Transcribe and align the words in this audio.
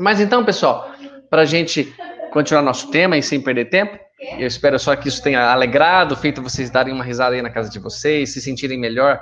Mas 0.00 0.20
então, 0.20 0.44
pessoal, 0.44 0.90
para 1.28 1.42
a 1.42 1.44
gente 1.44 1.94
continuar 2.32 2.62
nosso 2.62 2.90
tema 2.90 3.16
e 3.16 3.22
sem 3.22 3.40
perder 3.40 3.66
tempo, 3.66 3.98
eu 4.38 4.46
espero 4.46 4.78
só 4.78 4.94
que 4.96 5.08
isso 5.08 5.22
tenha 5.22 5.50
alegrado, 5.50 6.16
feito 6.16 6.42
vocês 6.42 6.70
darem 6.70 6.92
uma 6.92 7.04
risada 7.04 7.34
aí 7.34 7.42
na 7.42 7.50
casa 7.50 7.70
de 7.70 7.78
vocês, 7.78 8.32
se 8.32 8.40
sentirem 8.40 8.78
melhor 8.78 9.20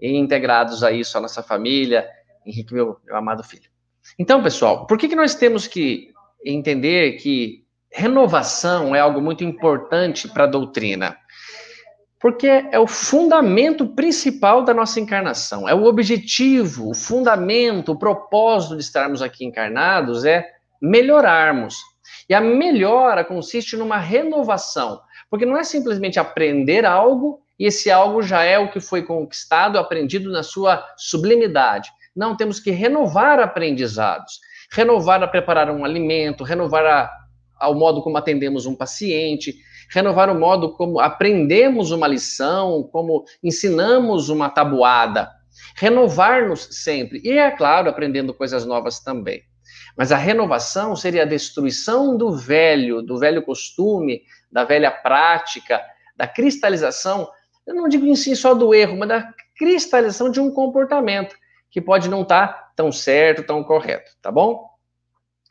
e 0.00 0.16
integrados 0.16 0.82
a 0.82 0.90
isso, 0.90 1.18
a 1.18 1.20
nossa 1.20 1.42
família, 1.42 2.06
Henrique, 2.46 2.72
meu, 2.72 2.98
meu 3.04 3.16
amado 3.16 3.42
filho. 3.42 3.68
Então, 4.18 4.42
pessoal, 4.42 4.86
por 4.86 4.96
que, 4.96 5.08
que 5.08 5.16
nós 5.16 5.34
temos 5.34 5.66
que 5.66 6.08
entender 6.44 7.12
que 7.18 7.64
renovação 7.92 8.94
é 8.94 9.00
algo 9.00 9.20
muito 9.20 9.44
importante 9.44 10.28
para 10.28 10.44
a 10.44 10.46
doutrina? 10.46 11.16
Porque 12.20 12.46
é 12.46 12.78
o 12.78 12.86
fundamento 12.86 13.86
principal 13.86 14.62
da 14.62 14.74
nossa 14.74 15.00
encarnação, 15.00 15.66
é 15.66 15.74
o 15.74 15.84
objetivo, 15.84 16.90
o 16.90 16.94
fundamento, 16.94 17.92
o 17.92 17.98
propósito 17.98 18.76
de 18.76 18.82
estarmos 18.82 19.22
aqui 19.22 19.44
encarnados 19.44 20.24
é 20.24 20.46
melhorarmos. 20.80 21.76
E 22.28 22.34
a 22.34 22.40
melhora 22.40 23.24
consiste 23.24 23.76
numa 23.76 23.96
renovação, 23.96 25.00
porque 25.30 25.46
não 25.46 25.56
é 25.56 25.64
simplesmente 25.64 26.20
aprender 26.20 26.84
algo 26.84 27.40
e 27.58 27.66
esse 27.66 27.90
algo 27.90 28.22
já 28.22 28.42
é 28.42 28.58
o 28.58 28.70
que 28.70 28.80
foi 28.80 29.02
conquistado, 29.02 29.78
aprendido 29.78 30.30
na 30.30 30.42
sua 30.42 30.82
sublimidade. 30.96 31.90
Não, 32.16 32.36
temos 32.36 32.58
que 32.58 32.70
renovar 32.70 33.38
aprendizados, 33.38 34.40
renovar 34.72 35.22
a 35.22 35.28
preparar 35.28 35.70
um 35.70 35.84
alimento, 35.84 36.44
renovar 36.44 36.86
a, 36.86 37.10
ao 37.58 37.74
modo 37.74 38.02
como 38.02 38.16
atendemos 38.16 38.64
um 38.64 38.74
paciente, 38.74 39.56
renovar 39.90 40.30
o 40.30 40.38
modo 40.38 40.72
como 40.74 41.00
aprendemos 41.00 41.90
uma 41.90 42.06
lição, 42.06 42.88
como 42.92 43.24
ensinamos 43.42 44.28
uma 44.28 44.48
tabuada, 44.48 45.30
renovar-nos 45.76 46.68
sempre. 46.70 47.20
E 47.24 47.32
é 47.32 47.50
claro, 47.50 47.90
aprendendo 47.90 48.32
coisas 48.32 48.64
novas 48.64 49.00
também. 49.00 49.42
Mas 49.96 50.12
a 50.12 50.16
renovação 50.16 50.94
seria 50.94 51.22
a 51.22 51.26
destruição 51.26 52.16
do 52.16 52.32
velho, 52.32 53.02
do 53.02 53.18
velho 53.18 53.42
costume, 53.42 54.22
da 54.50 54.64
velha 54.64 54.90
prática, 54.90 55.80
da 56.16 56.26
cristalização, 56.26 57.28
eu 57.66 57.74
não 57.74 57.88
digo 57.88 58.06
em 58.06 58.14
si 58.14 58.34
só 58.34 58.54
do 58.54 58.74
erro, 58.74 58.98
mas 58.98 59.08
da 59.08 59.34
cristalização 59.56 60.30
de 60.30 60.40
um 60.40 60.50
comportamento 60.50 61.36
que 61.70 61.80
pode 61.80 62.08
não 62.08 62.22
estar 62.22 62.48
tá 62.48 62.72
tão 62.74 62.90
certo, 62.90 63.44
tão 63.44 63.62
correto, 63.62 64.10
tá 64.20 64.30
bom? 64.30 64.68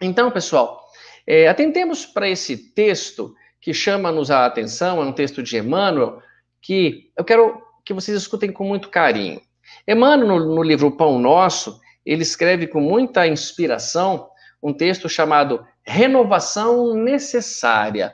Então, 0.02 0.30
pessoal, 0.32 0.86
é, 1.26 1.48
atentemos 1.48 2.06
para 2.06 2.28
esse 2.28 2.58
texto 2.74 3.34
que 3.62 3.74
chama-nos 3.74 4.32
a 4.32 4.46
atenção, 4.46 5.02
é 5.02 5.06
um 5.06 5.14
texto 5.14 5.44
de 5.44 5.58
Emmanuel, 5.58 6.22
que 6.62 7.12
eu 7.18 7.24
quero 7.24 7.62
que 7.86 7.94
vocês 7.94 8.18
escutem 8.18 8.52
com 8.52 8.64
muito 8.64 8.90
carinho. 8.90 9.42
Emmanuel, 9.88 10.28
no, 10.28 10.56
no 10.56 10.64
livro 10.64 10.92
Pão 10.92 11.20
Nosso, 11.20 11.80
ele 12.06 12.24
escreve 12.24 12.68
com 12.68 12.80
muita 12.80 13.28
inspiração 13.28 14.30
um 14.62 14.74
texto 14.74 15.08
chamado 15.08 15.66
Renovação 15.84 16.96
Necessária. 16.96 18.14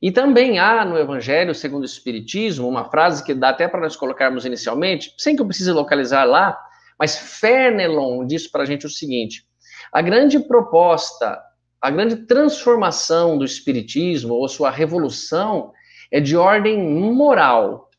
E 0.00 0.10
também 0.10 0.58
há 0.58 0.84
no 0.84 0.98
Evangelho 0.98 1.54
segundo 1.54 1.82
o 1.82 1.86
Espiritismo 1.86 2.68
uma 2.68 2.90
frase 2.90 3.24
que 3.24 3.34
dá 3.34 3.50
até 3.50 3.68
para 3.68 3.80
nós 3.80 3.94
colocarmos 3.94 4.44
inicialmente, 4.44 5.14
sem 5.16 5.36
que 5.36 5.42
eu 5.42 5.46
precise 5.46 5.70
localizar 5.70 6.24
lá, 6.24 6.58
mas 6.98 7.16
Fernelon 7.16 8.26
diz 8.26 8.48
para 8.48 8.62
a 8.62 8.66
gente 8.66 8.86
o 8.86 8.90
seguinte: 8.90 9.44
a 9.92 10.02
grande 10.02 10.40
proposta, 10.40 11.40
a 11.82 11.90
grande 11.90 12.14
transformação 12.14 13.36
do 13.36 13.44
Espiritismo, 13.44 14.34
ou 14.34 14.48
sua 14.48 14.70
revolução, 14.70 15.72
é 16.12 16.20
de 16.20 16.36
ordem 16.36 16.78
moral. 16.78 17.90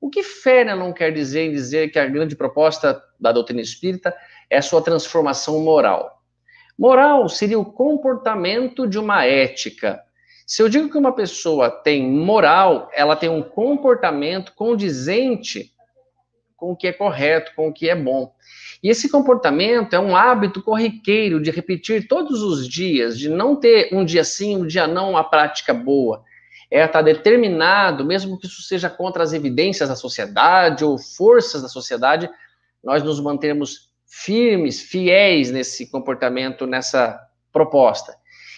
O 0.00 0.08
que 0.08 0.22
Fernelon 0.22 0.94
quer 0.94 1.12
dizer 1.12 1.42
em 1.42 1.52
dizer 1.52 1.90
que 1.90 1.98
a 1.98 2.06
grande 2.06 2.34
proposta 2.34 3.02
da 3.20 3.30
doutrina 3.30 3.60
espírita 3.60 4.16
é 4.48 4.56
a 4.56 4.62
sua 4.62 4.80
transformação 4.80 5.60
moral? 5.60 6.22
Moral 6.78 7.28
seria 7.28 7.58
o 7.58 7.70
comportamento 7.70 8.86
de 8.86 8.98
uma 8.98 9.26
ética. 9.26 10.00
Se 10.46 10.62
eu 10.62 10.68
digo 10.70 10.88
que 10.88 10.96
uma 10.96 11.14
pessoa 11.14 11.70
tem 11.70 12.10
moral, 12.10 12.88
ela 12.94 13.14
tem 13.14 13.28
um 13.28 13.42
comportamento 13.42 14.54
condizente 14.54 15.74
com 16.58 16.72
o 16.72 16.76
que 16.76 16.88
é 16.88 16.92
correto, 16.92 17.52
com 17.54 17.68
o 17.68 17.72
que 17.72 17.88
é 17.88 17.94
bom. 17.94 18.34
E 18.82 18.90
esse 18.90 19.08
comportamento 19.08 19.94
é 19.94 19.98
um 19.98 20.14
hábito 20.14 20.60
corriqueiro 20.60 21.40
de 21.40 21.50
repetir 21.50 22.06
todos 22.06 22.42
os 22.42 22.68
dias, 22.68 23.18
de 23.18 23.28
não 23.28 23.56
ter 23.56 23.88
um 23.92 24.04
dia 24.04 24.24
sim, 24.24 24.56
um 24.56 24.66
dia 24.66 24.86
não, 24.86 25.10
uma 25.10 25.24
prática 25.24 25.72
boa. 25.72 26.22
É 26.70 26.84
estar 26.84 27.00
determinado, 27.00 28.04
mesmo 28.04 28.38
que 28.38 28.46
isso 28.46 28.60
seja 28.62 28.90
contra 28.90 29.22
as 29.22 29.32
evidências 29.32 29.88
da 29.88 29.96
sociedade 29.96 30.84
ou 30.84 30.98
forças 30.98 31.62
da 31.62 31.68
sociedade, 31.68 32.28
nós 32.84 33.02
nos 33.02 33.20
mantermos 33.20 33.88
firmes, 34.04 34.82
fiéis 34.82 35.50
nesse 35.50 35.90
comportamento, 35.90 36.66
nessa 36.66 37.18
proposta. 37.52 38.16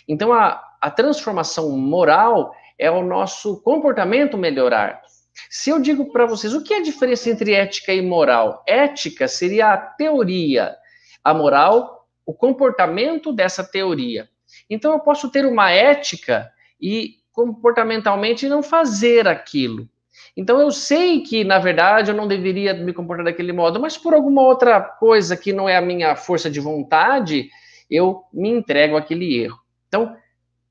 Então, 0.09 0.33
a, 0.33 0.61
a 0.81 0.91
transformação 0.91 1.71
moral 1.77 2.55
é 2.79 2.91
o 2.91 3.03
nosso 3.03 3.61
comportamento 3.61 4.39
melhorar. 4.39 5.03
Se 5.49 5.71
eu 5.71 5.81
digo 5.81 6.13
para 6.13 6.27
vocês, 6.27 6.55
o 6.55 6.63
que 6.63 6.75
é 6.75 6.79
a 6.79 6.83
diferença 6.83 7.31
entre 7.31 7.53
ética 7.53 7.93
e 7.93 8.03
moral? 8.03 8.63
Ética 8.67 9.29
seria 9.29 9.73
a 9.73 9.77
teoria, 9.77 10.77
a 11.23 11.33
moral, 11.33 12.09
o 12.27 12.35
comportamento 12.35 13.33
dessa 13.33 13.65
teoria. 13.65 14.29
Então, 14.69 14.93
eu 14.93 15.01
posso 15.01 15.31
ter 15.31 15.47
uma 15.47 15.71
ética 15.71 16.51
e 16.81 17.17
comportamentalmente 17.33 18.49
não 18.49 18.63
fazer 18.63 19.27
aquilo. 19.29 19.89
Então 20.37 20.61
eu 20.61 20.71
sei 20.71 21.21
que, 21.21 21.45
na 21.45 21.59
verdade, 21.59 22.11
eu 22.11 22.17
não 22.17 22.29
deveria 22.29 22.75
me 22.75 22.93
comportar 22.93 23.25
daquele 23.25 23.53
modo, 23.53 23.81
mas 23.81 23.97
por 23.97 24.15
alguma 24.15 24.43
outra 24.43 24.81
coisa 24.81 25.37
que 25.37 25.53
não 25.53 25.69
é 25.69 25.77
a 25.77 25.83
minha 25.83 26.15
força 26.17 26.51
de 26.51 26.61
vontade, 26.61 27.51
eu 27.91 28.23
me 28.33 28.49
entrego 28.49 28.97
àquele 28.97 29.43
erro. 29.43 29.59
Então, 29.89 30.17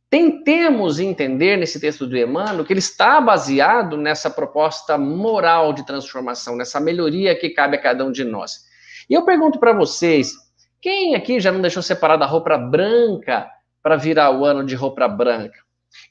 tentemos 0.09 0.99
entender 0.99 1.55
nesse 1.57 1.79
texto 1.79 2.07
do 2.07 2.17
Emmanuel 2.17 2.65
que 2.65 2.73
ele 2.73 2.79
está 2.79 3.21
baseado 3.21 3.95
nessa 3.95 4.29
proposta 4.29 4.97
moral 4.97 5.71
de 5.71 5.85
transformação, 5.85 6.55
nessa 6.55 6.79
melhoria 6.79 7.37
que 7.37 7.49
cabe 7.49 7.77
a 7.77 7.81
cada 7.81 8.03
um 8.03 8.11
de 8.11 8.23
nós. 8.23 8.65
E 9.09 9.13
eu 9.13 9.23
pergunto 9.23 9.59
para 9.59 9.71
vocês, 9.71 10.33
quem 10.81 11.13
aqui 11.13 11.39
já 11.39 11.51
não 11.51 11.61
deixou 11.61 11.83
separada 11.83 12.25
a 12.25 12.27
roupa 12.27 12.57
branca 12.57 13.47
para 13.83 13.95
virar 13.95 14.31
o 14.31 14.43
ano 14.43 14.65
de 14.65 14.75
roupa 14.75 15.07
branca? 15.07 15.59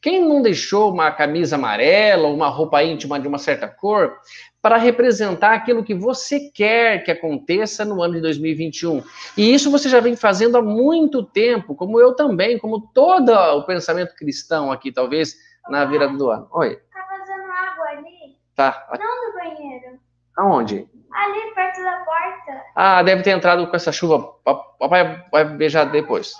Quem 0.00 0.24
não 0.26 0.42
deixou 0.42 0.92
uma 0.92 1.10
camisa 1.10 1.56
amarela 1.56 2.28
ou 2.28 2.34
uma 2.34 2.48
roupa 2.48 2.82
íntima 2.82 3.18
de 3.18 3.26
uma 3.26 3.38
certa 3.38 3.68
cor 3.68 4.16
para 4.60 4.76
representar 4.76 5.54
aquilo 5.54 5.84
que 5.84 5.94
você 5.94 6.50
quer 6.50 7.04
que 7.04 7.10
aconteça 7.10 7.84
no 7.84 8.02
ano 8.02 8.14
de 8.14 8.20
2021? 8.20 9.02
E 9.36 9.54
isso 9.54 9.70
você 9.70 9.88
já 9.88 10.00
vem 10.00 10.16
fazendo 10.16 10.56
há 10.56 10.62
muito 10.62 11.22
tempo, 11.22 11.74
como 11.74 12.00
eu 12.00 12.14
também, 12.14 12.58
como 12.58 12.80
todo 12.92 13.32
o 13.32 13.64
pensamento 13.64 14.14
cristão 14.14 14.70
aqui, 14.70 14.92
talvez, 14.92 15.36
na 15.68 15.84
virada 15.84 16.16
do 16.16 16.30
ano. 16.30 16.48
Oi. 16.52 16.76
Tá 16.92 17.06
fazendo 17.08 17.50
água 17.50 17.84
ali? 17.98 18.36
Tá. 18.54 18.88
Não 18.98 19.28
no 19.28 19.34
banheiro. 19.34 19.98
Aonde? 20.36 20.88
Ali, 21.12 21.54
perto 21.54 21.82
da 21.82 22.04
porta. 22.04 22.62
Ah, 22.76 23.02
deve 23.02 23.22
ter 23.22 23.30
entrado 23.30 23.66
com 23.66 23.74
essa 23.74 23.90
chuva. 23.90 24.34
Papai 24.78 25.24
vai 25.32 25.44
beijar 25.44 25.84
depois. 25.84 26.34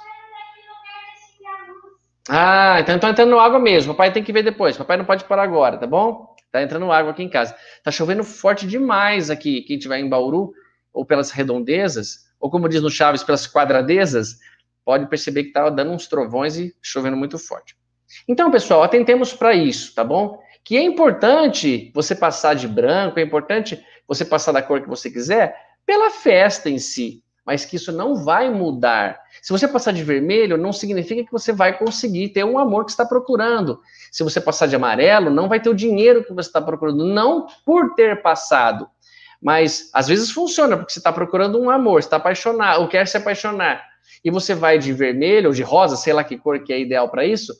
Ah, 2.28 2.78
então 2.81 2.99
tá 2.99 3.11
entrando 3.11 3.39
água 3.39 3.59
mesmo. 3.59 3.94
Papai 3.94 4.12
tem 4.12 4.22
que 4.22 4.33
ver 4.33 4.43
depois. 4.43 4.77
Papai 4.77 4.97
não 4.97 5.05
pode 5.05 5.25
parar 5.25 5.43
agora, 5.43 5.78
tá 5.78 5.87
bom? 5.87 6.37
Tá 6.53 6.62
entrando 6.62 6.91
água 6.93 7.12
aqui 7.12 7.22
em 7.22 7.28
casa. 7.28 7.55
Tá 7.83 7.91
chovendo 7.91 8.22
forte 8.22 8.66
demais 8.66 9.31
aqui. 9.31 9.62
Quem 9.62 9.77
estiver 9.77 9.99
em 9.99 10.09
Bauru, 10.09 10.53
ou 10.93 11.05
pelas 11.05 11.31
redondezas, 11.31 12.28
ou 12.39 12.50
como 12.50 12.69
diz 12.69 12.83
no 12.83 12.91
Chaves, 12.91 13.22
pelas 13.22 13.47
quadradezas, 13.47 14.39
pode 14.84 15.06
perceber 15.06 15.44
que 15.44 15.53
tá 15.53 15.69
dando 15.71 15.93
uns 15.93 16.06
trovões 16.06 16.56
e 16.56 16.75
chovendo 16.83 17.16
muito 17.16 17.39
forte. 17.39 17.77
Então, 18.27 18.50
pessoal, 18.50 18.83
atentemos 18.83 19.33
para 19.33 19.55
isso, 19.55 19.95
tá 19.95 20.03
bom? 20.03 20.39
Que 20.65 20.77
é 20.77 20.83
importante 20.83 21.91
você 21.95 22.15
passar 22.15 22.55
de 22.55 22.66
branco, 22.66 23.19
é 23.19 23.22
importante 23.22 23.83
você 24.06 24.25
passar 24.25 24.53
da 24.53 24.62
cor 24.62 24.81
que 24.81 24.89
você 24.89 25.10
quiser, 25.10 25.55
pela 25.84 26.10
festa 26.10 26.69
em 26.69 26.78
si 26.78 27.22
mas 27.48 27.64
que 27.64 27.76
isso 27.76 27.91
não 27.91 28.14
vai 28.14 28.50
mudar. 28.50 29.22
Se 29.41 29.54
você 29.54 29.66
passar 29.66 29.91
de 29.91 30.04
vermelho, 30.04 30.59
não 30.59 30.70
significa 30.70 31.24
que 31.24 31.33
você 31.33 31.50
vai 31.50 31.78
conseguir 31.78 32.28
ter 32.28 32.45
um 32.45 32.59
amor 32.59 32.84
que 32.84 32.91
está 32.91 33.06
procurando. 33.06 33.80
Se 34.12 34.22
você 34.22 34.39
passar 34.39 34.66
de 34.66 34.77
amarelo, 34.77 35.30
não 35.30 35.48
vai 35.48 35.59
ter 35.59 35.71
o 35.71 35.74
dinheiro 35.74 36.22
que 36.22 36.34
você 36.34 36.50
está 36.50 36.60
procurando, 36.60 37.06
não 37.06 37.47
por 37.65 37.95
ter 37.95 38.21
passado. 38.21 38.86
Mas 39.41 39.89
às 39.95 40.09
vezes 40.09 40.30
funciona, 40.30 40.77
porque 40.77 40.92
você 40.92 40.98
está 40.98 41.10
procurando 41.10 41.59
um 41.59 41.71
amor, 41.71 42.00
está 42.00 42.16
apaixonado, 42.16 42.83
ou 42.83 42.89
quer 42.89 43.09
se 43.09 43.16
apaixonar, 43.16 43.83
e 44.22 44.30
você 44.30 44.54
vai 44.54 44.78
de 44.78 44.92
vermelho 44.92 45.48
ou 45.48 45.54
de 45.54 45.62
rosa, 45.62 45.97
sei 45.97 46.12
lá 46.12 46.22
que 46.22 46.36
cor 46.36 46.62
que 46.62 46.71
é 46.71 46.78
ideal 46.78 47.09
para 47.09 47.24
isso. 47.24 47.54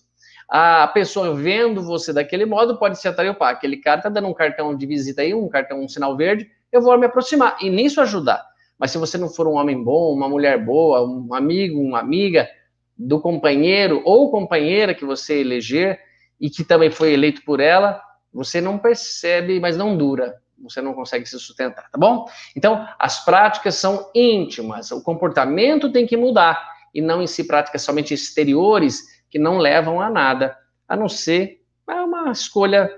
A 0.51 0.87
pessoa 0.89 1.35
vendo 1.35 1.83
você 1.83 2.13
daquele 2.13 2.45
modo 2.45 2.79
pode 2.79 2.99
se 2.99 3.09
atrair, 3.09 3.31
opa, 3.31 3.49
aquele 3.49 3.79
cara 3.79 4.01
está 4.01 4.11
dando 4.11 4.29
um 4.29 4.35
cartão 4.35 4.77
de 4.77 4.85
visita 4.85 5.23
aí, 5.23 5.33
um 5.33 5.49
cartão, 5.49 5.83
um 5.83 5.89
sinal 5.89 6.15
verde, 6.15 6.47
eu 6.71 6.83
vou 6.83 6.99
me 6.99 7.07
aproximar 7.07 7.57
e 7.63 7.71
nisso 7.71 8.03
ajudar. 8.03 8.48
Mas 8.79 8.91
se 8.91 8.99
você 8.99 9.19
não 9.19 9.29
for 9.29 9.47
um 9.47 9.55
homem 9.55 9.83
bom, 9.83 10.15
uma 10.15 10.29
mulher 10.29 10.65
boa, 10.65 11.03
um 11.03 11.35
amigo, 11.35 11.81
uma 11.81 11.99
amiga 11.99 12.49
do 12.97 13.21
companheiro 13.21 14.03
ou 14.05 14.31
companheira 14.31 14.95
que 14.95 15.05
você 15.05 15.41
eleger 15.41 15.99
e 16.41 16.49
que 16.49 16.65
também 16.65 16.91
foi 16.91 17.13
eleito 17.13 17.43
por 17.45 17.61
ela, 17.61 18.01
você 18.33 18.61
não 18.61 18.79
percebe, 18.79 19.59
mas 19.59 19.77
não 19.77 19.97
dura. 19.97 20.37
Você 20.63 20.81
não 20.81 20.93
consegue 20.93 21.25
se 21.27 21.39
sustentar, 21.39 21.89
tá 21.91 21.99
bom? 21.99 22.27
Então, 22.57 22.87
as 22.99 23.25
práticas 23.25 23.77
são 23.77 24.11
íntimas, 24.15 24.91
o 24.91 25.03
comportamento 25.03 25.93
tem 25.93 26.07
que 26.07 26.17
mudar. 26.17 26.77
e 26.95 27.03
não 27.03 27.23
em 27.23 27.27
si 27.27 27.45
práticas 27.45 27.83
somente 27.83 28.15
exteriores 28.15 29.03
que 29.31 29.39
não 29.39 29.59
levam 29.59 30.01
a 30.01 30.09
nada, 30.09 30.57
a 30.89 30.97
não 30.97 31.07
ser 31.07 31.61
é 31.89 32.01
uma 32.01 32.31
escolha 32.31 32.91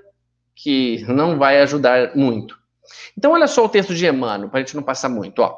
que 0.54 1.04
não 1.08 1.38
vai 1.38 1.60
ajudar 1.60 2.14
muito. 2.16 2.59
Então, 3.16 3.32
olha 3.32 3.46
só 3.46 3.64
o 3.64 3.68
texto 3.68 3.94
de 3.94 4.06
Emmanuel, 4.06 4.48
para 4.48 4.60
a 4.60 4.62
gente 4.62 4.76
não 4.76 4.82
passar 4.82 5.08
muito. 5.08 5.40
Ó. 5.40 5.56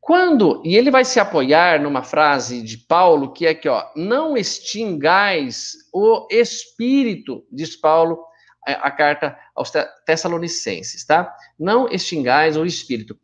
Quando, 0.00 0.62
e 0.64 0.76
ele 0.76 0.90
vai 0.90 1.04
se 1.04 1.20
apoiar 1.20 1.80
numa 1.80 2.02
frase 2.02 2.62
de 2.62 2.78
Paulo, 2.78 3.32
que 3.32 3.46
é 3.46 3.54
que, 3.54 3.68
ó, 3.68 3.86
não 3.94 4.36
extingais 4.36 5.74
o 5.92 6.26
espírito, 6.30 7.44
diz 7.52 7.76
Paulo, 7.76 8.18
é, 8.66 8.72
a 8.72 8.90
carta 8.90 9.38
aos 9.54 9.70
Tessalonicenses, 10.04 11.04
tá? 11.04 11.34
Não 11.58 11.88
extingais 11.88 12.56
o 12.56 12.64
espírito. 12.64 13.18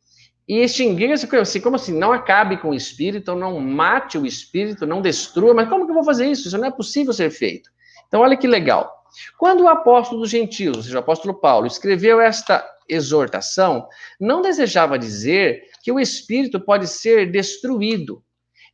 E 0.48 0.60
extinguir-se, 0.60 1.34
assim, 1.36 1.60
como 1.60 1.76
assim? 1.76 1.92
Não 1.92 2.12
acabe 2.12 2.56
com 2.58 2.70
o 2.70 2.74
espírito, 2.74 3.34
não 3.34 3.58
mate 3.58 4.16
o 4.16 4.24
espírito, 4.24 4.86
não 4.86 5.02
destrua, 5.02 5.52
mas 5.52 5.68
como 5.68 5.84
que 5.84 5.90
eu 5.90 5.94
vou 5.94 6.04
fazer 6.04 6.26
isso? 6.26 6.46
Isso 6.46 6.56
não 6.56 6.68
é 6.68 6.70
possível 6.70 7.12
ser 7.12 7.30
feito. 7.30 7.68
Então, 8.06 8.20
olha 8.20 8.36
que 8.36 8.46
legal. 8.46 8.92
Quando 9.38 9.62
o 9.62 9.68
apóstolo 9.68 10.20
dos 10.20 10.30
gentios, 10.30 10.76
ou 10.76 10.82
seja, 10.82 10.96
o 10.96 11.00
apóstolo 11.00 11.34
Paulo, 11.34 11.66
escreveu 11.66 12.20
esta 12.20 12.64
exortação, 12.88 13.88
não 14.20 14.42
desejava 14.42 14.98
dizer 14.98 15.62
que 15.82 15.92
o 15.92 16.00
espírito 16.00 16.60
pode 16.60 16.86
ser 16.86 17.30
destruído. 17.30 18.22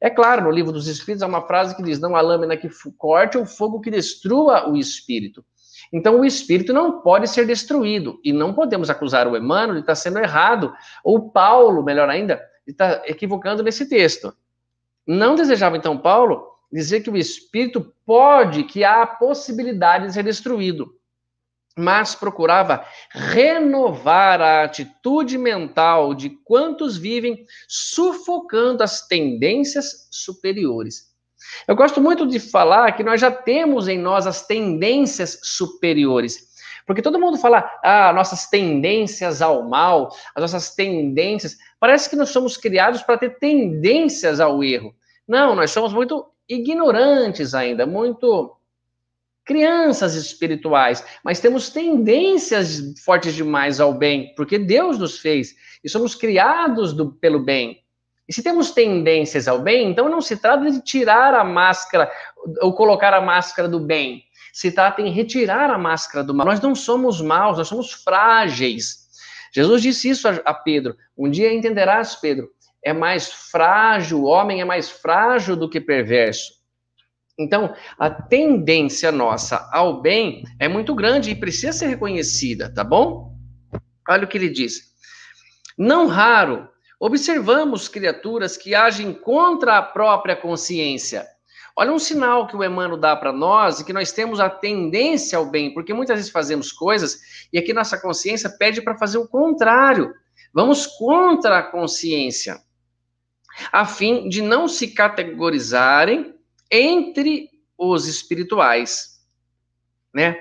É 0.01 0.11
claro, 0.11 0.45
no 0.45 0.51
livro 0.51 0.73
dos 0.73 0.89
Espíritos 0.89 1.23
há 1.23 1.27
uma 1.27 1.47
frase 1.47 1.77
que 1.77 1.83
diz: 1.83 2.01
Não 2.01 2.17
há 2.17 2.21
lâmina 2.21 2.57
que 2.57 2.69
corte 2.99 3.39
ou 3.39 3.47
fogo 3.47 3.81
que 3.81 3.91
destrua 3.91 4.69
o 4.69 4.77
espírito. 4.77 5.45
Então, 5.93 6.21
o 6.21 6.25
espírito 6.25 6.73
não 6.73 7.03
pode 7.03 7.29
ser 7.29 7.47
destruído. 7.47 8.19
E 8.25 8.33
não 8.33 8.55
podemos 8.55 8.91
acusar 8.91 9.29
o 9.29 9.37
Emmanuel 9.37 9.75
de 9.75 9.81
estar 9.81 9.95
sendo 9.95 10.19
errado, 10.19 10.75
ou 11.05 11.31
Paulo, 11.31 11.85
melhor 11.85 12.09
ainda, 12.09 12.43
de 12.67 12.73
estar 12.73 13.03
equivocando 13.09 13.63
nesse 13.63 13.89
texto. 13.89 14.35
Não 15.07 15.35
desejava, 15.35 15.77
então, 15.77 15.99
Paulo 15.99 16.51
dizer 16.73 17.03
que 17.03 17.11
o 17.11 17.17
espírito 17.17 17.93
pode, 18.07 18.65
que 18.65 18.83
há 18.83 19.03
a 19.03 19.07
possibilidade 19.07 20.07
de 20.07 20.15
ser 20.15 20.25
destruído, 20.25 20.95
mas 21.77 22.15
procurava 22.15 22.85
renovar 23.11 24.41
a 24.41 24.65
atitude 24.65 25.39
mental 25.39 26.15
de 26.15 26.31
quantos 26.45 26.97
vivem 26.97 27.47
sufocando 27.69 28.83
as 28.83 29.07
tendências 29.07 30.09
superiores. 30.11 31.13
Eu 31.67 31.75
gosto 31.75 32.01
muito 32.01 32.27
de 32.27 32.39
falar 32.39 32.93
que 32.93 33.03
nós 33.03 33.21
já 33.21 33.31
temos 33.31 33.89
em 33.89 33.99
nós 33.99 34.27
as 34.27 34.47
tendências 34.47 35.41
superiores. 35.43 36.53
Porque 36.87 37.03
todo 37.03 37.19
mundo 37.19 37.39
fala, 37.39 37.71
ah, 37.83 38.13
nossas 38.13 38.49
tendências 38.49 39.41
ao 39.41 39.69
mal, 39.69 40.15
as 40.35 40.43
nossas 40.43 40.75
tendências. 40.75 41.57
Parece 41.79 42.11
que 42.11 42.17
nós 42.17 42.31
somos 42.31 42.57
criados 42.57 43.03
para 43.03 43.19
ter 43.19 43.39
tendências 43.39 44.41
ao 44.41 44.63
erro. 44.65 44.95
Não, 45.27 45.55
nós 45.55 45.71
somos 45.71 45.93
muito 45.93 46.27
ignorantes 46.49 47.55
ainda, 47.55 47.87
muito 47.87 48.57
crianças 49.45 50.15
espirituais, 50.15 51.05
mas 51.25 51.41
temos 51.41 51.71
tendências 51.71 52.81
fortes 53.05 53.35
demais 53.35 53.81
ao 53.81 53.93
bem, 53.93 54.33
porque 54.37 54.59
Deus 54.59 54.99
nos 54.99 55.19
fez 55.19 55.55
e 55.83 55.89
somos 55.89 56.15
criados 56.15 56.93
do, 56.93 57.13
pelo 57.13 57.41
bem. 57.41 57.83
E 58.29 58.33
se 58.33 58.43
temos 58.43 58.71
tendências 58.71 59.49
ao 59.49 59.59
bem, 59.59 59.91
então 59.91 60.09
não 60.09 60.21
se 60.21 60.37
trata 60.37 60.71
de 60.71 60.81
tirar 60.81 61.35
a 61.35 61.45
máscara 61.45 62.11
ou 62.61 62.73
colocar 62.73 63.13
a 63.13 63.21
máscara 63.21 63.69
do 63.69 63.81
bem. 63.81 64.23
Se 64.53 64.71
trata 64.71 65.03
em 65.03 65.11
retirar 65.11 65.71
a 65.71 65.79
máscara 65.79 66.25
do 66.25 66.35
mal. 66.35 66.47
Nós 66.47 66.61
não 66.61 66.75
somos 66.75 67.21
maus, 67.21 67.59
nós 67.59 67.69
somos 67.69 67.93
frágeis. 67.93 69.03
Jesus 69.53 69.83
disse 69.83 70.09
isso 70.09 70.29
a 70.29 70.55
Pedro. 70.55 70.97
Um 71.17 71.29
dia 71.29 71.53
entenderás, 71.53 72.15
Pedro, 72.15 72.49
é 72.83 72.93
mais 72.93 73.31
frágil, 73.31 74.23
o 74.23 74.25
homem 74.25 74.61
é 74.61 74.65
mais 74.65 74.91
frágil 74.91 75.57
do 75.57 75.69
que 75.69 75.81
perverso. 75.81 76.62
Então, 77.39 77.75
a 77.99 78.11
tendência 78.11 79.11
nossa 79.11 79.69
ao 79.73 80.01
bem 80.03 80.45
é 80.59 80.69
muito 80.69 80.95
grande 80.95 81.31
e 81.31 81.35
precisa 81.35 81.73
ser 81.73 81.87
reconhecida, 81.87 82.73
tá 82.73 82.85
bom? 82.85 83.35
Olha 84.09 84.25
o 84.25 84.29
que 84.29 84.37
ele 84.37 84.51
diz. 84.51 84.93
Não 85.79 86.07
raro, 86.07 86.69
observamos 87.01 87.89
criaturas 87.89 88.57
que 88.57 88.75
agem 88.75 89.15
contra 89.15 89.79
a 89.79 89.83
própria 89.83 90.37
consciência. 90.37 91.27
Olha 91.75 91.93
um 91.93 91.99
sinal 91.99 92.47
que 92.47 92.55
o 92.55 92.63
Emmanuel 92.63 92.99
dá 92.99 93.17
para 93.17 93.33
nós 93.33 93.81
e 93.81 93.85
que 93.85 93.95
nós 93.95 94.13
temos 94.13 94.39
a 94.39 94.51
tendência 94.51 95.39
ao 95.39 95.47
bem, 95.47 95.73
porque 95.73 95.95
muitas 95.95 96.17
vezes 96.17 96.31
fazemos 96.31 96.71
coisas 96.71 97.19
e 97.51 97.59
aqui 97.59 97.73
nossa 97.73 97.99
consciência 97.99 98.51
pede 98.51 98.83
para 98.83 98.99
fazer 98.99 99.17
o 99.17 99.27
contrário. 99.27 100.13
Vamos 100.53 100.87
contra 100.87 101.59
a 101.59 101.63
consciência 101.63 102.61
a 103.71 103.85
fim 103.87 104.29
de 104.29 104.43
não 104.43 104.69
se 104.69 104.89
categorizarem 104.89 106.35
entre 106.73 107.51
os 107.77 108.07
espirituais, 108.07 109.21
né? 110.13 110.41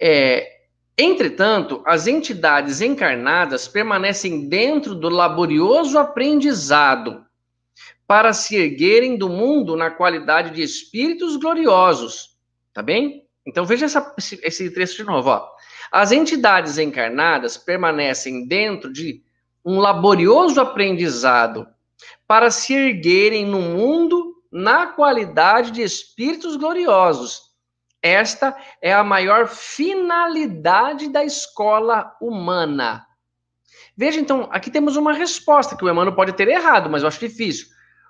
É, 0.00 0.60
entretanto, 0.96 1.82
as 1.86 2.06
entidades 2.06 2.80
encarnadas 2.80 3.68
permanecem 3.68 4.48
dentro 4.48 4.94
do 4.94 5.10
laborioso 5.10 5.98
aprendizado 5.98 7.24
para 8.06 8.32
se 8.32 8.56
erguerem 8.56 9.18
do 9.18 9.28
mundo 9.28 9.76
na 9.76 9.90
qualidade 9.90 10.50
de 10.54 10.62
espíritos 10.62 11.36
gloriosos, 11.36 12.36
tá 12.72 12.82
bem? 12.82 13.26
Então 13.44 13.66
veja 13.66 13.86
essa, 13.86 14.14
esse, 14.42 14.70
trecho 14.70 14.96
de 14.96 15.04
novo, 15.04 15.30
ó. 15.30 15.48
As 15.92 16.10
entidades 16.10 16.78
encarnadas 16.78 17.56
permanecem 17.56 18.46
dentro 18.46 18.92
de 18.92 19.22
um 19.64 19.78
laborioso 19.78 20.60
aprendizado 20.60 21.66
para 22.26 22.50
se 22.50 22.74
erguerem 22.74 23.44
no 23.44 23.60
mundo 23.60 24.35
na 24.50 24.86
qualidade 24.86 25.70
de 25.70 25.82
espíritos 25.82 26.56
gloriosos. 26.56 27.42
Esta 28.02 28.56
é 28.80 28.92
a 28.92 29.02
maior 29.02 29.48
finalidade 29.48 31.08
da 31.08 31.24
escola 31.24 32.16
humana. 32.20 33.06
Veja, 33.96 34.20
então, 34.20 34.48
aqui 34.52 34.70
temos 34.70 34.96
uma 34.96 35.12
resposta 35.12 35.76
que 35.76 35.84
o 35.84 35.88
Emmanuel 35.88 36.14
pode 36.14 36.34
ter 36.34 36.48
errado, 36.48 36.90
mas 36.90 37.02
eu 37.02 37.08
acho 37.08 37.18
difícil. 37.18 37.66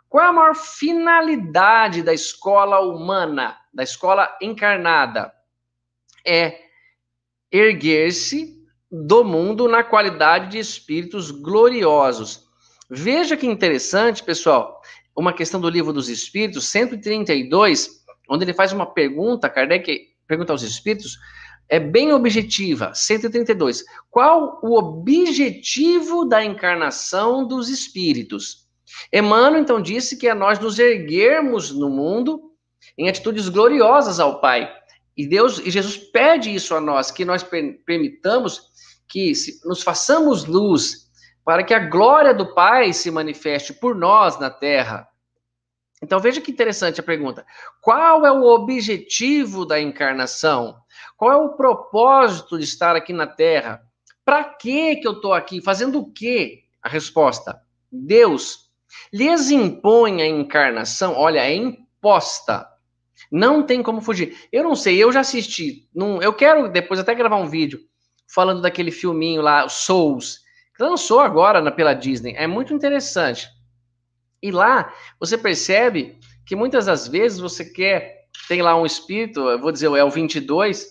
Qual 0.08 0.24
é 0.24 0.28
a 0.28 0.32
maior 0.32 0.54
finalidade 0.54 2.02
da 2.02 2.12
escola 2.12 2.80
humana, 2.80 3.56
da 3.72 3.82
escola 3.82 4.36
encarnada? 4.40 5.32
É 6.24 6.60
erguer-se 7.50 8.56
do 8.90 9.24
mundo 9.24 9.68
na 9.68 9.82
qualidade 9.82 10.50
de 10.50 10.58
espíritos 10.58 11.30
gloriosos. 11.30 12.46
Veja 12.88 13.36
que 13.36 13.46
interessante, 13.46 14.22
pessoal, 14.22 14.80
uma 15.16 15.32
questão 15.32 15.60
do 15.60 15.70
livro 15.70 15.92
dos 15.92 16.08
Espíritos, 16.08 16.68
132, 16.68 18.04
onde 18.28 18.44
ele 18.44 18.52
faz 18.52 18.72
uma 18.72 18.86
pergunta, 18.86 19.48
Kardec 19.48 20.08
pergunta 20.26 20.52
aos 20.52 20.62
Espíritos, 20.62 21.16
é 21.68 21.80
bem 21.80 22.12
objetiva, 22.12 22.92
132. 22.94 23.84
Qual 24.10 24.60
o 24.62 24.78
objetivo 24.78 26.24
da 26.24 26.44
encarnação 26.44 27.46
dos 27.46 27.68
Espíritos? 27.68 28.66
Emmanuel, 29.12 29.60
então, 29.60 29.80
disse 29.80 30.16
que 30.16 30.28
é 30.28 30.34
nós 30.34 30.58
nos 30.58 30.78
erguermos 30.78 31.72
no 31.72 31.88
mundo 31.88 32.52
em 32.96 33.08
atitudes 33.08 33.48
gloriosas 33.48 34.20
ao 34.20 34.40
Pai. 34.40 34.72
E 35.16 35.26
Deus 35.26 35.58
e 35.58 35.70
Jesus 35.70 35.96
pede 35.96 36.54
isso 36.54 36.74
a 36.74 36.80
nós, 36.80 37.10
que 37.10 37.24
nós 37.24 37.44
permitamos 37.84 38.62
que 39.08 39.32
nos 39.64 39.82
façamos 39.82 40.44
luz 40.44 41.05
para 41.46 41.62
que 41.62 41.72
a 41.72 41.78
glória 41.78 42.34
do 42.34 42.52
Pai 42.52 42.92
se 42.92 43.08
manifeste 43.08 43.72
por 43.72 43.94
nós 43.94 44.36
na 44.36 44.50
terra. 44.50 45.08
Então 46.02 46.18
veja 46.18 46.40
que 46.40 46.50
interessante 46.50 46.98
a 46.98 47.04
pergunta. 47.04 47.46
Qual 47.80 48.26
é 48.26 48.32
o 48.32 48.42
objetivo 48.42 49.64
da 49.64 49.80
encarnação? 49.80 50.76
Qual 51.16 51.30
é 51.30 51.36
o 51.36 51.50
propósito 51.50 52.58
de 52.58 52.64
estar 52.64 52.96
aqui 52.96 53.12
na 53.12 53.28
terra? 53.28 53.80
Para 54.24 54.42
que 54.42 54.96
que 54.96 55.06
eu 55.06 55.12
estou 55.12 55.32
aqui? 55.32 55.62
Fazendo 55.62 56.00
o 56.00 56.12
quê? 56.12 56.64
A 56.82 56.88
resposta: 56.88 57.62
Deus 57.92 58.68
lhes 59.12 59.48
impõe 59.48 60.22
a 60.22 60.26
encarnação. 60.26 61.14
Olha, 61.14 61.46
é 61.46 61.54
imposta. 61.54 62.68
Não 63.30 63.62
tem 63.62 63.84
como 63.84 64.00
fugir. 64.00 64.36
Eu 64.50 64.64
não 64.64 64.74
sei, 64.74 64.96
eu 64.96 65.12
já 65.12 65.20
assisti. 65.20 65.88
Não, 65.94 66.20
eu 66.20 66.32
quero 66.32 66.68
depois 66.68 66.98
até 66.98 67.14
gravar 67.14 67.36
um 67.36 67.48
vídeo 67.48 67.78
falando 68.26 68.60
daquele 68.60 68.90
filminho 68.90 69.42
lá, 69.42 69.68
Souls 69.68 70.44
lançou 70.78 71.20
agora 71.20 71.60
na, 71.60 71.70
pela 71.70 71.94
Disney. 71.94 72.34
É 72.36 72.46
muito 72.46 72.74
interessante. 72.74 73.48
E 74.42 74.50
lá 74.50 74.92
você 75.18 75.36
percebe 75.36 76.18
que 76.44 76.54
muitas 76.54 76.86
das 76.86 77.08
vezes 77.08 77.38
você 77.38 77.64
quer, 77.64 78.26
tem 78.48 78.62
lá 78.62 78.76
um 78.76 78.86
espírito, 78.86 79.40
eu 79.40 79.58
vou 79.58 79.72
dizer, 79.72 79.86
é 79.86 80.04
o 80.04 80.10
22, 80.10 80.86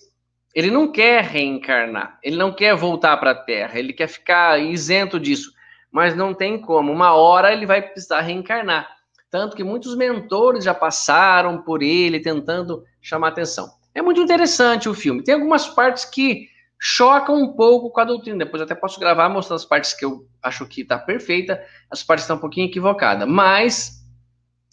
ele 0.54 0.72
não 0.72 0.92
quer 0.92 1.24
reencarnar, 1.24 2.20
ele 2.24 2.38
não 2.38 2.52
quer 2.52 2.76
voltar 2.76 3.18
para 3.18 3.32
a 3.32 3.36
Terra, 3.36 3.78
ele 3.78 3.94
quer 3.94 4.08
ficar 4.08 4.60
isento 4.60 5.20
disso, 5.20 5.52
mas 5.92 6.16
não 6.16 6.34
tem 6.34 6.60
como. 6.60 6.92
Uma 6.92 7.14
hora 7.14 7.54
ele 7.54 7.66
vai 7.66 7.82
precisar 7.82 8.22
reencarnar. 8.22 8.90
Tanto 9.30 9.56
que 9.56 9.64
muitos 9.64 9.96
mentores 9.98 10.64
já 10.64 10.74
passaram 10.74 11.62
por 11.62 11.84
ele 11.84 12.20
tentando 12.20 12.84
chamar 13.02 13.30
atenção. 13.30 13.70
É 13.94 14.02
muito 14.02 14.22
interessante 14.22 14.88
o 14.90 14.94
filme. 14.94 15.24
Tem 15.24 15.34
algumas 15.36 15.68
partes 15.68 16.06
que 16.06 16.50
choca 16.80 17.32
um 17.32 17.54
pouco 17.54 17.90
com 17.90 18.02
a 18.02 18.06
doutrina. 18.06 18.46
Depois 18.46 18.62
até 18.62 18.76
posso 18.76 19.00
gravar 19.00 19.30
mostrando 19.30 19.60
as 19.60 19.66
partes 19.66 19.94
que 19.94 20.06
eu 20.06 20.28
acho 20.42 20.66
que 20.66 20.82
está 20.82 20.98
perfeita, 20.98 21.64
as 21.90 22.04
partes 22.04 22.24
estão 22.24 22.38
um 22.38 22.40
pouquinho 22.40 22.68
equivocadas. 22.68 23.28
Mas 23.28 24.04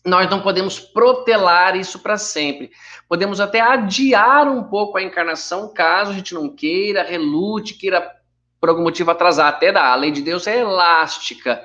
nós 0.04 0.28
não 0.28 0.40
podemos 0.40 0.80
protelar 0.80 1.76
isso 1.76 1.98
para 2.00 2.16
sempre. 2.16 2.70
Podemos 3.08 3.40
até 3.40 3.60
adiar 3.60 4.48
um 4.48 4.64
pouco 4.64 4.98
a 4.98 5.02
encarnação, 5.02 5.72
caso 5.72 6.10
a 6.10 6.14
gente 6.14 6.34
não 6.34 6.48
queira, 6.48 7.02
relute, 7.02 7.74
queira 7.74 8.10
por 8.60 8.68
algum 8.68 8.82
motivo 8.82 9.10
atrasar. 9.10 9.48
Até 9.48 9.70
dá. 9.70 9.92
A 9.92 9.96
lei 9.96 10.10
de 10.10 10.22
Deus 10.22 10.46
é 10.46 10.60
elástica, 10.60 11.62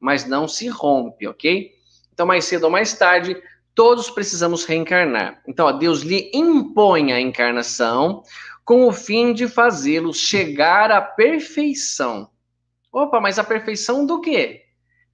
mas 0.00 0.26
não 0.26 0.48
se 0.48 0.68
rompe, 0.68 1.26
ok? 1.28 1.70
Então, 2.12 2.26
mais 2.26 2.44
cedo 2.46 2.64
ou 2.64 2.70
mais 2.70 2.94
tarde, 2.94 3.36
todos 3.74 4.10
precisamos 4.10 4.64
reencarnar. 4.64 5.40
Então, 5.46 5.66
ó, 5.66 5.72
Deus 5.72 6.00
lhe 6.00 6.30
impõe 6.34 7.12
a 7.12 7.20
encarnação 7.20 8.22
com 8.66 8.86
o 8.86 8.92
fim 8.92 9.32
de 9.32 9.48
fazê-los 9.48 10.18
chegar 10.18 10.90
à 10.90 11.00
perfeição. 11.00 12.28
Opa, 12.92 13.18
mas 13.18 13.38
a 13.38 13.44
perfeição 13.44 14.04
do 14.04 14.20
quê? 14.20 14.66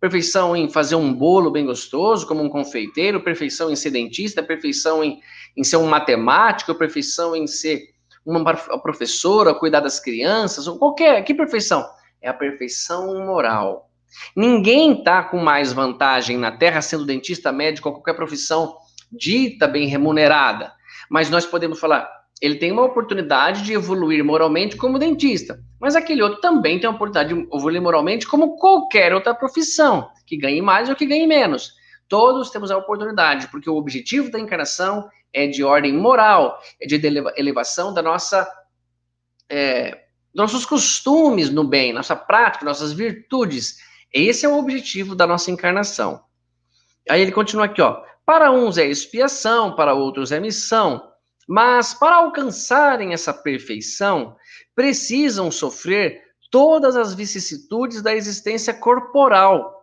perfeição 0.02 0.56
em 0.56 0.68
fazer 0.68 0.96
um 0.96 1.14
bolo 1.14 1.48
bem 1.48 1.64
gostoso, 1.64 2.26
como 2.26 2.42
um 2.42 2.48
confeiteiro, 2.48 3.22
perfeição 3.22 3.70
em 3.70 3.76
ser 3.76 3.90
dentista, 3.90 4.42
perfeição 4.42 5.04
em, 5.04 5.20
em 5.56 5.62
ser 5.62 5.76
um 5.76 5.86
matemático, 5.86 6.74
perfeição 6.74 7.36
em 7.36 7.46
ser 7.46 7.84
uma 8.26 8.42
professora, 8.82 9.54
cuidar 9.54 9.78
das 9.78 10.00
crianças, 10.00 10.66
qualquer. 10.76 11.22
Que 11.22 11.32
perfeição? 11.32 11.88
É 12.20 12.28
a 12.28 12.34
perfeição 12.34 13.24
moral. 13.24 13.90
Ninguém 14.34 14.98
está 14.98 15.22
com 15.22 15.38
mais 15.38 15.72
vantagem 15.72 16.36
na 16.36 16.50
Terra 16.50 16.82
sendo 16.82 17.06
dentista, 17.06 17.52
médico 17.52 17.88
ou 17.88 17.94
qualquer 17.94 18.14
profissão 18.14 18.76
dita 19.10 19.68
bem 19.68 19.86
remunerada. 19.86 20.72
Mas 21.08 21.30
nós 21.30 21.46
podemos 21.46 21.78
falar, 21.78 22.10
ele 22.42 22.56
tem 22.56 22.72
uma 22.72 22.82
oportunidade 22.82 23.62
de 23.62 23.72
evoluir 23.72 24.24
moralmente 24.24 24.76
como 24.76 24.98
dentista, 24.98 25.62
mas 25.80 25.94
aquele 25.94 26.24
outro 26.24 26.40
também 26.40 26.80
tem 26.80 26.88
a 26.88 26.90
oportunidade 26.90 27.32
de 27.32 27.40
evoluir 27.40 27.80
moralmente 27.80 28.26
como 28.26 28.56
qualquer 28.56 29.14
outra 29.14 29.32
profissão, 29.32 30.10
que 30.26 30.36
ganhe 30.36 30.60
mais 30.60 30.88
ou 30.88 30.96
que 30.96 31.06
ganhe 31.06 31.24
menos. 31.24 31.74
Todos 32.08 32.50
temos 32.50 32.72
a 32.72 32.76
oportunidade, 32.76 33.46
porque 33.46 33.70
o 33.70 33.76
objetivo 33.76 34.28
da 34.28 34.40
encarnação 34.40 35.08
é 35.32 35.46
de 35.46 35.62
ordem 35.62 35.92
moral, 35.92 36.60
é 36.80 36.86
de 36.86 37.00
elevação 37.36 37.94
da 37.94 38.02
nossa, 38.02 38.46
é, 39.48 40.00
nossos 40.34 40.66
costumes 40.66 41.48
no 41.48 41.62
bem, 41.62 41.92
nossa 41.92 42.16
prática, 42.16 42.64
nossas 42.64 42.92
virtudes. 42.92 43.76
Esse 44.12 44.44
é 44.44 44.48
o 44.48 44.58
objetivo 44.58 45.14
da 45.14 45.28
nossa 45.28 45.48
encarnação. 45.48 46.24
Aí 47.08 47.22
ele 47.22 47.30
continua 47.30 47.66
aqui, 47.66 47.80
ó. 47.80 48.02
Para 48.26 48.50
uns 48.50 48.78
é 48.78 48.84
expiação, 48.84 49.76
para 49.76 49.94
outros 49.94 50.32
é 50.32 50.40
missão. 50.40 51.11
Mas 51.48 51.92
para 51.94 52.16
alcançarem 52.16 53.12
essa 53.12 53.32
perfeição, 53.32 54.36
precisam 54.74 55.50
sofrer 55.50 56.22
todas 56.50 56.96
as 56.96 57.14
vicissitudes 57.14 58.02
da 58.02 58.14
existência 58.14 58.74
corporal. 58.74 59.82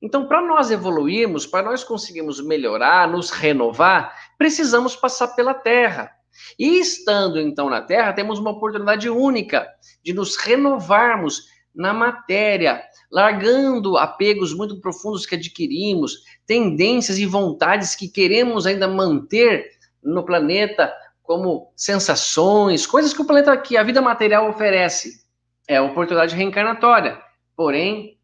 Então, 0.00 0.28
para 0.28 0.42
nós 0.42 0.70
evoluirmos, 0.70 1.46
para 1.46 1.64
nós 1.64 1.82
conseguirmos 1.82 2.44
melhorar, 2.44 3.08
nos 3.08 3.30
renovar, 3.30 4.14
precisamos 4.36 4.94
passar 4.94 5.28
pela 5.28 5.54
Terra. 5.54 6.10
E 6.58 6.78
estando 6.78 7.40
então 7.40 7.70
na 7.70 7.80
Terra, 7.80 8.12
temos 8.12 8.38
uma 8.38 8.50
oportunidade 8.50 9.08
única 9.08 9.66
de 10.02 10.12
nos 10.12 10.36
renovarmos 10.36 11.46
na 11.74 11.92
matéria, 11.92 12.82
largando 13.10 13.96
apegos 13.96 14.54
muito 14.54 14.80
profundos 14.80 15.26
que 15.26 15.34
adquirimos, 15.34 16.22
tendências 16.46 17.18
e 17.18 17.26
vontades 17.26 17.96
que 17.96 18.08
queremos 18.08 18.66
ainda 18.66 18.86
manter 18.86 19.70
no 20.04 20.24
planeta 20.24 20.92
como 21.22 21.72
sensações, 21.74 22.86
coisas 22.86 23.14
que 23.14 23.22
o 23.22 23.24
planeta 23.24 23.56
que 23.56 23.76
a 23.76 23.82
vida 23.82 24.02
material 24.02 24.48
oferece. 24.48 25.24
É 25.66 25.80
oportunidade 25.80 26.36
reencarnatória. 26.36 27.18
Porém, 27.56 28.18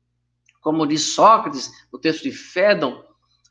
como 0.60 0.86
diz 0.86 1.14
Sócrates, 1.14 1.70
no 1.90 1.98
texto 1.98 2.22
de 2.22 2.32
Fédon, 2.32 3.02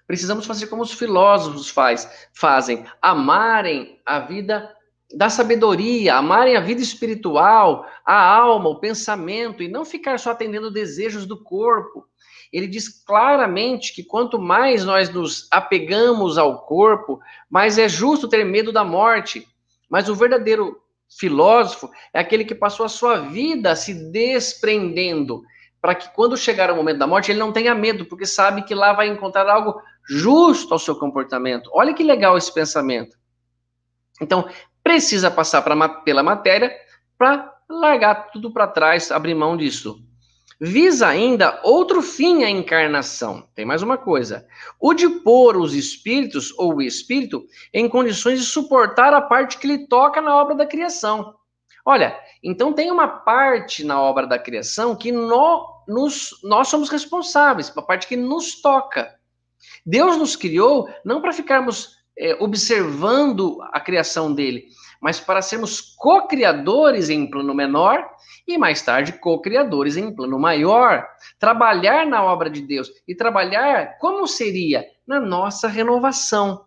precisamos 0.05 0.45
fazer 0.45 0.67
como 0.67 0.83
os 0.83 0.93
filósofos 0.93 1.69
faz, 1.69 2.29
fazem, 2.33 2.85
amarem 3.01 3.99
a 4.05 4.19
vida 4.19 4.71
da 5.15 5.29
sabedoria, 5.29 6.15
amarem 6.15 6.55
a 6.55 6.59
vida 6.59 6.81
espiritual, 6.81 7.87
a 8.05 8.23
alma, 8.23 8.69
o 8.69 8.79
pensamento, 8.79 9.63
e 9.63 9.67
não 9.67 9.83
ficar 9.83 10.19
só 10.19 10.31
atendendo 10.31 10.69
desejos 10.69 11.25
do 11.25 11.43
corpo, 11.43 12.05
ele 12.51 12.67
diz 12.67 12.89
claramente 13.03 13.93
que 13.93 14.03
quanto 14.03 14.39
mais 14.39 14.83
nós 14.83 15.09
nos 15.09 15.47
apegamos 15.51 16.37
ao 16.37 16.65
corpo, 16.65 17.19
mais 17.49 17.77
é 17.77 17.87
justo 17.87 18.27
ter 18.27 18.43
medo 18.43 18.71
da 18.71 18.83
morte. 18.83 19.47
Mas 19.89 20.09
o 20.09 20.15
verdadeiro 20.15 20.81
filósofo 21.09 21.89
é 22.13 22.19
aquele 22.19 22.43
que 22.43 22.55
passou 22.55 22.85
a 22.85 22.89
sua 22.89 23.17
vida 23.17 23.75
se 23.75 23.93
desprendendo, 24.11 25.43
para 25.81 25.95
que 25.95 26.13
quando 26.13 26.35
chegar 26.35 26.71
o 26.71 26.75
momento 26.75 26.97
da 26.97 27.07
morte 27.07 27.31
ele 27.31 27.39
não 27.39 27.53
tenha 27.53 27.73
medo, 27.73 28.05
porque 28.05 28.25
sabe 28.25 28.63
que 28.63 28.75
lá 28.75 28.93
vai 28.93 29.07
encontrar 29.07 29.47
algo 29.47 29.79
justo 30.07 30.73
ao 30.73 30.79
seu 30.79 30.95
comportamento. 30.95 31.69
Olha 31.73 31.93
que 31.93 32.03
legal 32.03 32.37
esse 32.37 32.53
pensamento. 32.53 33.17
Então, 34.21 34.49
precisa 34.83 35.31
passar 35.31 35.61
pra, 35.61 35.89
pela 35.89 36.23
matéria 36.23 36.75
para 37.17 37.55
largar 37.69 38.31
tudo 38.31 38.51
para 38.51 38.67
trás, 38.67 39.11
abrir 39.11 39.35
mão 39.35 39.55
disso 39.55 40.03
visa 40.59 41.07
ainda 41.07 41.59
outro 41.63 42.01
fim 42.01 42.43
à 42.43 42.49
encarnação. 42.49 43.47
Tem 43.55 43.65
mais 43.65 43.81
uma 43.81 43.97
coisa: 43.97 44.45
o 44.79 44.93
de 44.93 45.07
pôr 45.07 45.57
os 45.57 45.73
espíritos 45.73 46.53
ou 46.57 46.75
o 46.75 46.81
espírito 46.81 47.45
em 47.73 47.87
condições 47.87 48.39
de 48.39 48.45
suportar 48.45 49.13
a 49.13 49.21
parte 49.21 49.57
que 49.57 49.67
lhe 49.67 49.87
toca 49.87 50.21
na 50.21 50.35
obra 50.35 50.55
da 50.55 50.65
criação. 50.65 51.35
Olha, 51.85 52.19
então 52.43 52.73
tem 52.73 52.91
uma 52.91 53.07
parte 53.07 53.83
na 53.83 53.99
obra 53.99 54.27
da 54.27 54.37
criação 54.37 54.95
que 54.95 55.11
no, 55.11 55.83
nos, 55.87 56.39
nós 56.43 56.67
somos 56.67 56.89
responsáveis, 56.89 57.75
a 57.75 57.81
parte 57.81 58.07
que 58.07 58.17
nos 58.17 58.61
toca. 58.61 59.15
Deus 59.85 60.17
nos 60.17 60.35
criou 60.35 60.89
não 61.03 61.21
para 61.21 61.33
ficarmos 61.33 61.97
é, 62.17 62.35
observando 62.43 63.57
a 63.71 63.79
criação 63.79 64.33
dele, 64.33 64.67
mas 64.99 65.19
para 65.19 65.41
sermos 65.41 65.81
co-criadores 65.97 67.09
em 67.09 67.29
plano 67.29 67.53
menor 67.53 68.05
e 68.47 68.57
mais 68.57 68.81
tarde 68.81 69.13
co-criadores 69.13 69.97
em 69.97 70.13
plano 70.13 70.39
maior. 70.39 71.07
Trabalhar 71.39 72.05
na 72.05 72.23
obra 72.23 72.49
de 72.49 72.61
Deus 72.61 72.91
e 73.07 73.15
trabalhar 73.15 73.97
como 73.99 74.27
seria 74.27 74.85
na 75.07 75.19
nossa 75.19 75.67
renovação. 75.67 76.65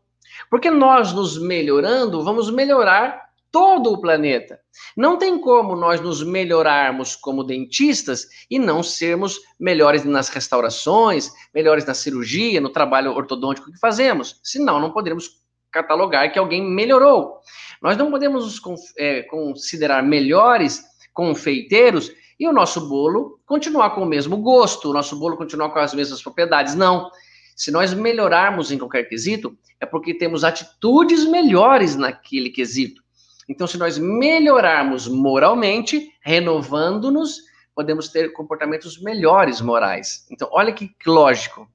Porque 0.50 0.70
nós 0.70 1.12
nos 1.12 1.40
melhorando, 1.40 2.24
vamos 2.24 2.50
melhorar 2.50 3.32
todo 3.52 3.92
o 3.92 4.00
planeta. 4.00 4.58
Não 4.96 5.18
tem 5.18 5.38
como 5.38 5.76
nós 5.76 6.00
nos 6.00 6.24
melhorarmos 6.24 7.14
como 7.14 7.44
dentistas 7.44 8.26
e 8.50 8.58
não 8.58 8.82
sermos 8.82 9.38
melhores 9.60 10.04
nas 10.04 10.30
restaurações, 10.30 11.30
melhores 11.54 11.84
na 11.84 11.92
cirurgia, 11.92 12.62
no 12.62 12.70
trabalho 12.70 13.12
ortodôntico 13.12 13.70
que 13.70 13.78
fazemos. 13.78 14.40
Senão, 14.42 14.80
não 14.80 14.90
poderemos 14.90 15.41
catalogar 15.72 16.30
que 16.32 16.38
alguém 16.38 16.62
melhorou. 16.62 17.40
Nós 17.80 17.96
não 17.96 18.10
podemos 18.10 18.44
nos 18.44 18.94
é, 18.96 19.22
considerar 19.22 20.02
melhores 20.02 20.84
confeiteiros 21.12 22.12
e 22.38 22.46
o 22.46 22.52
nosso 22.52 22.88
bolo 22.88 23.40
continuar 23.46 23.90
com 23.90 24.02
o 24.02 24.06
mesmo 24.06 24.36
gosto, 24.36 24.90
o 24.90 24.92
nosso 24.92 25.18
bolo 25.18 25.36
continuar 25.36 25.70
com 25.70 25.78
as 25.78 25.94
mesmas 25.94 26.22
propriedades. 26.22 26.74
Não. 26.74 27.10
Se 27.56 27.70
nós 27.70 27.92
melhorarmos 27.94 28.70
em 28.70 28.78
qualquer 28.78 29.04
quesito, 29.04 29.56
é 29.80 29.86
porque 29.86 30.14
temos 30.14 30.44
atitudes 30.44 31.24
melhores 31.24 31.96
naquele 31.96 32.50
quesito. 32.50 33.02
Então, 33.48 33.66
se 33.66 33.76
nós 33.76 33.98
melhorarmos 33.98 35.08
moralmente, 35.08 36.10
renovando-nos, 36.22 37.38
podemos 37.74 38.08
ter 38.08 38.32
comportamentos 38.32 39.00
melhores 39.00 39.60
morais. 39.60 40.26
Então, 40.30 40.48
olha 40.52 40.72
que 40.72 40.90
lógico 41.06 41.68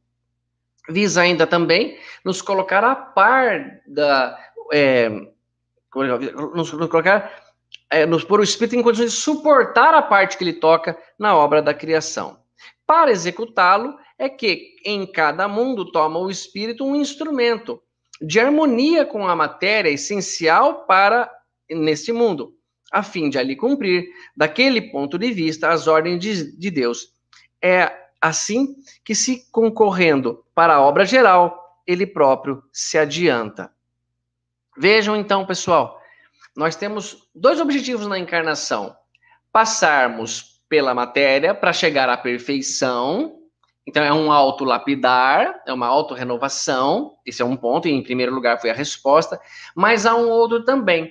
visa 0.90 1.22
ainda 1.22 1.46
também 1.46 1.98
nos 2.24 2.42
colocar 2.42 2.84
a 2.84 2.96
par 2.96 3.82
da. 3.88 4.38
É, 4.72 5.10
nos, 5.94 6.72
nos, 6.74 6.90
colocar. 6.90 7.32
É, 7.90 8.06
nos 8.06 8.24
pôr 8.24 8.40
o 8.40 8.44
espírito 8.44 8.76
em 8.76 8.84
condições 8.84 9.14
de 9.14 9.18
suportar 9.18 9.94
a 9.94 10.02
parte 10.02 10.38
que 10.38 10.44
ele 10.44 10.54
toca 10.54 10.98
na 11.18 11.36
obra 11.36 11.62
da 11.62 11.74
criação. 11.74 12.40
Para 12.86 13.12
executá-lo, 13.12 13.98
é 14.18 14.28
que 14.28 14.76
em 14.84 15.06
cada 15.06 15.48
mundo 15.48 15.92
toma 15.92 16.20
o 16.20 16.30
espírito 16.30 16.86
um 16.86 16.96
instrumento 16.96 17.82
de 18.22 18.40
harmonia 18.40 19.06
com 19.06 19.28
a 19.28 19.36
matéria 19.36 19.90
essencial 19.90 20.86
para 20.86 21.32
neste 21.70 22.12
mundo, 22.12 22.54
a 22.92 23.04
fim 23.04 23.30
de 23.30 23.38
ali 23.38 23.56
cumprir, 23.56 24.08
daquele 24.36 24.82
ponto 24.82 25.18
de 25.18 25.32
vista, 25.32 25.70
as 25.70 25.88
ordens 25.88 26.20
de, 26.20 26.58
de 26.58 26.72
Deus. 26.72 27.10
É 27.62 28.07
assim 28.22 28.76
que, 29.04 29.16
se 29.16 29.50
concorrendo 29.52 30.44
para 30.54 30.76
a 30.76 30.82
obra 30.82 31.06
geral, 31.06 31.82
ele 31.86 32.06
próprio 32.06 32.64
se 32.72 32.98
adianta. 32.98 33.72
Vejam 34.78 35.16
então, 35.16 35.46
pessoal, 35.46 36.00
nós 36.56 36.76
temos 36.76 37.28
dois 37.34 37.60
objetivos 37.60 38.08
na 38.08 38.20
encarnação: 38.20 38.96
passarmos 39.52 40.62
pela 40.68 40.94
matéria 40.94 41.56
para 41.56 41.74
chegar 41.74 42.10
à 42.10 42.18
perfeição. 42.18 43.36
Então 43.86 44.04
é 44.04 44.12
um 44.12 44.32
auto-lapidar, 44.32 45.64
é 45.66 45.72
uma 45.72 45.88
auto-renovação. 45.88 47.16
Esse 47.26 47.42
é 47.42 47.46
um 47.46 47.56
ponto, 47.56 47.88
e 47.88 47.92
em 47.92 48.04
primeiro 48.04 48.34
lugar 48.34 48.60
foi 48.60 48.70
a 48.70 48.74
resposta. 48.74 49.40
Mas 49.74 50.06
há 50.06 50.14
um 50.16 50.30
outro 50.30 50.66
também, 50.66 51.10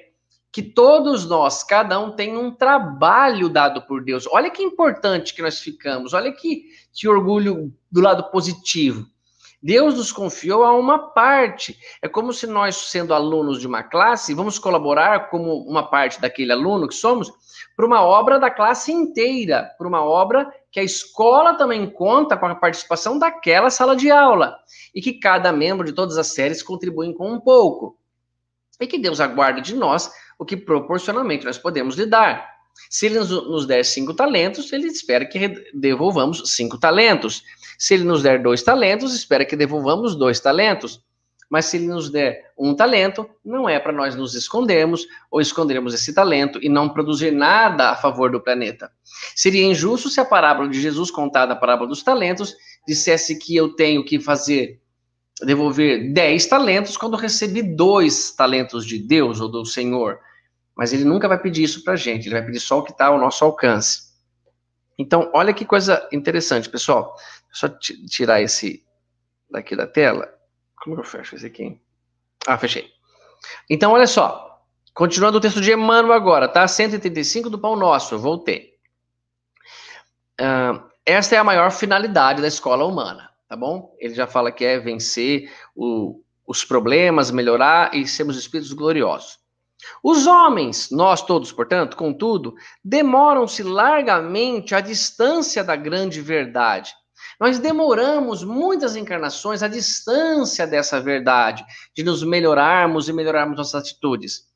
que 0.56 0.62
todos 0.62 1.28
nós, 1.28 1.62
cada 1.62 2.00
um 2.00 2.12
tem 2.12 2.34
um 2.34 2.50
trabalho 2.50 3.46
dado 3.46 3.82
por 3.82 4.02
Deus. 4.02 4.26
Olha 4.32 4.50
que 4.50 4.62
importante 4.62 5.34
que 5.34 5.42
nós 5.42 5.60
ficamos, 5.60 6.14
olha 6.14 6.32
que, 6.32 6.62
que 6.94 7.06
orgulho 7.06 7.70
do 7.92 8.00
lado 8.00 8.30
positivo. 8.30 9.04
Deus 9.62 9.96
nos 9.96 10.10
confiou 10.10 10.64
a 10.64 10.74
uma 10.74 11.10
parte. 11.10 11.78
É 12.00 12.08
como 12.08 12.32
se 12.32 12.46
nós, 12.46 12.74
sendo 12.74 13.12
alunos 13.12 13.60
de 13.60 13.66
uma 13.66 13.82
classe, 13.82 14.32
vamos 14.32 14.58
colaborar 14.58 15.28
como 15.28 15.58
uma 15.68 15.90
parte 15.90 16.22
daquele 16.22 16.52
aluno 16.52 16.88
que 16.88 16.94
somos 16.94 17.30
para 17.76 17.84
uma 17.84 18.02
obra 18.02 18.38
da 18.38 18.50
classe 18.50 18.90
inteira, 18.90 19.70
para 19.76 19.86
uma 19.86 20.02
obra 20.02 20.50
que 20.72 20.80
a 20.80 20.84
escola 20.84 21.52
também 21.52 21.86
conta 21.90 22.34
com 22.34 22.46
a 22.46 22.54
participação 22.54 23.18
daquela 23.18 23.68
sala 23.68 23.94
de 23.94 24.10
aula 24.10 24.56
e 24.94 25.02
que 25.02 25.20
cada 25.20 25.52
membro 25.52 25.84
de 25.84 25.92
todas 25.92 26.16
as 26.16 26.28
séries 26.28 26.62
contribuem 26.62 27.12
com 27.12 27.30
um 27.30 27.38
pouco. 27.38 27.98
E 28.80 28.86
que 28.86 28.98
Deus 28.98 29.20
aguarda 29.20 29.60
de 29.60 29.74
nós 29.74 30.10
o 30.38 30.44
que 30.44 30.56
proporcionalmente 30.56 31.44
nós 31.44 31.58
podemos 31.58 31.96
lhe 31.96 32.06
dar. 32.06 32.56
Se 32.90 33.06
ele 33.06 33.18
nos 33.18 33.66
der 33.66 33.84
cinco 33.84 34.14
talentos, 34.14 34.72
ele 34.72 34.86
espera 34.86 35.24
que 35.24 35.48
devolvamos 35.74 36.42
cinco 36.46 36.78
talentos. 36.78 37.42
Se 37.78 37.94
ele 37.94 38.04
nos 38.04 38.22
der 38.22 38.42
dois 38.42 38.62
talentos, 38.62 39.14
espera 39.14 39.44
que 39.44 39.56
devolvamos 39.56 40.14
dois 40.14 40.40
talentos. 40.40 41.02
Mas 41.48 41.66
se 41.66 41.76
ele 41.76 41.86
nos 41.86 42.10
der 42.10 42.52
um 42.58 42.74
talento, 42.74 43.28
não 43.44 43.68
é 43.68 43.78
para 43.78 43.92
nós 43.92 44.16
nos 44.16 44.34
escondermos 44.34 45.06
ou 45.30 45.40
escondermos 45.40 45.94
esse 45.94 46.12
talento 46.12 46.58
e 46.60 46.68
não 46.68 46.88
produzir 46.88 47.30
nada 47.30 47.90
a 47.90 47.96
favor 47.96 48.30
do 48.30 48.40
planeta. 48.40 48.90
Seria 49.34 49.64
injusto 49.64 50.08
se 50.08 50.20
a 50.20 50.24
parábola 50.24 50.68
de 50.68 50.80
Jesus, 50.80 51.10
contada 51.10 51.52
a 51.52 51.56
parábola 51.56 51.88
dos 51.88 52.02
talentos, 52.02 52.56
dissesse 52.86 53.38
que 53.38 53.54
eu 53.54 53.74
tenho 53.74 54.04
que 54.04 54.18
fazer, 54.18 54.80
devolver 55.42 56.12
dez 56.12 56.46
talentos 56.46 56.96
quando 56.96 57.16
recebi 57.16 57.62
dois 57.62 58.30
talentos 58.30 58.86
de 58.86 58.98
Deus 58.98 59.40
ou 59.40 59.48
do 59.48 59.64
Senhor. 59.64 60.18
Mas 60.74 60.92
ele 60.92 61.04
nunca 61.04 61.28
vai 61.28 61.38
pedir 61.38 61.62
isso 61.62 61.82
para 61.82 61.94
a 61.94 61.96
gente, 61.96 62.26
ele 62.26 62.34
vai 62.34 62.44
pedir 62.44 62.60
só 62.60 62.78
o 62.78 62.82
que 62.82 62.92
está 62.92 63.06
ao 63.06 63.18
nosso 63.18 63.44
alcance. 63.44 64.06
Então, 64.98 65.30
olha 65.34 65.52
que 65.52 65.64
coisa 65.64 66.08
interessante, 66.10 66.68
pessoal. 66.68 67.16
Só 67.52 67.68
tirar 67.68 68.40
esse 68.40 68.84
daqui 69.50 69.76
da 69.76 69.86
tela. 69.86 70.32
Como 70.82 70.98
eu 70.98 71.04
fecho 71.04 71.36
esse 71.36 71.46
aqui? 71.46 71.80
Ah, 72.46 72.56
fechei. 72.58 72.90
Então, 73.68 73.92
olha 73.92 74.06
só. 74.06 74.46
Continuando 74.94 75.36
o 75.36 75.40
texto 75.40 75.60
de 75.60 75.72
Emmanuel 75.72 76.14
agora, 76.14 76.48
tá? 76.48 76.66
135 76.66 77.50
do 77.50 77.58
Pão 77.58 77.76
Nosso, 77.76 78.18
voltei. 78.18 78.74
Uh, 80.40 80.82
esta 81.04 81.34
é 81.34 81.38
a 81.38 81.44
maior 81.44 81.70
finalidade 81.70 82.40
da 82.40 82.48
escola 82.48 82.84
humana, 82.84 83.30
tá 83.48 83.56
bom? 83.56 83.94
Ele 83.98 84.14
já 84.14 84.26
fala 84.26 84.52
que 84.52 84.64
é 84.64 84.78
vencer 84.78 85.50
o, 85.74 86.20
os 86.46 86.64
problemas, 86.64 87.30
melhorar 87.30 87.94
e 87.94 88.06
sermos 88.06 88.36
espíritos 88.36 88.72
gloriosos. 88.72 89.38
Os 90.02 90.26
homens, 90.26 90.90
nós 90.90 91.22
todos, 91.22 91.52
portanto, 91.52 91.96
contudo, 91.96 92.54
demoram-se 92.84 93.62
largamente 93.62 94.74
à 94.74 94.80
distância 94.80 95.62
da 95.62 95.76
grande 95.76 96.20
verdade. 96.20 96.92
Nós 97.38 97.58
demoramos 97.58 98.42
muitas 98.42 98.96
encarnações 98.96 99.62
à 99.62 99.68
distância 99.68 100.66
dessa 100.66 100.98
verdade, 101.00 101.64
de 101.94 102.02
nos 102.02 102.22
melhorarmos 102.22 103.08
e 103.08 103.12
melhorarmos 103.12 103.58
nossas 103.58 103.82
atitudes. 103.82 104.46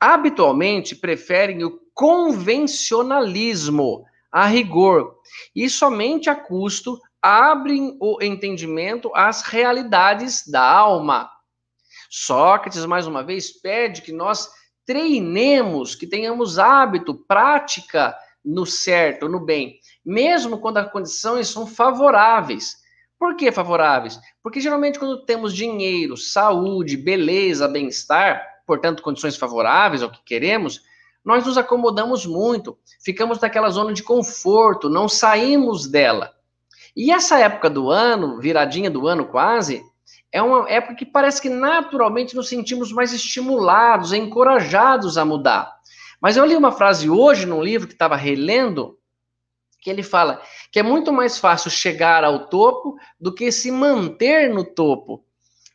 Habitualmente 0.00 0.96
preferem 0.96 1.62
o 1.64 1.80
convencionalismo 1.94 4.04
a 4.32 4.46
rigor 4.46 5.14
e 5.54 5.70
somente 5.70 6.28
a 6.28 6.34
custo 6.34 7.00
abrem 7.22 7.96
o 8.00 8.18
entendimento 8.20 9.10
às 9.14 9.42
realidades 9.42 10.46
da 10.46 10.62
alma. 10.62 11.30
Sócrates, 12.10 12.84
mais 12.84 13.06
uma 13.06 13.22
vez, 13.22 13.52
pede 13.52 14.02
que 14.02 14.12
nós 14.12 14.50
treinemos, 14.84 15.94
que 15.94 16.06
tenhamos 16.06 16.58
hábito, 16.58 17.14
prática 17.14 18.14
no 18.44 18.66
certo, 18.66 19.28
no 19.28 19.38
bem, 19.38 19.78
mesmo 20.04 20.58
quando 20.58 20.78
as 20.78 20.90
condições 20.90 21.48
são 21.48 21.66
favoráveis. 21.66 22.82
Por 23.18 23.36
que 23.36 23.52
favoráveis? 23.52 24.18
Porque 24.42 24.60
geralmente 24.60 24.98
quando 24.98 25.24
temos 25.24 25.54
dinheiro, 25.54 26.16
saúde, 26.16 26.96
beleza, 26.96 27.68
bem-estar, 27.68 28.44
portanto 28.66 29.02
condições 29.02 29.36
favoráveis 29.36 30.02
ao 30.02 30.10
que 30.10 30.22
queremos, 30.24 30.82
nós 31.24 31.46
nos 31.46 31.56
acomodamos 31.56 32.26
muito, 32.26 32.76
ficamos 33.00 33.38
naquela 33.38 33.70
zona 33.70 33.92
de 33.92 34.02
conforto, 34.02 34.90
não 34.90 35.08
saímos 35.08 35.86
dela. 35.86 36.34
E 36.94 37.10
essa 37.10 37.38
época 37.38 37.70
do 37.70 37.90
ano, 37.90 38.38
viradinha 38.38 38.90
do 38.90 39.08
ano 39.08 39.26
quase, 39.26 39.82
é 40.30 40.42
uma 40.42 40.68
época 40.70 40.94
que 40.94 41.06
parece 41.06 41.40
que 41.40 41.48
naturalmente 41.48 42.36
nos 42.36 42.48
sentimos 42.48 42.92
mais 42.92 43.12
estimulados, 43.12 44.12
encorajados 44.12 45.16
a 45.16 45.24
mudar. 45.24 45.74
Mas 46.20 46.36
eu 46.36 46.44
li 46.44 46.54
uma 46.54 46.72
frase 46.72 47.08
hoje 47.08 47.46
num 47.46 47.62
livro 47.62 47.86
que 47.88 47.94
estava 47.94 48.14
relendo, 48.14 48.98
que 49.80 49.90
ele 49.90 50.02
fala 50.02 50.40
que 50.70 50.78
é 50.78 50.82
muito 50.82 51.12
mais 51.12 51.38
fácil 51.38 51.70
chegar 51.70 52.24
ao 52.24 52.46
topo 52.46 52.96
do 53.20 53.34
que 53.34 53.50
se 53.50 53.70
manter 53.70 54.48
no 54.48 54.64
topo. 54.64 55.24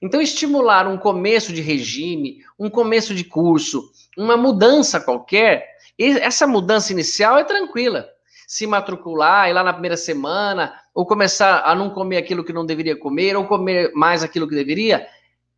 Então, 0.02 0.22
estimular 0.22 0.88
um 0.88 0.98
começo 0.98 1.52
de 1.52 1.62
regime, 1.62 2.38
um 2.58 2.70
começo 2.70 3.16
de 3.16 3.24
curso, 3.24 3.92
uma 4.16 4.38
mudança 4.38 5.00
qualquer, 5.00 5.68
essa 5.98 6.46
mudança 6.46 6.94
inicial 6.94 7.38
é 7.38 7.44
tranquila 7.44 8.08
se 8.48 8.66
matricular, 8.66 9.50
ir 9.50 9.54
lá 9.54 9.62
na 9.62 9.74
primeira 9.74 9.98
semana, 9.98 10.74
ou 10.98 11.06
começar 11.06 11.62
a 11.64 11.76
não 11.76 11.92
comer 11.92 12.18
aquilo 12.18 12.44
que 12.44 12.52
não 12.52 12.66
deveria 12.66 12.98
comer, 12.98 13.38
ou 13.38 13.46
comer 13.46 13.92
mais 13.94 14.24
aquilo 14.24 14.50
que 14.50 14.56
deveria, 14.56 15.08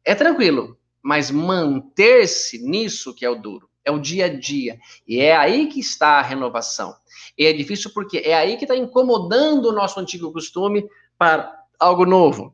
é 0.03 0.13
tranquilo. 0.13 0.77
Mas 1.01 1.31
manter-se 1.31 2.57
nisso 2.61 3.15
que 3.15 3.23
é 3.23 3.29
o 3.29 3.35
duro, 3.35 3.69
é 3.85 3.89
o 3.89 3.97
dia 3.97 4.25
a 4.25 4.27
dia. 4.27 4.77
E 5.07 5.21
é 5.21 5.37
aí 5.37 5.67
que 5.67 5.79
está 5.79 6.19
a 6.19 6.21
renovação. 6.21 6.93
E 7.37 7.45
é 7.45 7.53
difícil 7.53 7.89
porque 7.93 8.17
é 8.17 8.33
aí 8.33 8.57
que 8.57 8.65
está 8.65 8.75
incomodando 8.75 9.67
o 9.67 9.71
nosso 9.71 9.97
antigo 9.97 10.33
costume 10.33 10.85
para 11.17 11.57
algo 11.79 12.05
novo. 12.05 12.53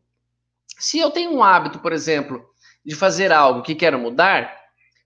Se 0.77 0.99
eu 0.99 1.09
tenho 1.09 1.31
um 1.31 1.43
hábito, 1.43 1.79
por 1.79 1.91
exemplo, 1.91 2.45
de 2.85 2.93
fazer 2.93 3.31
algo 3.31 3.63
que 3.63 3.73
quero 3.73 3.97
mudar, 3.97 4.55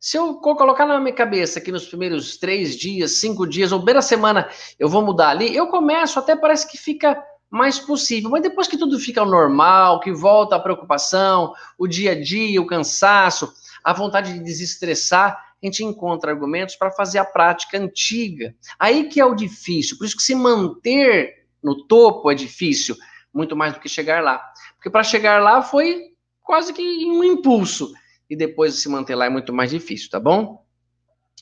se 0.01 0.17
eu 0.17 0.35
colocar 0.35 0.85
na 0.85 0.99
minha 0.99 1.15
cabeça 1.15 1.61
que 1.61 1.71
nos 1.71 1.85
primeiros 1.85 2.35
três 2.35 2.75
dias, 2.75 3.19
cinco 3.19 3.47
dias, 3.47 3.71
ou 3.71 3.79
primeira 3.79 4.01
semana 4.01 4.49
eu 4.77 4.89
vou 4.89 5.01
mudar 5.01 5.29
ali, 5.29 5.55
eu 5.55 5.67
começo, 5.67 6.19
até 6.19 6.35
parece 6.35 6.69
que 6.69 6.77
fica 6.77 7.23
mais 7.49 7.79
possível. 7.79 8.29
Mas 8.29 8.43
depois 8.43 8.67
que 8.67 8.77
tudo 8.77 8.99
fica 8.99 9.21
ao 9.21 9.29
normal, 9.29 9.99
que 9.99 10.11
volta 10.11 10.55
a 10.55 10.59
preocupação, 10.59 11.53
o 11.77 11.87
dia 11.87 12.11
a 12.11 12.21
dia, 12.21 12.61
o 12.61 12.67
cansaço, 12.67 13.51
a 13.83 13.93
vontade 13.93 14.33
de 14.33 14.39
desestressar, 14.39 15.33
a 15.61 15.65
gente 15.65 15.83
encontra 15.83 16.31
argumentos 16.31 16.75
para 16.75 16.91
fazer 16.91 17.19
a 17.19 17.25
prática 17.25 17.77
antiga. 17.77 18.55
Aí 18.77 19.09
que 19.09 19.19
é 19.19 19.25
o 19.25 19.35
difícil. 19.35 19.97
Por 19.97 20.05
isso 20.05 20.15
que 20.15 20.23
se 20.23 20.35
manter 20.35 21.45
no 21.61 21.85
topo 21.85 22.31
é 22.31 22.35
difícil, 22.35 22.95
muito 23.33 23.55
mais 23.55 23.73
do 23.73 23.79
que 23.79 23.89
chegar 23.89 24.23
lá. 24.23 24.41
Porque 24.75 24.89
para 24.89 25.03
chegar 25.03 25.41
lá 25.41 25.61
foi 25.61 26.13
quase 26.41 26.71
que 26.73 26.81
um 27.05 27.23
impulso 27.23 27.91
e 28.29 28.35
depois 28.35 28.75
se 28.75 28.87
manter 28.87 29.15
lá 29.15 29.25
é 29.25 29.29
muito 29.29 29.51
mais 29.51 29.71
difícil, 29.71 30.09
tá 30.09 30.19
bom? 30.19 30.63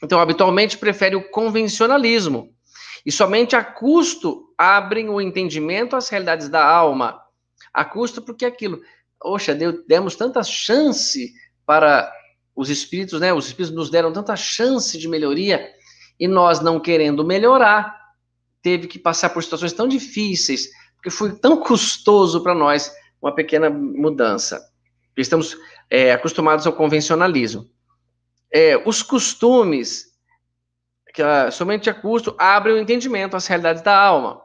Então, 0.01 0.19
habitualmente 0.19 0.77
prefere 0.77 1.15
o 1.15 1.29
convencionalismo 1.29 2.53
e 3.05 3.11
somente 3.11 3.55
a 3.55 3.63
custo 3.63 4.53
abrem 4.57 5.09
o 5.09 5.21
entendimento 5.21 5.95
às 5.95 6.09
realidades 6.09 6.49
da 6.49 6.65
alma. 6.65 7.21
A 7.73 7.85
custo 7.85 8.21
porque 8.21 8.45
aquilo, 8.45 8.81
poxa, 9.19 9.53
deu, 9.53 9.85
demos 9.87 10.15
tanta 10.15 10.43
chance 10.43 11.33
para 11.65 12.11
os 12.55 12.69
espíritos, 12.69 13.19
né? 13.19 13.33
Os 13.33 13.47
espíritos 13.47 13.75
nos 13.75 13.89
deram 13.89 14.11
tanta 14.11 14.35
chance 14.35 14.97
de 14.97 15.07
melhoria 15.07 15.69
e 16.19 16.27
nós 16.27 16.59
não 16.59 16.79
querendo 16.79 17.23
melhorar, 17.23 17.95
teve 18.61 18.87
que 18.87 18.97
passar 18.97 19.29
por 19.29 19.43
situações 19.43 19.73
tão 19.73 19.87
difíceis, 19.87 20.69
porque 20.95 21.09
foi 21.09 21.33
tão 21.33 21.57
custoso 21.57 22.41
para 22.41 22.55
nós 22.55 22.91
uma 23.21 23.33
pequena 23.33 23.69
mudança. 23.69 24.59
Estamos 25.15 25.57
é, 25.89 26.11
acostumados 26.11 26.65
ao 26.65 26.73
convencionalismo. 26.73 27.69
É, 28.51 28.77
os 28.85 29.03
costumes, 29.03 30.06
que 31.17 31.23
ah, 31.23 31.49
somente 31.49 31.89
a 31.89 31.95
custo, 31.95 32.35
abrem 32.37 32.75
o 32.75 32.79
entendimento 32.79 33.35
às 33.35 33.47
realidades 33.47 33.81
da 33.81 33.99
alma. 33.99 34.39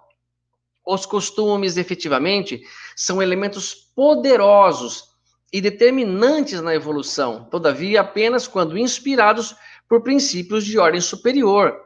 Os 0.86 1.04
costumes, 1.04 1.76
efetivamente, 1.76 2.62
são 2.96 3.20
elementos 3.20 3.74
poderosos 3.94 5.10
e 5.52 5.60
determinantes 5.60 6.62
na 6.62 6.74
evolução, 6.74 7.44
todavia, 7.50 8.00
apenas 8.00 8.48
quando 8.48 8.78
inspirados 8.78 9.54
por 9.86 10.02
princípios 10.02 10.64
de 10.64 10.78
ordem 10.78 11.02
superior. 11.02 11.78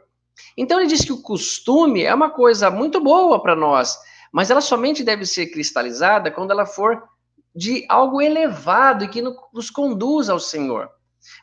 Então, 0.57 0.79
ele 0.79 0.88
diz 0.88 1.05
que 1.05 1.12
o 1.12 1.20
costume 1.20 2.05
é 2.05 2.14
uma 2.14 2.31
coisa 2.31 2.70
muito 2.70 3.01
boa 3.01 3.42
para 3.42 3.57
nós, 3.57 3.99
mas 4.31 4.53
ela 4.53 4.61
somente 4.61 5.03
deve 5.03 5.27
ser 5.27 5.49
cristalizada 5.49 6.31
quando 6.31 6.53
ela 6.53 6.64
for 6.64 7.03
de 7.53 7.85
algo 7.88 8.22
elevado 8.22 9.05
e 9.05 9.09
que 9.09 9.20
nos 9.20 9.68
conduz 9.68 10.29
ao 10.29 10.38
Senhor. 10.38 10.88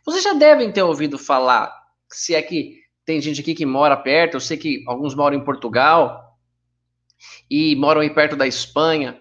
Vocês 0.05 0.23
já 0.23 0.31
devem 0.31 0.71
ter 0.71 0.83
ouvido 0.83 1.19
falar, 1.19 1.73
se 2.07 2.33
é 2.33 2.41
que 2.41 2.82
tem 3.05 3.21
gente 3.21 3.41
aqui 3.41 3.53
que 3.53 3.65
mora 3.65 3.97
perto, 3.97 4.35
eu 4.35 4.39
sei 4.39 4.57
que 4.57 4.83
alguns 4.87 5.13
moram 5.15 5.37
em 5.37 5.43
Portugal 5.43 6.37
e 7.49 7.75
moram 7.75 8.01
aí 8.01 8.09
perto 8.09 8.35
da 8.35 8.47
Espanha. 8.47 9.19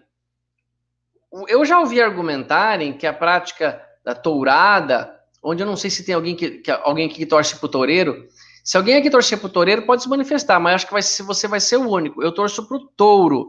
Eu 1.48 1.64
já 1.64 1.78
ouvi 1.78 2.00
argumentarem 2.00 2.92
que 2.92 3.06
a 3.06 3.12
prática 3.12 3.82
da 4.04 4.14
tourada, 4.14 5.18
onde 5.42 5.62
eu 5.62 5.66
não 5.66 5.76
sei 5.76 5.90
se 5.90 6.04
tem 6.04 6.14
alguém 6.14 6.36
que, 6.36 6.58
que 6.58 6.70
alguém 6.70 7.08
que 7.08 7.24
torce 7.26 7.56
pro 7.56 7.68
toureiro, 7.68 8.28
se 8.64 8.76
alguém 8.76 8.96
aqui 8.96 9.10
torcer 9.10 9.38
pro 9.38 9.48
toureiro, 9.48 9.82
pode 9.82 10.02
se 10.02 10.08
manifestar, 10.08 10.60
mas 10.60 10.76
acho 10.76 10.86
que 10.86 10.92
vai, 10.92 11.02
você 11.02 11.48
vai 11.48 11.60
ser 11.60 11.76
o 11.78 11.88
único. 11.88 12.22
Eu 12.22 12.32
torço 12.32 12.66
pro 12.66 12.86
touro 12.96 13.48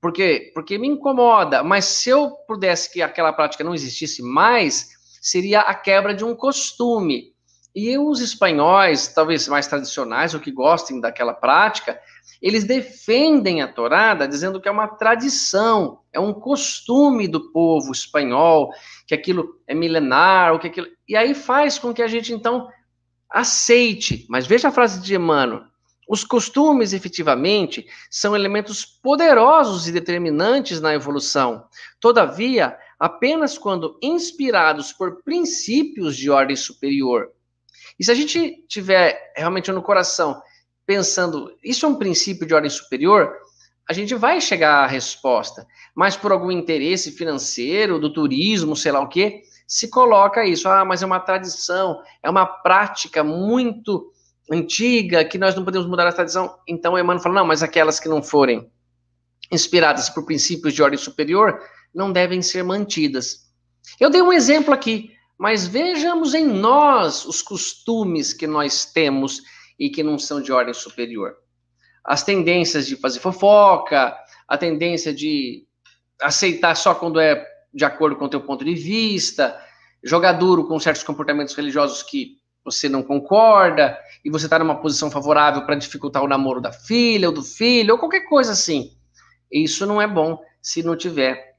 Por 0.00 0.12
quê? 0.12 0.50
Porque 0.54 0.78
me 0.78 0.88
incomoda, 0.88 1.62
mas 1.62 1.84
se 1.84 2.08
eu 2.08 2.30
pudesse 2.46 2.90
que 2.90 3.02
aquela 3.02 3.32
prática 3.32 3.62
não 3.62 3.74
existisse 3.74 4.22
mais, 4.22 4.88
seria 5.20 5.60
a 5.60 5.74
quebra 5.74 6.14
de 6.14 6.24
um 6.24 6.34
costume. 6.34 7.34
E 7.76 7.98
os 7.98 8.20
espanhóis, 8.20 9.06
talvez 9.06 9.46
mais 9.48 9.66
tradicionais, 9.66 10.32
ou 10.32 10.40
que 10.40 10.50
gostem 10.50 10.98
daquela 10.98 11.34
prática, 11.34 12.00
eles 12.40 12.64
defendem 12.64 13.60
a 13.60 13.70
torada 13.70 14.26
dizendo 14.26 14.58
que 14.58 14.66
é 14.66 14.72
uma 14.72 14.88
tradição, 14.88 16.00
é 16.10 16.18
um 16.18 16.32
costume 16.32 17.28
do 17.28 17.52
povo 17.52 17.92
espanhol, 17.92 18.70
que 19.06 19.14
aquilo 19.14 19.60
é 19.66 19.74
milenar, 19.74 20.54
ou 20.54 20.58
que 20.58 20.68
aquilo... 20.68 20.86
e 21.06 21.14
aí 21.14 21.34
faz 21.34 21.78
com 21.78 21.92
que 21.92 22.00
a 22.00 22.08
gente 22.08 22.32
então 22.32 22.66
aceite. 23.28 24.24
Mas 24.30 24.46
veja 24.46 24.68
a 24.68 24.72
frase 24.72 24.98
de 25.02 25.14
Emmanuel: 25.14 25.64
os 26.08 26.24
costumes, 26.24 26.94
efetivamente, 26.94 27.86
são 28.10 28.34
elementos 28.34 28.86
poderosos 28.86 29.86
e 29.86 29.92
determinantes 29.92 30.80
na 30.80 30.94
evolução. 30.94 31.66
Todavia, 32.00 32.74
apenas 32.98 33.58
quando 33.58 33.98
inspirados 34.02 34.94
por 34.94 35.22
princípios 35.22 36.16
de 36.16 36.30
ordem 36.30 36.56
superior. 36.56 37.35
E 37.98 38.04
se 38.04 38.10
a 38.10 38.14
gente 38.14 38.64
tiver 38.68 39.32
realmente 39.36 39.72
no 39.72 39.82
coração 39.82 40.40
pensando, 40.86 41.52
isso 41.64 41.84
é 41.84 41.88
um 41.88 41.96
princípio 41.96 42.46
de 42.46 42.54
ordem 42.54 42.70
superior, 42.70 43.32
a 43.88 43.92
gente 43.92 44.14
vai 44.14 44.40
chegar 44.40 44.84
à 44.84 44.86
resposta. 44.86 45.66
Mas 45.94 46.16
por 46.16 46.32
algum 46.32 46.50
interesse 46.50 47.12
financeiro, 47.12 47.98
do 47.98 48.12
turismo, 48.12 48.76
sei 48.76 48.92
lá 48.92 49.00
o 49.00 49.08
quê, 49.08 49.42
se 49.66 49.88
coloca 49.88 50.44
isso. 50.44 50.68
Ah, 50.68 50.84
mas 50.84 51.02
é 51.02 51.06
uma 51.06 51.20
tradição, 51.20 52.00
é 52.22 52.28
uma 52.28 52.46
prática 52.46 53.24
muito 53.24 54.12
antiga 54.50 55.24
que 55.24 55.38
nós 55.38 55.54
não 55.54 55.64
podemos 55.64 55.88
mudar 55.88 56.06
a 56.06 56.12
tradição. 56.12 56.56
Então 56.68 56.98
Emmanuel 56.98 57.22
fala: 57.22 57.36
não, 57.36 57.46
mas 57.46 57.62
aquelas 57.62 57.98
que 57.98 58.08
não 58.08 58.22
forem 58.22 58.70
inspiradas 59.50 60.10
por 60.10 60.24
princípios 60.24 60.74
de 60.74 60.82
ordem 60.82 60.98
superior 60.98 61.60
não 61.94 62.12
devem 62.12 62.42
ser 62.42 62.62
mantidas. 62.62 63.46
Eu 64.00 64.10
dei 64.10 64.20
um 64.20 64.32
exemplo 64.32 64.74
aqui. 64.74 65.15
Mas 65.38 65.66
vejamos 65.66 66.34
em 66.34 66.46
nós 66.46 67.24
os 67.24 67.42
costumes 67.42 68.32
que 68.32 68.46
nós 68.46 68.86
temos 68.86 69.42
e 69.78 69.90
que 69.90 70.02
não 70.02 70.18
são 70.18 70.40
de 70.40 70.50
ordem 70.50 70.72
superior. 70.72 71.36
As 72.04 72.22
tendências 72.22 72.86
de 72.86 72.96
fazer 72.96 73.20
fofoca, 73.20 74.16
a 74.48 74.56
tendência 74.56 75.12
de 75.12 75.66
aceitar 76.20 76.74
só 76.74 76.94
quando 76.94 77.20
é 77.20 77.44
de 77.74 77.84
acordo 77.84 78.16
com 78.16 78.24
o 78.24 78.28
teu 78.28 78.40
ponto 78.40 78.64
de 78.64 78.74
vista, 78.74 79.60
jogar 80.02 80.32
duro 80.32 80.66
com 80.66 80.80
certos 80.80 81.02
comportamentos 81.02 81.54
religiosos 81.54 82.02
que 82.02 82.38
você 82.64 82.88
não 82.88 83.02
concorda 83.02 83.98
e 84.24 84.30
você 84.30 84.46
está 84.46 84.58
numa 84.58 84.80
posição 84.80 85.10
favorável 85.10 85.64
para 85.66 85.76
dificultar 85.76 86.22
o 86.22 86.28
namoro 86.28 86.60
da 86.60 86.72
filha 86.72 87.28
ou 87.28 87.34
do 87.34 87.42
filho 87.42 87.92
ou 87.92 87.98
qualquer 87.98 88.22
coisa 88.22 88.52
assim. 88.52 88.96
Isso 89.52 89.86
não 89.86 90.00
é 90.00 90.06
bom 90.06 90.40
se 90.60 90.82
não 90.82 90.96
tiver 90.96 91.56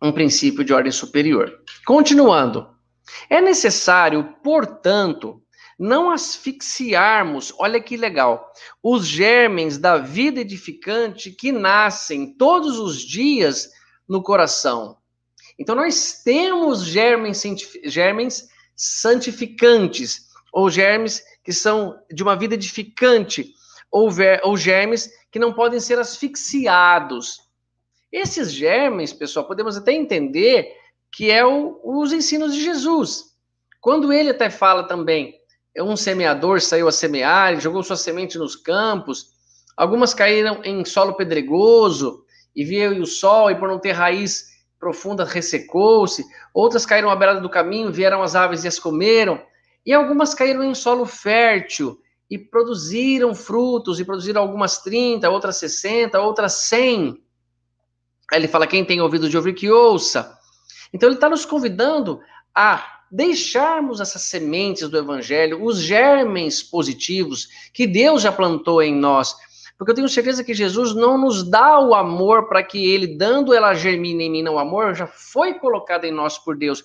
um 0.00 0.12
princípio 0.12 0.64
de 0.64 0.72
ordem 0.72 0.92
superior. 0.92 1.52
Continuando, 1.84 2.68
é 3.28 3.40
necessário, 3.40 4.34
portanto, 4.42 5.42
não 5.78 6.10
asfixiarmos, 6.10 7.54
olha 7.58 7.80
que 7.80 7.96
legal, 7.96 8.52
os 8.82 9.06
germes 9.06 9.78
da 9.78 9.96
vida 9.96 10.40
edificante 10.40 11.30
que 11.30 11.50
nascem 11.50 12.34
todos 12.34 12.78
os 12.78 13.00
dias 13.00 13.70
no 14.06 14.22
coração. 14.22 14.98
Então, 15.58 15.74
nós 15.74 16.22
temos 16.22 16.84
germes, 16.84 17.42
germes 17.84 18.48
santificantes, 18.76 20.28
ou 20.52 20.68
germes 20.68 21.22
que 21.42 21.52
são 21.52 21.98
de 22.12 22.22
uma 22.22 22.36
vida 22.36 22.54
edificante, 22.54 23.54
ou, 23.90 24.10
ver, 24.10 24.40
ou 24.44 24.56
germes 24.56 25.10
que 25.30 25.38
não 25.38 25.52
podem 25.52 25.80
ser 25.80 25.98
asfixiados. 25.98 27.40
Esses 28.12 28.52
germes, 28.52 29.12
pessoal, 29.12 29.46
podemos 29.46 29.76
até 29.76 29.92
entender 29.92 30.76
que 31.12 31.30
é 31.30 31.44
o, 31.44 31.80
os 31.82 32.12
ensinos 32.12 32.54
de 32.54 32.62
Jesus. 32.62 33.30
Quando 33.80 34.12
ele 34.12 34.30
até 34.30 34.50
fala 34.50 34.84
também, 34.84 35.34
é 35.74 35.82
um 35.82 35.96
semeador 35.96 36.60
saiu 36.60 36.88
a 36.88 36.92
semear, 36.92 37.60
jogou 37.60 37.82
sua 37.82 37.96
semente 37.96 38.38
nos 38.38 38.56
campos, 38.56 39.30
algumas 39.76 40.12
caíram 40.12 40.60
em 40.64 40.84
solo 40.84 41.14
pedregoso, 41.14 42.24
e 42.54 42.64
veio 42.64 43.02
o 43.02 43.06
sol, 43.06 43.50
e 43.50 43.54
por 43.54 43.68
não 43.68 43.78
ter 43.78 43.92
raiz 43.92 44.50
profunda 44.78 45.24
ressecou-se, 45.24 46.24
outras 46.54 46.86
caíram 46.86 47.10
à 47.10 47.16
beirada 47.16 47.40
do 47.40 47.50
caminho, 47.50 47.92
vieram 47.92 48.22
as 48.22 48.34
aves 48.34 48.64
e 48.64 48.68
as 48.68 48.78
comeram, 48.78 49.40
e 49.84 49.92
algumas 49.92 50.34
caíram 50.34 50.64
em 50.64 50.74
solo 50.74 51.06
fértil, 51.06 52.00
e 52.30 52.38
produziram 52.38 53.34
frutos, 53.34 53.98
e 53.98 54.04
produziram 54.04 54.40
algumas 54.40 54.78
30, 54.78 55.28
outras 55.28 55.56
60, 55.56 56.20
outras 56.20 56.52
100. 56.54 57.22
Aí 58.32 58.38
ele 58.38 58.48
fala: 58.48 58.66
quem 58.66 58.84
tem 58.84 59.00
ouvido 59.00 59.28
de 59.28 59.36
ouvir, 59.36 59.52
que 59.52 59.70
ouça. 59.70 60.38
Então 60.92 61.08
ele 61.08 61.16
está 61.16 61.28
nos 61.28 61.44
convidando 61.44 62.20
a 62.54 63.00
deixarmos 63.10 64.00
essas 64.00 64.22
sementes 64.22 64.88
do 64.88 64.96
evangelho, 64.96 65.64
os 65.64 65.80
germes 65.80 66.62
positivos 66.62 67.48
que 67.72 67.86
Deus 67.86 68.22
já 68.22 68.30
plantou 68.30 68.80
em 68.82 68.94
nós. 68.94 69.34
Porque 69.76 69.92
eu 69.92 69.94
tenho 69.94 70.08
certeza 70.08 70.44
que 70.44 70.54
Jesus 70.54 70.94
não 70.94 71.18
nos 71.18 71.42
dá 71.42 71.80
o 71.80 71.94
amor 71.94 72.48
para 72.48 72.62
que 72.62 72.84
ele, 72.92 73.16
dando 73.16 73.54
ela 73.54 73.74
germine 73.74 74.24
em 74.24 74.30
mim, 74.30 74.42
não, 74.42 74.54
o 74.54 74.58
amor 74.58 74.94
já 74.94 75.06
foi 75.06 75.54
colocado 75.54 76.04
em 76.04 76.12
nós 76.12 76.38
por 76.38 76.56
Deus. 76.56 76.84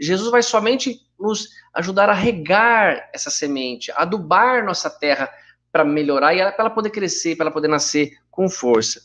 Jesus 0.00 0.30
vai 0.30 0.42
somente 0.42 1.00
nos 1.18 1.48
ajudar 1.74 2.08
a 2.08 2.14
regar 2.14 3.10
essa 3.12 3.28
semente, 3.28 3.90
adubar 3.96 4.64
nossa 4.64 4.88
terra 4.88 5.28
para 5.72 5.84
melhorar 5.84 6.32
e 6.32 6.38
para 6.38 6.54
ela 6.58 6.70
poder 6.70 6.90
crescer, 6.90 7.36
para 7.36 7.46
ela 7.46 7.52
poder 7.52 7.68
nascer 7.68 8.12
com 8.30 8.48
força. 8.48 9.00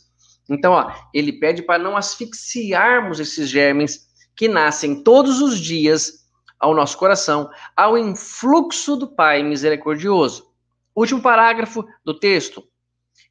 Então, 0.48 0.72
ó, 0.72 0.92
ele 1.12 1.32
pede 1.32 1.62
para 1.62 1.82
não 1.82 1.96
asfixiarmos 1.96 3.18
esses 3.18 3.48
germes 3.48 4.06
que 4.36 4.48
nascem 4.48 5.02
todos 5.02 5.40
os 5.40 5.58
dias 5.58 6.24
ao 6.58 6.74
nosso 6.74 6.96
coração, 6.96 7.50
ao 7.76 7.96
influxo 7.98 8.96
do 8.96 9.06
Pai 9.06 9.42
misericordioso. 9.42 10.50
Último 10.94 11.20
parágrafo 11.20 11.84
do 12.04 12.14
texto. 12.14 12.66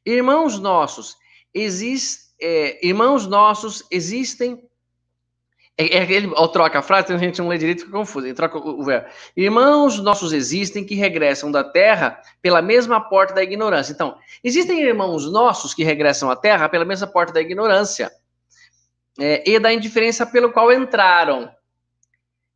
Irmãos 0.04 0.58
nossos, 0.58 1.16
exist, 1.52 2.32
é, 2.40 2.86
irmãos 2.86 3.26
nossos 3.26 3.82
existem. 3.90 4.62
É, 5.76 5.98
é, 5.98 6.12
ele 6.12 6.32
troca 6.52 6.78
a 6.78 6.82
frase, 6.82 7.08
tem 7.08 7.18
gente 7.18 7.34
que 7.34 7.40
não 7.40 7.48
lê 7.48 7.58
direito, 7.58 7.80
fica 7.80 7.90
confuso. 7.90 8.26
Ele 8.26 8.34
troca 8.34 8.58
o, 8.58 8.80
o 8.80 8.84
verbo. 8.84 9.08
Irmãos 9.36 9.98
nossos 9.98 10.32
existem 10.32 10.84
que 10.84 10.94
regressam 10.94 11.50
da 11.50 11.64
terra 11.64 12.20
pela 12.40 12.62
mesma 12.62 13.00
porta 13.00 13.34
da 13.34 13.42
ignorância. 13.42 13.92
Então, 13.92 14.16
existem 14.42 14.80
irmãos 14.80 15.30
nossos 15.30 15.74
que 15.74 15.82
regressam 15.82 16.30
à 16.30 16.36
terra 16.36 16.68
pela 16.68 16.84
mesma 16.84 17.06
porta 17.06 17.32
da 17.32 17.40
ignorância 17.40 18.12
é, 19.18 19.48
e 19.48 19.58
da 19.58 19.72
indiferença 19.72 20.26
pelo 20.26 20.52
qual 20.52 20.72
entraram. 20.72 21.50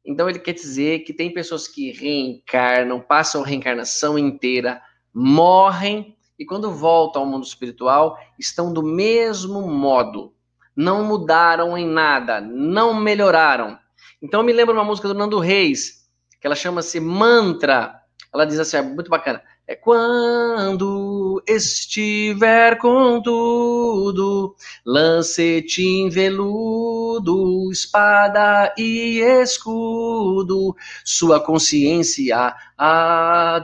Então 0.04 0.28
ele 0.28 0.38
quer 0.38 0.54
dizer 0.54 1.00
que 1.00 1.12
tem 1.12 1.32
pessoas 1.32 1.68
que 1.68 1.92
reencarnam, 1.92 3.00
passam 3.00 3.42
a 3.42 3.46
reencarnação 3.46 4.18
inteira, 4.18 4.80
morrem 5.12 6.16
e 6.38 6.46
quando 6.46 6.70
voltam 6.70 7.22
ao 7.22 7.28
mundo 7.28 7.44
espiritual 7.44 8.18
estão 8.38 8.72
do 8.72 8.82
mesmo 8.82 9.60
modo. 9.68 10.32
Não 10.74 11.04
mudaram 11.04 11.76
em 11.76 11.86
nada, 11.86 12.40
não 12.40 12.94
melhoraram. 12.94 13.78
Então 14.22 14.42
me 14.42 14.52
lembra 14.52 14.74
uma 14.74 14.84
música 14.84 15.08
do 15.08 15.14
Nando 15.14 15.38
Reis, 15.38 16.08
que 16.40 16.46
ela 16.46 16.56
chama-se 16.56 17.00
Mantra. 17.00 18.00
Ela 18.38 18.46
diz 18.46 18.60
assim, 18.60 18.76
é 18.76 18.82
muito 18.82 19.10
bacana. 19.10 19.42
É 19.66 19.74
quando 19.74 21.42
estiver 21.44 22.78
com 22.78 23.20
tudo, 23.20 24.54
lancete 24.86 26.08
veludo, 26.08 27.68
espada 27.72 28.72
e 28.78 29.18
escudo, 29.42 30.76
sua 31.04 31.40
consciência 31.40 32.54
adormecerá. 32.78 33.58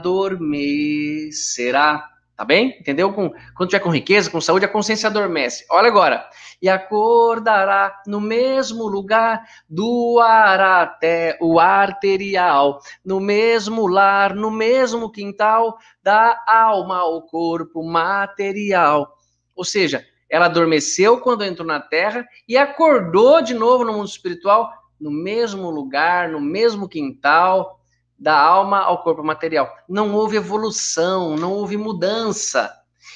Tá 2.35 2.43
bem? 2.43 2.77
Entendeu? 2.79 3.13
Com, 3.13 3.31
quando 3.55 3.69
tiver 3.69 3.81
com 3.81 3.89
riqueza, 3.89 4.29
com 4.29 4.41
saúde, 4.41 4.65
a 4.65 4.69
consciência 4.69 5.07
adormece. 5.07 5.65
Olha 5.71 5.87
agora. 5.87 6.29
E 6.61 6.67
acordará 6.67 8.01
no 8.05 8.19
mesmo 8.19 8.87
lugar, 8.87 9.45
doará 9.69 10.81
até 10.81 11.37
o 11.41 11.59
arterial, 11.59 12.81
no 13.05 13.21
mesmo 13.21 13.87
lar, 13.87 14.35
no 14.35 14.51
mesmo 14.51 15.09
quintal, 15.09 15.77
da 16.03 16.43
alma 16.45 16.97
ao 16.97 17.21
corpo 17.21 17.81
material. 17.81 19.17
Ou 19.55 19.63
seja, 19.63 20.05
ela 20.29 20.47
adormeceu 20.47 21.21
quando 21.21 21.45
entrou 21.45 21.65
na 21.65 21.79
terra 21.79 22.27
e 22.45 22.57
acordou 22.57 23.41
de 23.41 23.53
novo 23.53 23.85
no 23.85 23.93
mundo 23.93 24.09
espiritual, 24.09 24.69
no 24.99 25.11
mesmo 25.11 25.69
lugar, 25.69 26.27
no 26.27 26.41
mesmo 26.41 26.89
quintal, 26.89 27.79
da 28.17 28.37
alma 28.37 28.79
ao 28.79 29.03
corpo 29.03 29.23
material. 29.23 29.69
Não 29.87 30.13
houve 30.13 30.37
evolução, 30.37 31.35
não 31.35 31.53
houve 31.53 31.77
mudança. 31.77 32.73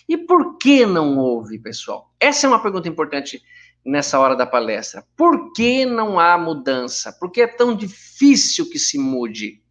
E 0.08 0.18
por 0.18 0.58
que 0.58 0.86
não 0.86 1.18
houve, 1.18 1.60
pessoal? 1.60 2.14
Essa 2.20 2.46
é 2.46 2.50
uma 2.50 2.62
pergunta 2.62 2.88
importante 2.88 3.42
nessa 3.86 4.20
hora 4.20 4.36
da 4.36 4.46
palestra. 4.46 5.06
Por 5.16 5.54
que 5.54 5.86
não 5.86 6.20
há 6.20 6.38
mudança? 6.38 7.14
Por 7.14 7.32
que 7.32 7.42
é 7.42 7.48
tão 7.48 7.76
difícil 7.76 8.70
que 8.70 8.80
se 8.80 8.98
mude? 8.98 9.64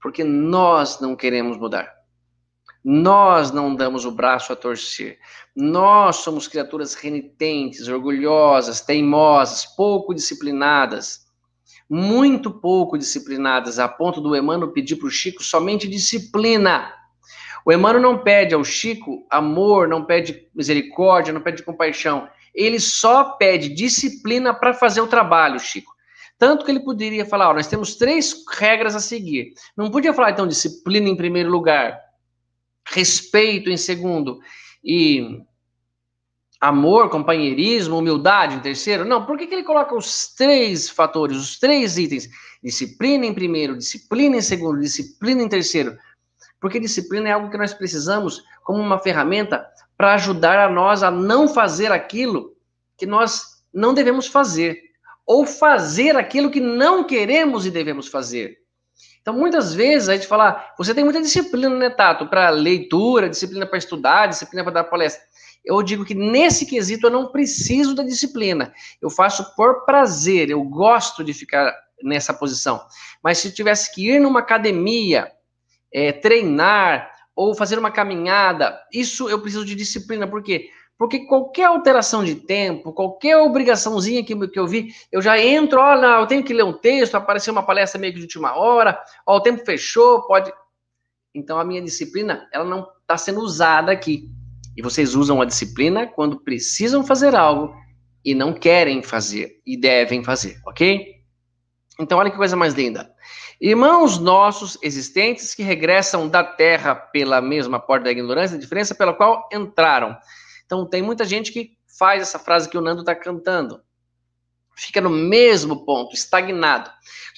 Porque 0.00 0.22
nós 0.22 1.00
não 1.00 1.16
queremos 1.16 1.56
mudar. 1.56 1.96
Nós 2.84 3.50
não 3.50 3.74
damos 3.74 4.04
o 4.04 4.12
braço 4.12 4.52
a 4.52 4.56
torcer. 4.56 5.18
Nós 5.56 6.16
somos 6.16 6.46
criaturas 6.46 6.94
renitentes, 6.94 7.88
orgulhosas, 7.88 8.80
teimosas, 8.80 9.66
pouco 9.66 10.14
disciplinadas. 10.14 11.25
Muito 11.88 12.50
pouco 12.50 12.98
disciplinadas, 12.98 13.78
a 13.78 13.88
ponto 13.88 14.20
do 14.20 14.36
Emmanuel 14.36 14.72
pedir 14.72 14.96
para 14.96 15.06
o 15.06 15.10
Chico 15.10 15.42
somente 15.42 15.88
disciplina. 15.88 16.92
O 17.64 17.72
Emmanuel 17.72 18.02
não 18.02 18.18
pede 18.18 18.54
ao 18.54 18.64
Chico 18.64 19.26
amor, 19.30 19.88
não 19.88 20.04
pede 20.04 20.48
misericórdia, 20.54 21.32
não 21.32 21.40
pede 21.40 21.62
compaixão. 21.62 22.28
Ele 22.54 22.80
só 22.80 23.24
pede 23.36 23.68
disciplina 23.68 24.54
para 24.54 24.72
fazer 24.72 25.00
o 25.00 25.06
trabalho, 25.06 25.60
Chico. 25.60 25.92
Tanto 26.38 26.64
que 26.64 26.70
ele 26.70 26.80
poderia 26.80 27.24
falar: 27.24 27.54
nós 27.54 27.66
temos 27.66 27.96
três 27.96 28.44
regras 28.58 28.94
a 28.94 29.00
seguir. 29.00 29.52
Não 29.76 29.90
podia 29.90 30.12
falar, 30.12 30.30
então, 30.30 30.46
disciplina 30.46 31.08
em 31.08 31.16
primeiro 31.16 31.50
lugar, 31.50 31.98
respeito 32.86 33.70
em 33.70 33.76
segundo 33.76 34.38
e 34.84 35.40
amor, 36.60 37.10
companheirismo, 37.10 37.98
humildade 37.98 38.56
em 38.56 38.60
terceiro? 38.60 39.04
Não, 39.04 39.24
por 39.24 39.36
que, 39.36 39.46
que 39.46 39.54
ele 39.54 39.62
coloca 39.62 39.94
os 39.94 40.34
três 40.34 40.88
fatores, 40.88 41.36
os 41.36 41.58
três 41.58 41.98
itens? 41.98 42.28
Disciplina 42.62 43.26
em 43.26 43.34
primeiro, 43.34 43.76
disciplina 43.76 44.36
em 44.36 44.42
segundo, 44.42 44.80
disciplina 44.80 45.42
em 45.42 45.48
terceiro. 45.48 45.96
Porque 46.60 46.80
disciplina 46.80 47.28
é 47.28 47.32
algo 47.32 47.50
que 47.50 47.58
nós 47.58 47.74
precisamos 47.74 48.42
como 48.64 48.80
uma 48.80 48.98
ferramenta 48.98 49.66
para 49.96 50.14
ajudar 50.14 50.58
a 50.58 50.70
nós 50.70 51.02
a 51.02 51.10
não 51.10 51.48
fazer 51.48 51.92
aquilo 51.92 52.54
que 52.96 53.06
nós 53.06 53.62
não 53.72 53.94
devemos 53.94 54.26
fazer 54.26 54.80
ou 55.26 55.44
fazer 55.44 56.16
aquilo 56.16 56.50
que 56.50 56.60
não 56.60 57.04
queremos 57.04 57.66
e 57.66 57.70
devemos 57.70 58.08
fazer. 58.08 58.58
Então, 59.20 59.34
muitas 59.34 59.74
vezes 59.74 60.08
a 60.08 60.14
gente 60.14 60.28
fala, 60.28 60.64
você 60.78 60.94
tem 60.94 61.02
muita 61.02 61.20
disciplina, 61.20 61.68
né, 61.74 61.90
Tato, 61.90 62.28
para 62.28 62.48
leitura, 62.48 63.28
disciplina 63.28 63.66
para 63.66 63.76
estudar, 63.76 64.28
disciplina 64.28 64.62
para 64.62 64.74
dar 64.74 64.84
palestra. 64.84 65.20
Eu 65.66 65.82
digo 65.82 66.04
que 66.04 66.14
nesse 66.14 66.64
quesito 66.64 67.08
eu 67.08 67.10
não 67.10 67.32
preciso 67.32 67.92
da 67.92 68.04
disciplina. 68.04 68.72
Eu 69.02 69.10
faço 69.10 69.54
por 69.56 69.84
prazer, 69.84 70.48
eu 70.48 70.62
gosto 70.62 71.24
de 71.24 71.34
ficar 71.34 71.74
nessa 72.00 72.32
posição. 72.32 72.86
Mas 73.20 73.38
se 73.38 73.52
tivesse 73.52 73.92
que 73.92 74.08
ir 74.08 74.20
numa 74.20 74.38
academia, 74.38 75.32
é, 75.92 76.12
treinar 76.12 77.10
ou 77.34 77.52
fazer 77.52 77.78
uma 77.78 77.90
caminhada, 77.90 78.80
isso 78.92 79.28
eu 79.28 79.40
preciso 79.40 79.64
de 79.64 79.74
disciplina, 79.74 80.26
por 80.26 80.40
quê? 80.40 80.70
Porque 80.96 81.26
qualquer 81.26 81.64
alteração 81.64 82.24
de 82.24 82.36
tempo, 82.36 82.92
qualquer 82.92 83.36
obrigaçãozinha 83.36 84.24
que, 84.24 84.48
que 84.48 84.58
eu 84.58 84.66
vi, 84.66 84.94
eu 85.12 85.20
já 85.20 85.38
entro, 85.38 85.80
olha, 85.80 86.20
eu 86.20 86.26
tenho 86.26 86.44
que 86.44 86.54
ler 86.54 86.64
um 86.64 86.72
texto, 86.72 87.16
apareceu 87.16 87.52
uma 87.52 87.66
palestra 87.66 88.00
meio 88.00 88.12
que 88.12 88.20
de 88.20 88.24
última 88.24 88.56
hora, 88.56 88.98
ó, 89.26 89.36
o 89.36 89.40
tempo 89.40 89.64
fechou, 89.64 90.22
pode. 90.26 90.50
Então 91.34 91.58
a 91.58 91.64
minha 91.64 91.82
disciplina, 91.82 92.48
ela 92.50 92.64
não 92.64 92.88
está 93.02 93.18
sendo 93.18 93.40
usada 93.40 93.92
aqui. 93.92 94.30
E 94.76 94.82
vocês 94.82 95.14
usam 95.14 95.40
a 95.40 95.44
disciplina 95.44 96.06
quando 96.06 96.40
precisam 96.40 97.04
fazer 97.04 97.34
algo 97.34 97.74
e 98.24 98.34
não 98.34 98.52
querem 98.52 99.02
fazer 99.02 99.60
e 99.64 99.76
devem 99.76 100.22
fazer, 100.22 100.60
ok? 100.66 101.16
Então 101.98 102.18
olha 102.18 102.30
que 102.30 102.36
coisa 102.36 102.56
mais 102.56 102.74
linda. 102.74 103.10
Irmãos 103.60 104.18
nossos 104.18 104.76
existentes 104.82 105.54
que 105.54 105.62
regressam 105.62 106.28
da 106.28 106.44
terra 106.44 106.94
pela 106.94 107.40
mesma 107.40 107.80
porta 107.80 108.04
da 108.04 108.10
ignorância, 108.10 108.56
a 108.56 108.60
diferença 108.60 108.94
pela 108.94 109.14
qual 109.14 109.48
entraram 109.50 110.16
então 110.66 110.84
tem 110.84 111.00
muita 111.00 111.24
gente 111.24 111.52
que 111.52 111.78
faz 111.98 112.20
essa 112.20 112.38
frase 112.38 112.68
que 112.68 112.76
o 112.76 112.80
Nando 112.80 113.00
está 113.00 113.14
cantando. 113.14 113.80
Fica 114.76 115.00
no 115.00 115.08
mesmo 115.08 115.86
ponto, 115.86 116.14
estagnado. 116.14 116.90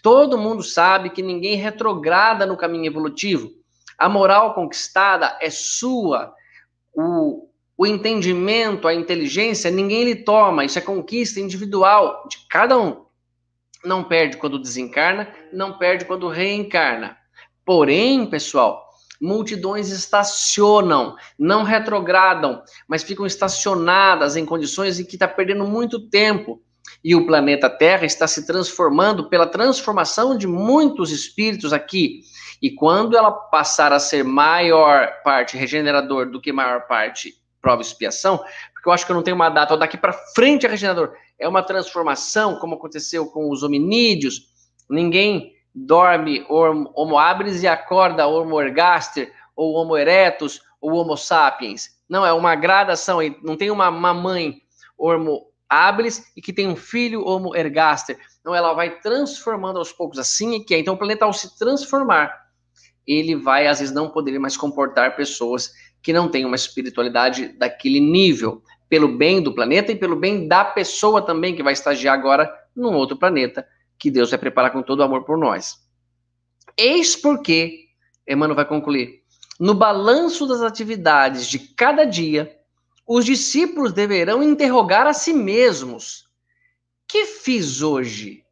Todo 0.02 0.38
mundo 0.38 0.62
sabe 0.62 1.10
que 1.10 1.22
ninguém 1.22 1.54
retrograda 1.54 2.44
no 2.44 2.56
caminho 2.56 2.86
evolutivo. 2.86 3.50
A 3.96 4.08
moral 4.08 4.54
conquistada 4.54 5.38
é 5.40 5.50
sua. 5.50 6.34
O, 7.00 7.48
o 7.76 7.86
entendimento, 7.86 8.88
a 8.88 8.92
inteligência, 8.92 9.70
ninguém 9.70 10.02
lhe 10.02 10.16
toma. 10.16 10.64
Isso 10.64 10.80
é 10.80 10.82
conquista 10.82 11.38
individual 11.38 12.26
de 12.28 12.38
cada 12.50 12.76
um. 12.76 13.04
Não 13.84 14.02
perde 14.02 14.36
quando 14.36 14.58
desencarna, 14.58 15.32
não 15.52 15.78
perde 15.78 16.04
quando 16.04 16.26
reencarna. 16.26 17.16
Porém, 17.64 18.26
pessoal, 18.26 18.84
multidões 19.20 19.90
estacionam, 19.90 21.14
não 21.38 21.62
retrogradam, 21.62 22.64
mas 22.88 23.04
ficam 23.04 23.24
estacionadas 23.24 24.34
em 24.34 24.44
condições 24.44 24.98
em 24.98 25.04
que 25.04 25.14
está 25.14 25.28
perdendo 25.28 25.64
muito 25.64 26.00
tempo. 26.10 26.60
E 27.04 27.14
o 27.14 27.26
planeta 27.26 27.70
Terra 27.70 28.06
está 28.06 28.26
se 28.26 28.44
transformando 28.44 29.28
pela 29.28 29.46
transformação 29.46 30.36
de 30.36 30.48
muitos 30.48 31.12
espíritos 31.12 31.72
aqui. 31.72 32.22
E 32.60 32.70
quando 32.70 33.16
ela 33.16 33.30
passar 33.30 33.92
a 33.92 33.98
ser 33.98 34.24
maior 34.24 35.22
parte 35.22 35.56
regenerador 35.56 36.30
do 36.30 36.40
que 36.40 36.52
maior 36.52 36.86
parte 36.86 37.34
prova 37.60 37.82
expiação, 37.82 38.38
porque 38.72 38.88
eu 38.88 38.92
acho 38.92 39.04
que 39.04 39.12
eu 39.12 39.16
não 39.16 39.22
tenho 39.22 39.34
uma 39.34 39.48
data, 39.48 39.76
daqui 39.76 39.96
para 39.96 40.12
frente 40.12 40.66
é 40.66 40.68
regenerador. 40.68 41.12
É 41.38 41.48
uma 41.48 41.62
transformação, 41.62 42.56
como 42.56 42.74
aconteceu 42.74 43.26
com 43.26 43.50
os 43.50 43.62
hominídeos. 43.62 44.48
Ninguém 44.88 45.52
dorme 45.74 46.44
Homo 46.48 47.18
habilis 47.18 47.62
e 47.62 47.68
acorda 47.68 48.26
Homo 48.26 48.60
ergaster, 48.60 49.32
ou 49.54 49.74
Homo 49.74 49.96
erectus, 49.96 50.62
ou 50.80 50.92
Homo 50.92 51.16
sapiens. 51.16 51.90
Não, 52.08 52.24
é 52.24 52.32
uma 52.32 52.54
gradação, 52.54 53.18
não 53.42 53.56
tem 53.56 53.70
uma 53.70 53.90
mamãe 53.90 54.62
Homo 54.96 55.46
habilis 55.68 56.32
e 56.36 56.40
que 56.40 56.52
tem 56.52 56.66
um 56.66 56.76
filho 56.76 57.26
Homo 57.26 57.54
ergaster. 57.54 58.18
Não, 58.44 58.54
ela 58.54 58.72
vai 58.72 58.98
transformando 59.00 59.78
aos 59.78 59.92
poucos, 59.92 60.18
assim 60.18 60.56
é 60.56 60.64
que 60.64 60.74
é. 60.74 60.78
Então 60.78 60.94
o 60.94 60.98
planeta, 60.98 61.24
ao 61.24 61.32
se 61.32 61.58
transformar, 61.58 62.47
ele 63.08 63.34
vai, 63.34 63.66
às 63.66 63.78
vezes, 63.80 63.94
não 63.94 64.10
poder 64.10 64.38
mais 64.38 64.56
comportar 64.56 65.16
pessoas 65.16 65.72
que 66.02 66.12
não 66.12 66.28
têm 66.28 66.44
uma 66.44 66.56
espiritualidade 66.56 67.48
daquele 67.48 68.00
nível, 68.00 68.62
pelo 68.88 69.08
bem 69.08 69.42
do 69.42 69.54
planeta 69.54 69.92
e 69.92 69.96
pelo 69.96 70.16
bem 70.16 70.46
da 70.46 70.64
pessoa 70.64 71.20
também, 71.20 71.54
que 71.56 71.62
vai 71.62 71.72
estagiar 71.72 72.14
agora 72.14 72.52
num 72.74 72.94
outro 72.94 73.16
planeta, 73.16 73.66
que 73.98 74.10
Deus 74.10 74.30
vai 74.30 74.38
preparar 74.38 74.70
com 74.70 74.82
todo 74.82 75.00
o 75.00 75.02
amor 75.02 75.24
por 75.24 75.36
nós. 75.36 75.78
Eis 76.76 77.16
porque, 77.16 77.86
Emmanuel 78.26 78.56
vai 78.56 78.64
concluir, 78.64 79.22
no 79.58 79.74
balanço 79.74 80.46
das 80.46 80.60
atividades 80.60 81.46
de 81.48 81.58
cada 81.58 82.04
dia, 82.04 82.56
os 83.06 83.24
discípulos 83.24 83.92
deverão 83.92 84.42
interrogar 84.42 85.06
a 85.06 85.12
si 85.12 85.32
mesmos: 85.32 86.28
que 87.08 87.24
fiz 87.24 87.82
hoje? 87.82 88.44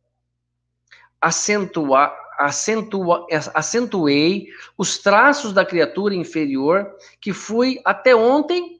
Acentuar, 1.20 2.14
acentua, 2.38 3.26
acentuei 3.54 4.48
os 4.76 4.98
traços 4.98 5.52
da 5.52 5.64
criatura 5.64 6.14
inferior 6.14 6.90
que 7.20 7.32
fui 7.32 7.80
até 7.84 8.14
ontem 8.14 8.76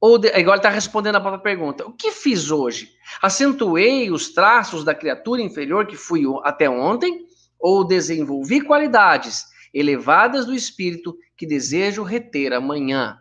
ou 0.00 0.16
de, 0.18 0.28
igual 0.28 0.54
ele 0.54 0.60
está 0.60 0.70
respondendo 0.70 1.16
a 1.16 1.20
própria 1.20 1.42
pergunta. 1.42 1.86
O 1.86 1.92
que 1.92 2.10
fiz 2.10 2.50
hoje? 2.50 2.90
Acentuei 3.20 4.10
os 4.10 4.32
traços 4.32 4.82
da 4.82 4.94
criatura 4.94 5.42
inferior 5.42 5.86
que 5.86 5.96
fui 5.96 6.24
até 6.42 6.70
ontem? 6.70 7.26
Ou 7.58 7.84
desenvolvi 7.84 8.62
qualidades 8.62 9.44
elevadas 9.74 10.46
do 10.46 10.54
espírito 10.54 11.16
que 11.36 11.46
desejo 11.46 12.02
reter 12.02 12.54
amanhã? 12.54 13.20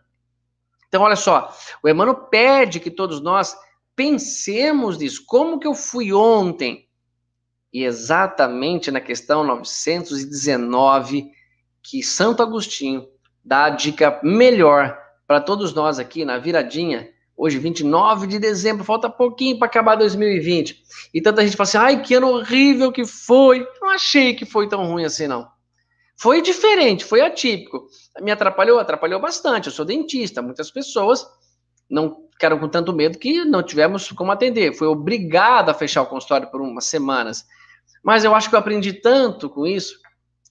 Então, 0.87 1.03
olha 1.03 1.17
só, 1.17 1.53
o 1.83 1.89
Emmanuel 1.89 2.15
pede 2.15 2.79
que 2.79 2.89
todos 2.89 3.21
nós 3.21 3.55
pensemos 3.95 4.97
nisso. 4.97 5.23
Como 5.27 5.59
que 5.59 5.67
eu 5.67 5.75
fui 5.75 6.13
ontem? 6.13 6.88
E 7.71 7.83
exatamente 7.83 8.89
na 8.91 8.99
questão 8.99 9.43
919, 9.43 11.31
que 11.83 12.01
Santo 12.01 12.41
Agostinho 12.41 13.07
dá 13.43 13.65
a 13.65 13.69
dica 13.69 14.19
melhor 14.23 14.97
para 15.27 15.39
todos 15.39 15.73
nós 15.73 15.99
aqui 15.99 16.25
na 16.25 16.37
viradinha, 16.37 17.07
hoje 17.37 17.57
29 17.59 18.27
de 18.27 18.39
dezembro, 18.39 18.83
falta 18.83 19.09
pouquinho 19.09 19.57
para 19.57 19.67
acabar 19.67 19.95
2020. 19.95 20.83
E 21.13 21.21
tanta 21.21 21.43
gente 21.43 21.55
fala 21.55 21.67
assim: 21.67 21.77
"Ai, 21.77 22.01
que 22.01 22.15
ano 22.15 22.29
horrível 22.29 22.91
que 22.91 23.05
foi". 23.05 23.65
Não 23.79 23.89
achei 23.89 24.33
que 24.33 24.45
foi 24.45 24.67
tão 24.67 24.85
ruim 24.85 25.05
assim 25.05 25.27
não. 25.27 25.47
Foi 26.17 26.41
diferente, 26.41 27.05
foi 27.05 27.21
atípico. 27.21 27.87
Me 28.19 28.29
atrapalhou, 28.29 28.77
atrapalhou 28.77 29.21
bastante. 29.21 29.67
Eu 29.67 29.71
sou 29.71 29.85
dentista, 29.85 30.41
muitas 30.41 30.69
pessoas 30.69 31.25
não 31.89 32.27
ficaram 32.31 32.59
com 32.59 32.67
tanto 32.67 32.91
medo 32.91 33.17
que 33.17 33.45
não 33.45 33.63
tivemos 33.63 34.11
como 34.11 34.31
atender. 34.31 34.73
Fui 34.73 34.87
obrigado 34.87 35.69
a 35.69 35.73
fechar 35.73 36.01
o 36.01 36.07
consultório 36.07 36.49
por 36.51 36.61
umas 36.61 36.85
semanas. 36.85 37.45
Mas 38.03 38.23
eu 38.23 38.33
acho 38.35 38.49
que 38.49 38.55
eu 38.55 38.59
aprendi 38.59 38.93
tanto 38.93 39.49
com 39.49 39.65
isso. 39.65 39.95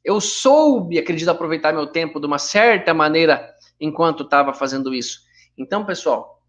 Eu 0.05 0.21
soube, 0.21 0.99
acredito, 0.99 1.29
aproveitar 1.29 1.73
meu 1.73 1.87
tempo 1.87 2.21
de 2.21 2.27
uma 2.27 2.39
certa 2.39 2.95
maneira 2.95 3.49
enquanto 3.81 4.23
estava 4.23 4.53
fazendo 4.55 4.95
isso. 4.95 5.21
Então, 5.57 5.85
pessoal, 5.85 6.41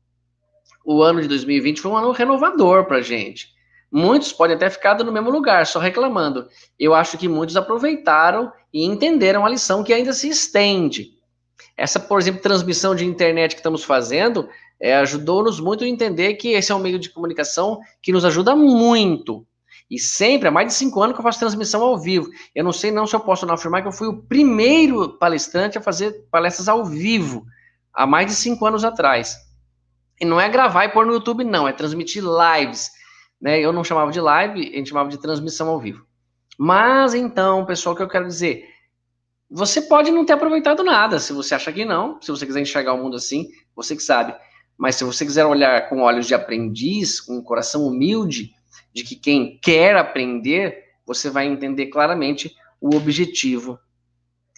o 0.85 1.01
ano 1.01 1.21
de 1.21 1.27
2020 1.27 1.81
foi 1.81 1.91
um 1.91 1.97
ano 1.97 2.11
renovador 2.11 2.85
para 2.85 3.01
gente. 3.01 3.47
Muitos 3.91 4.31
podem 4.31 4.55
até 4.55 4.69
ficar 4.69 4.97
no 5.03 5.11
mesmo 5.11 5.31
lugar, 5.31 5.65
só 5.65 5.79
reclamando. 5.79 6.47
Eu 6.77 6.93
acho 6.93 7.17
que 7.17 7.27
muitos 7.27 7.55
aproveitaram 7.55 8.51
e 8.71 8.85
entenderam 8.85 9.45
a 9.45 9.49
lição 9.49 9.83
que 9.83 9.93
ainda 9.93 10.13
se 10.13 10.29
estende. 10.29 11.17
Essa, 11.75 11.99
por 11.99 12.19
exemplo, 12.19 12.41
transmissão 12.41 12.93
de 12.93 13.05
internet 13.05 13.55
que 13.55 13.59
estamos 13.59 13.83
fazendo 13.83 14.47
é, 14.79 14.95
ajudou-nos 14.97 15.59
muito 15.59 15.83
a 15.83 15.87
entender 15.87 16.35
que 16.35 16.49
esse 16.49 16.71
é 16.71 16.75
um 16.75 16.79
meio 16.79 16.99
de 16.99 17.09
comunicação 17.09 17.79
que 18.01 18.11
nos 18.11 18.23
ajuda 18.23 18.55
muito. 18.55 19.45
E 19.89 19.97
sempre, 19.97 20.47
há 20.47 20.51
mais 20.51 20.67
de 20.67 20.73
cinco 20.73 21.01
anos 21.01 21.15
que 21.15 21.19
eu 21.19 21.23
faço 21.23 21.39
transmissão 21.39 21.81
ao 21.81 21.97
vivo. 21.97 22.29
Eu 22.53 22.63
não 22.63 22.71
sei 22.71 22.91
não 22.91 23.07
se 23.07 23.15
eu 23.15 23.19
posso 23.19 23.45
não 23.45 23.55
afirmar 23.55 23.81
que 23.81 23.87
eu 23.87 23.91
fui 23.91 24.07
o 24.07 24.21
primeiro 24.21 25.17
palestrante 25.17 25.77
a 25.77 25.81
fazer 25.81 26.27
palestras 26.29 26.67
ao 26.67 26.85
vivo, 26.85 27.45
há 27.93 28.05
mais 28.05 28.27
de 28.27 28.35
cinco 28.35 28.65
anos 28.65 28.83
atrás. 28.83 29.35
E 30.21 30.25
não 30.25 30.39
é 30.39 30.47
gravar 30.47 30.85
e 30.85 30.89
pôr 30.89 31.05
no 31.05 31.13
YouTube, 31.13 31.43
não, 31.43 31.67
é 31.67 31.73
transmitir 31.73 32.23
lives. 32.23 32.91
Né? 33.41 33.59
Eu 33.59 33.73
não 33.73 33.83
chamava 33.83 34.11
de 34.11 34.21
live, 34.21 34.61
a 34.61 34.77
gente 34.77 34.89
chamava 34.89 35.09
de 35.09 35.17
transmissão 35.17 35.69
ao 35.69 35.79
vivo. 35.79 36.05
Mas 36.57 37.13
então, 37.13 37.65
pessoal, 37.65 37.93
o 37.93 37.97
que 37.97 38.03
eu 38.03 38.09
quero 38.09 38.27
dizer? 38.27 38.65
Você 39.49 39.81
pode 39.81 40.11
não 40.11 40.25
ter 40.25 40.33
aproveitado 40.33 40.83
nada, 40.83 41.17
se 41.17 41.33
você 41.33 41.55
acha 41.55 41.71
que 41.71 41.83
não, 41.83 42.21
se 42.21 42.29
você 42.29 42.45
quiser 42.45 42.61
enxergar 42.61 42.93
o 42.93 42.97
mundo 43.01 43.15
assim, 43.15 43.47
você 43.75 43.95
que 43.95 44.03
sabe. 44.03 44.35
Mas 44.77 44.95
se 44.95 45.03
você 45.03 45.25
quiser 45.25 45.45
olhar 45.45 45.89
com 45.89 46.01
olhos 46.01 46.27
de 46.27 46.35
aprendiz, 46.35 47.19
com 47.19 47.37
um 47.37 47.41
coração 47.43 47.87
humilde, 47.87 48.53
de 48.99 49.05
que 49.05 49.15
quem 49.15 49.57
quer 49.61 49.95
aprender, 49.95 50.83
você 51.05 51.29
vai 51.29 51.47
entender 51.47 51.87
claramente 51.87 52.53
o 52.81 52.95
objetivo 52.95 53.79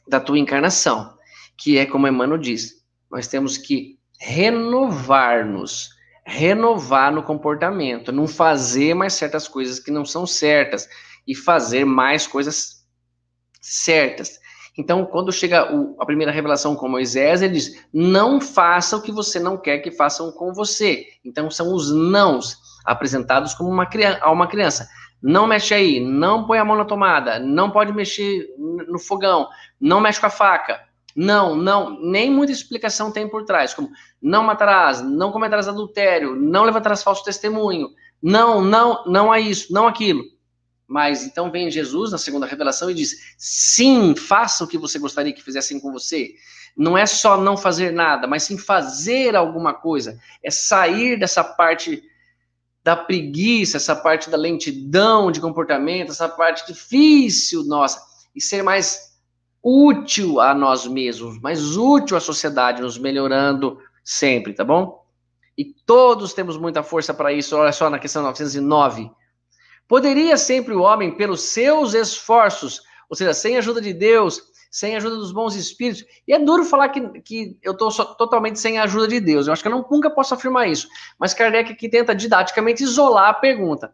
da 0.07 0.19
tua 0.19 0.39
encarnação, 0.39 1.15
que 1.57 1.77
é 1.77 1.85
como 1.85 2.07
Emmanuel 2.07 2.39
diz, 2.39 2.83
nós 3.09 3.27
temos 3.27 3.57
que 3.57 3.99
renovar-nos, 4.19 5.89
renovar 6.25 7.13
no 7.13 7.23
comportamento, 7.23 8.11
não 8.11 8.27
fazer 8.27 8.93
mais 8.93 9.13
certas 9.13 9.47
coisas 9.47 9.79
que 9.79 9.91
não 9.91 10.05
são 10.05 10.25
certas 10.25 10.87
e 11.27 11.35
fazer 11.35 11.85
mais 11.85 12.25
coisas 12.25 12.85
certas. 13.61 14.39
Então, 14.77 15.05
quando 15.05 15.31
chega 15.31 15.75
o, 15.75 16.01
a 16.01 16.05
primeira 16.05 16.31
revelação 16.31 16.75
com 16.75 16.87
Moisés, 16.87 17.41
ele 17.41 17.53
diz: 17.53 17.85
Não 17.93 18.39
faça 18.39 18.95
o 18.97 19.01
que 19.01 19.11
você 19.11 19.39
não 19.39 19.57
quer 19.57 19.79
que 19.79 19.91
façam 19.91 20.31
com 20.31 20.53
você. 20.53 21.05
Então, 21.25 21.51
são 21.51 21.73
os 21.75 21.91
nãos 21.91 22.57
apresentados 22.85 23.53
como 23.53 23.69
uma 23.69 23.87
a 24.21 24.31
uma 24.31 24.47
criança. 24.47 24.87
Não 25.21 25.45
mexe 25.45 25.73
aí, 25.73 25.99
não 25.99 26.45
põe 26.45 26.57
a 26.57 26.65
mão 26.65 26.75
na 26.75 26.85
tomada, 26.85 27.39
não 27.39 27.69
pode 27.69 27.93
mexer 27.93 28.47
no 28.57 28.97
fogão, 28.97 29.47
não 29.79 30.01
mexe 30.01 30.19
com 30.19 30.25
a 30.25 30.31
faca. 30.31 30.81
Não, 31.15 31.55
não, 31.55 31.99
nem 32.01 32.31
muita 32.31 32.53
explicação 32.53 33.11
tem 33.11 33.27
por 33.27 33.43
trás, 33.43 33.73
como 33.73 33.89
não 34.21 34.43
matarás, 34.43 35.01
não 35.01 35.31
cometerás 35.31 35.67
adultério, 35.67 36.35
não 36.35 36.63
levantarás 36.63 37.03
falso 37.03 37.23
testemunho, 37.23 37.89
não, 38.23 38.61
não, 38.61 39.03
não 39.05 39.33
é 39.33 39.39
isso, 39.39 39.73
não 39.73 39.87
aquilo. 39.87 40.23
Mas 40.87 41.23
então 41.23 41.49
vem 41.49 41.71
Jesus 41.71 42.11
na 42.11 42.17
segunda 42.17 42.45
revelação 42.45 42.91
e 42.91 42.93
diz: 42.93 43.35
sim, 43.37 44.15
faça 44.15 44.63
o 44.63 44.67
que 44.67 44.77
você 44.77 44.99
gostaria 44.99 45.33
que 45.33 45.41
fizessem 45.41 45.79
com 45.79 45.91
você. 45.91 46.33
Não 46.75 46.97
é 46.97 47.05
só 47.05 47.37
não 47.37 47.55
fazer 47.55 47.91
nada, 47.91 48.27
mas 48.27 48.43
sim 48.43 48.57
fazer 48.57 49.35
alguma 49.35 49.73
coisa. 49.73 50.19
É 50.43 50.51
sair 50.51 51.17
dessa 51.17 51.43
parte 51.43 52.03
da 52.83 52.95
preguiça, 52.95 53.77
essa 53.77 53.95
parte 53.95 54.29
da 54.29 54.37
lentidão 54.37 55.31
de 55.31 55.39
comportamento, 55.39 56.11
essa 56.11 56.27
parte 56.27 56.65
difícil 56.65 57.63
nossa, 57.63 58.01
e 58.35 58.41
ser 58.41 58.63
mais 58.63 59.11
útil 59.63 60.39
a 60.39 60.53
nós 60.53 60.87
mesmos, 60.87 61.39
mais 61.39 61.77
útil 61.77 62.17
à 62.17 62.19
sociedade, 62.19 62.81
nos 62.81 62.97
melhorando 62.97 63.77
sempre, 64.03 64.53
tá 64.53 64.63
bom? 64.63 65.05
E 65.57 65.65
todos 65.65 66.33
temos 66.33 66.57
muita 66.57 66.81
força 66.81 67.13
para 67.13 67.31
isso. 67.31 67.55
Olha 67.55 67.71
só 67.71 67.89
na 67.89 67.99
questão 67.99 68.23
909. 68.23 69.11
Poderia 69.87 70.37
sempre 70.37 70.73
o 70.73 70.81
homem, 70.81 71.15
pelos 71.15 71.41
seus 71.41 71.93
esforços, 71.93 72.81
ou 73.09 73.15
seja, 73.15 73.33
sem 73.33 73.55
a 73.55 73.59
ajuda 73.59 73.81
de 73.81 73.93
Deus, 73.93 74.41
sem 74.71 74.95
a 74.95 74.97
ajuda 74.97 75.17
dos 75.17 75.33
bons 75.33 75.53
espíritos. 75.55 76.05
E 76.25 76.33
é 76.33 76.39
duro 76.39 76.63
falar 76.63 76.87
que, 76.89 77.01
que 77.19 77.57
eu 77.61 77.73
estou 77.73 77.91
totalmente 78.15 78.57
sem 78.57 78.79
a 78.79 78.83
ajuda 78.83 79.09
de 79.09 79.19
Deus. 79.19 79.45
Eu 79.45 79.53
acho 79.53 79.61
que 79.61 79.67
eu 79.67 79.71
não, 79.71 79.85
nunca 79.91 80.09
posso 80.09 80.33
afirmar 80.33 80.69
isso. 80.69 80.87
Mas 81.19 81.33
Kardec 81.33 81.73
aqui 81.73 81.89
tenta 81.89 82.15
didaticamente 82.15 82.81
isolar 82.81 83.29
a 83.29 83.33
pergunta. 83.33 83.93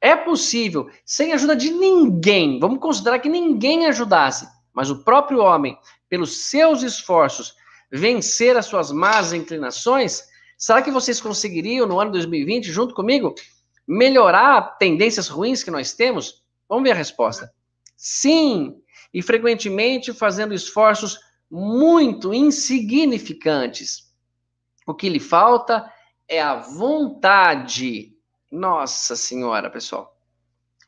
É 0.00 0.14
possível, 0.14 0.88
sem 1.04 1.32
ajuda 1.32 1.56
de 1.56 1.70
ninguém, 1.70 2.60
vamos 2.60 2.78
considerar 2.78 3.18
que 3.18 3.28
ninguém 3.28 3.86
ajudasse, 3.86 4.46
mas 4.72 4.90
o 4.90 5.02
próprio 5.02 5.40
homem, 5.40 5.78
pelos 6.10 6.50
seus 6.50 6.82
esforços, 6.82 7.54
vencer 7.90 8.56
as 8.56 8.66
suas 8.66 8.92
más 8.92 9.32
inclinações? 9.32 10.22
Será 10.58 10.82
que 10.82 10.90
vocês 10.90 11.20
conseguiriam, 11.20 11.86
no 11.86 11.98
ano 11.98 12.12
2020, 12.12 12.70
junto 12.70 12.94
comigo, 12.94 13.34
melhorar 13.88 14.76
tendências 14.78 15.28
ruins 15.28 15.64
que 15.64 15.70
nós 15.70 15.94
temos? 15.94 16.42
Vamos 16.68 16.84
ver 16.84 16.92
a 16.92 16.96
resposta. 16.96 17.50
Sim, 17.96 18.76
e 19.14 19.22
frequentemente 19.22 20.12
fazendo 20.12 20.52
esforços 20.52 21.20
muito 21.48 22.34
insignificantes. 22.34 24.12
O 24.84 24.92
que 24.92 25.08
lhe 25.08 25.20
falta 25.20 25.88
é 26.26 26.42
a 26.42 26.56
vontade. 26.56 28.12
Nossa 28.50 29.14
Senhora, 29.14 29.70
pessoal. 29.70 30.18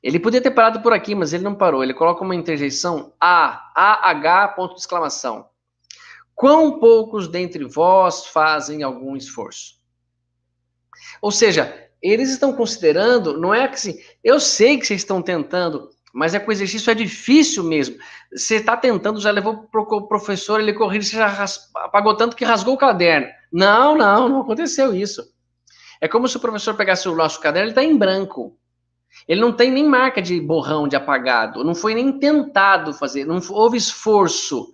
Ele 0.02 0.18
podia 0.18 0.40
ter 0.40 0.50
parado 0.50 0.82
por 0.82 0.92
aqui, 0.92 1.14
mas 1.14 1.32
ele 1.32 1.44
não 1.44 1.54
parou. 1.54 1.82
Ele 1.82 1.94
coloca 1.94 2.24
uma 2.24 2.34
interjeição 2.34 3.14
A, 3.20 3.72
AH, 3.74 4.48
ponto 4.48 4.74
de 4.74 4.80
exclamação. 4.80 5.48
Quão 6.34 6.78
poucos 6.78 7.28
dentre 7.28 7.64
vós 7.64 8.26
fazem 8.26 8.82
algum 8.82 9.16
esforço? 9.16 9.76
Ou 11.22 11.30
seja, 11.30 11.90
eles 12.02 12.30
estão 12.30 12.52
considerando, 12.52 13.38
não 13.38 13.54
é 13.54 13.66
que 13.68 13.74
assim, 13.74 13.98
eu 14.22 14.38
sei 14.38 14.78
que 14.78 14.86
vocês 14.86 15.00
estão 15.00 15.22
tentando 15.22 15.90
mas 16.16 16.32
é 16.32 16.42
o 16.42 16.50
exercício 16.50 16.90
é 16.90 16.94
difícil 16.94 17.62
mesmo. 17.62 17.98
Você 18.34 18.56
está 18.56 18.74
tentando, 18.74 19.20
já 19.20 19.30
levou 19.30 19.68
para 19.70 19.82
o 19.82 20.08
professor, 20.08 20.58
ele 20.58 20.72
corrigiu, 20.72 21.10
você 21.10 21.16
já 21.18 21.44
apagou 21.74 22.16
tanto 22.16 22.34
que 22.34 22.42
rasgou 22.42 22.72
o 22.72 22.78
caderno. 22.78 23.26
Não, 23.52 23.94
não, 23.94 24.26
não 24.26 24.40
aconteceu 24.40 24.94
isso. 24.94 25.22
É 26.00 26.08
como 26.08 26.26
se 26.26 26.34
o 26.34 26.40
professor 26.40 26.74
pegasse 26.74 27.06
o 27.06 27.14
nosso 27.14 27.38
caderno, 27.38 27.66
ele 27.66 27.72
está 27.72 27.84
em 27.84 27.98
branco. 27.98 28.58
Ele 29.28 29.42
não 29.42 29.52
tem 29.52 29.70
nem 29.70 29.84
marca 29.84 30.22
de 30.22 30.40
borrão, 30.40 30.88
de 30.88 30.96
apagado. 30.96 31.62
Não 31.62 31.74
foi 31.74 31.94
nem 31.94 32.18
tentado 32.18 32.94
fazer, 32.94 33.26
não 33.26 33.38
houve 33.50 33.76
esforço. 33.76 34.72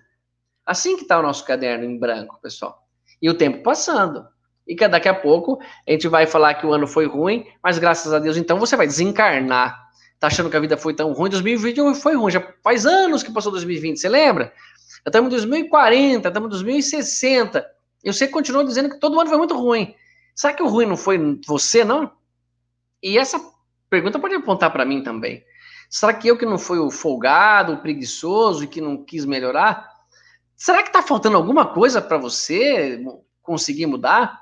Assim 0.64 0.94
que 0.94 1.02
está 1.02 1.18
o 1.18 1.22
nosso 1.22 1.44
caderno 1.44 1.84
em 1.84 1.98
branco, 1.98 2.38
pessoal. 2.40 2.86
E 3.20 3.28
o 3.28 3.34
tempo 3.34 3.64
passando. 3.64 4.24
E 4.64 4.76
que 4.76 4.86
daqui 4.86 5.08
a 5.08 5.14
pouco 5.14 5.58
a 5.88 5.90
gente 5.90 6.06
vai 6.06 6.24
falar 6.24 6.54
que 6.54 6.64
o 6.64 6.72
ano 6.72 6.86
foi 6.86 7.06
ruim, 7.06 7.44
mas 7.60 7.80
graças 7.80 8.12
a 8.12 8.20
Deus, 8.20 8.36
então 8.36 8.60
você 8.60 8.76
vai 8.76 8.86
desencarnar 8.86 9.81
tá 10.22 10.28
achando 10.28 10.48
que 10.48 10.56
a 10.56 10.60
vida 10.60 10.76
foi 10.76 10.94
tão 10.94 11.12
ruim. 11.12 11.28
2020 11.28 11.96
foi 11.96 12.14
ruim, 12.14 12.30
já 12.30 12.40
faz 12.62 12.86
anos 12.86 13.24
que 13.24 13.32
passou 13.32 13.50
2020, 13.50 13.98
você 13.98 14.08
lembra? 14.08 14.52
Já 15.04 15.08
estamos 15.08 15.26
em 15.26 15.30
2040, 15.30 16.28
estamos 16.28 16.46
em 16.46 16.50
2060. 16.50 17.66
Eu 18.04 18.12
sei 18.12 18.28
que 18.28 18.32
continua 18.32 18.64
dizendo 18.64 18.88
que 18.88 19.00
todo 19.00 19.18
ano 19.18 19.28
foi 19.28 19.36
muito 19.36 19.56
ruim. 19.56 19.96
Será 20.32 20.54
que 20.54 20.62
o 20.62 20.68
ruim 20.68 20.86
não 20.86 20.96
foi 20.96 21.18
você, 21.44 21.84
não? 21.84 22.08
E 23.02 23.18
essa 23.18 23.44
pergunta 23.90 24.16
pode 24.20 24.36
apontar 24.36 24.70
para 24.70 24.84
mim 24.84 25.02
também. 25.02 25.44
Será 25.90 26.14
que 26.14 26.28
eu 26.28 26.38
que 26.38 26.46
não 26.46 26.56
fui 26.56 26.78
o 26.78 26.88
folgado, 26.88 27.72
o 27.72 27.78
preguiçoso 27.78 28.62
e 28.62 28.68
que 28.68 28.80
não 28.80 29.04
quis 29.04 29.24
melhorar? 29.24 29.90
Será 30.56 30.84
que 30.84 30.88
está 30.88 31.02
faltando 31.02 31.36
alguma 31.36 31.66
coisa 31.66 32.00
para 32.00 32.16
você 32.16 33.04
conseguir 33.42 33.86
mudar? 33.86 34.40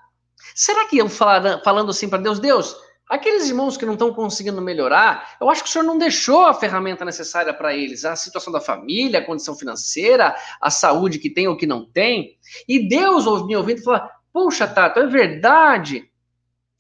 Será 0.55 0.87
que 0.87 0.99
eu 0.99 1.09
falando 1.09 1.91
assim 1.91 2.07
para 2.07 2.19
Deus, 2.21 2.39
Deus, 2.39 2.77
Aqueles 3.11 3.49
irmãos 3.49 3.77
que 3.77 3.85
não 3.85 3.95
estão 3.95 4.15
conseguindo 4.15 4.63
melhorar, 4.63 5.37
eu 5.41 5.51
acho 5.51 5.65
que 5.65 5.69
o 5.69 5.73
senhor 5.73 5.83
não 5.83 5.99
deixou 5.99 6.47
a 6.47 6.55
ferramenta 6.55 7.05
necessária 7.05 7.53
para 7.53 7.75
eles, 7.75 8.05
a 8.05 8.15
situação 8.15 8.53
da 8.53 8.61
família, 8.61 9.19
a 9.19 9.25
condição 9.25 9.57
financeira, 9.57 10.33
a 10.61 10.71
saúde 10.71 11.19
que 11.19 11.29
tem 11.29 11.49
ou 11.49 11.57
que 11.57 11.67
não 11.67 11.85
tem. 11.85 12.39
E 12.69 12.89
Deus 12.89 13.25
me 13.47 13.57
ouvindo 13.57 13.83
falar: 13.83 14.09
Puxa, 14.33 14.69
Tato, 14.69 15.01
é 15.01 15.09
verdade. 15.09 16.09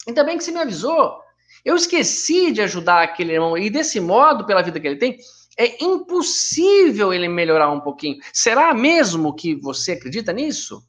Ainda 0.06 0.22
bem 0.22 0.38
que 0.38 0.44
você 0.44 0.52
me 0.52 0.60
avisou. 0.60 1.18
Eu 1.64 1.74
esqueci 1.74 2.52
de 2.52 2.62
ajudar 2.62 3.02
aquele 3.02 3.32
irmão, 3.32 3.58
e 3.58 3.68
desse 3.68 3.98
modo, 3.98 4.46
pela 4.46 4.62
vida 4.62 4.78
que 4.78 4.86
ele 4.86 4.98
tem, 4.98 5.18
é 5.58 5.82
impossível 5.82 7.12
ele 7.12 7.26
melhorar 7.28 7.72
um 7.72 7.80
pouquinho. 7.80 8.18
Será 8.32 8.72
mesmo 8.72 9.34
que 9.34 9.56
você 9.56 9.92
acredita 9.92 10.32
nisso? 10.32 10.80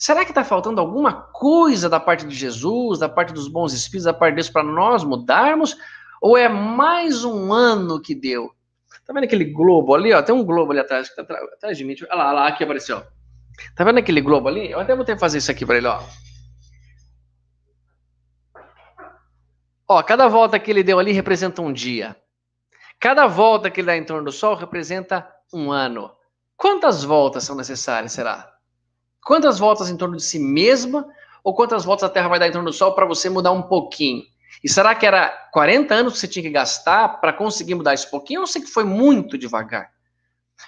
Será 0.00 0.24
que 0.24 0.30
está 0.30 0.42
faltando 0.42 0.80
alguma 0.80 1.12
coisa 1.12 1.86
da 1.86 2.00
parte 2.00 2.26
de 2.26 2.34
Jesus, 2.34 2.98
da 2.98 3.06
parte 3.06 3.34
dos 3.34 3.48
bons 3.48 3.74
espíritos, 3.74 4.04
da 4.04 4.14
parte 4.14 4.32
de 4.32 4.36
Deus 4.36 4.48
para 4.48 4.62
nós 4.62 5.04
mudarmos? 5.04 5.76
Ou 6.22 6.38
é 6.38 6.48
mais 6.48 7.22
um 7.22 7.52
ano 7.52 8.00
que 8.00 8.14
deu? 8.14 8.50
Tá 9.06 9.12
vendo 9.12 9.24
aquele 9.24 9.44
globo 9.44 9.94
ali, 9.94 10.14
ó? 10.14 10.22
Tem 10.22 10.34
um 10.34 10.42
globo 10.42 10.72
ali 10.72 10.80
atrás, 10.80 11.14
tá 11.14 11.20
atrás 11.20 11.76
de 11.76 11.84
mim. 11.84 11.94
Olha 12.04 12.14
lá, 12.14 12.28
olha 12.28 12.32
lá, 12.32 12.48
aqui 12.48 12.64
apareceu. 12.64 13.02
Tá 13.76 13.84
vendo 13.84 13.98
aquele 13.98 14.22
globo 14.22 14.48
ali? 14.48 14.70
Eu 14.70 14.80
até 14.80 14.96
vou 14.96 15.04
ter 15.04 15.16
que 15.16 15.20
fazer 15.20 15.36
isso 15.36 15.50
aqui 15.50 15.66
para 15.66 15.76
ele, 15.76 15.86
ó. 15.86 16.02
Ó, 19.86 20.02
cada 20.02 20.28
volta 20.28 20.58
que 20.58 20.70
ele 20.70 20.82
deu 20.82 20.98
ali 20.98 21.12
representa 21.12 21.60
um 21.60 21.70
dia. 21.70 22.16
Cada 22.98 23.26
volta 23.26 23.70
que 23.70 23.80
ele 23.80 23.86
dá 23.86 23.96
em 23.98 24.04
torno 24.04 24.24
do 24.24 24.32
Sol 24.32 24.54
representa 24.54 25.30
um 25.52 25.70
ano. 25.70 26.10
Quantas 26.56 27.04
voltas 27.04 27.44
são 27.44 27.54
necessárias, 27.54 28.12
será? 28.12 28.50
Quantas 29.24 29.58
voltas 29.58 29.90
em 29.90 29.96
torno 29.96 30.16
de 30.16 30.22
si 30.22 30.38
mesma 30.38 31.06
ou 31.42 31.54
quantas 31.54 31.84
voltas 31.84 32.04
a 32.04 32.12
Terra 32.12 32.28
vai 32.28 32.38
dar 32.38 32.48
em 32.48 32.52
torno 32.52 32.70
do 32.70 32.72
Sol 32.72 32.94
para 32.94 33.06
você 33.06 33.28
mudar 33.28 33.52
um 33.52 33.62
pouquinho? 33.62 34.24
E 34.62 34.68
será 34.68 34.94
que 34.94 35.06
era 35.06 35.28
40 35.52 35.94
anos 35.94 36.12
que 36.14 36.18
você 36.18 36.28
tinha 36.28 36.42
que 36.42 36.50
gastar 36.50 37.20
para 37.20 37.32
conseguir 37.32 37.74
mudar 37.74 37.94
esse 37.94 38.10
pouquinho? 38.10 38.40
Ou 38.40 38.46
sei 38.46 38.62
que 38.62 38.68
foi 38.68 38.84
muito 38.84 39.38
devagar? 39.38 39.90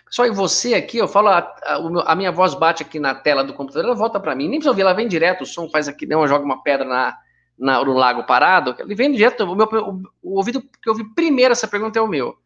Pessoal, 0.07 0.29
e 0.29 0.31
você 0.31 0.75
aqui, 0.75 0.99
eu 0.99 1.09
falo, 1.09 1.29
a, 1.29 1.39
a, 1.39 2.13
a, 2.13 2.15
minha 2.15 2.33
voz 2.33 2.55
bate 2.55 2.83
aqui 2.83 2.99
na 2.99 3.15
tela 3.15 3.45
do 3.45 3.53
computador, 3.53 3.89
ela 3.89 3.95
volta 3.95 4.19
para 4.19 4.35
mim, 4.35 4.45
nem 4.45 4.59
precisa 4.59 4.71
ouvir, 4.71 4.83
ela 4.83 4.95
vem 4.95 5.07
direto, 5.07 5.43
o 5.43 5.47
som 5.47 5.69
faz 5.69 5.87
aqui, 5.87 6.07
não, 6.07 6.27
joga 6.27 6.45
uma 6.45 6.63
pedra 6.63 6.87
na, 6.87 7.19
na, 7.59 7.85
no 7.85 7.93
lago 7.93 8.25
parado, 8.25 8.75
ele 8.79 8.95
vem 8.95 9.13
direto, 9.13 9.45
o, 9.45 9.55
meu, 9.55 9.67
o, 9.67 10.03
o, 10.23 10.37
ouvido 10.37 10.63
que 10.63 10.89
eu 10.89 10.93
ouvi 10.93 11.05
primeiro 11.15 11.53
essa 11.53 11.69
pergunta 11.69 11.99
é 11.99 12.03
o 12.03 12.09
meu. 12.09 12.37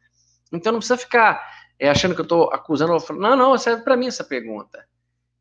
Então 0.52 0.72
não 0.72 0.80
precisa 0.80 0.96
ficar 0.98 1.44
é, 1.78 1.88
achando 1.88 2.14
que 2.14 2.20
eu 2.20 2.24
estou 2.24 2.52
acusando. 2.52 2.96
Não, 3.14 3.36
não, 3.36 3.58
serve 3.58 3.82
para 3.82 3.96
mim 3.96 4.06
essa 4.06 4.24
pergunta. 4.24 4.84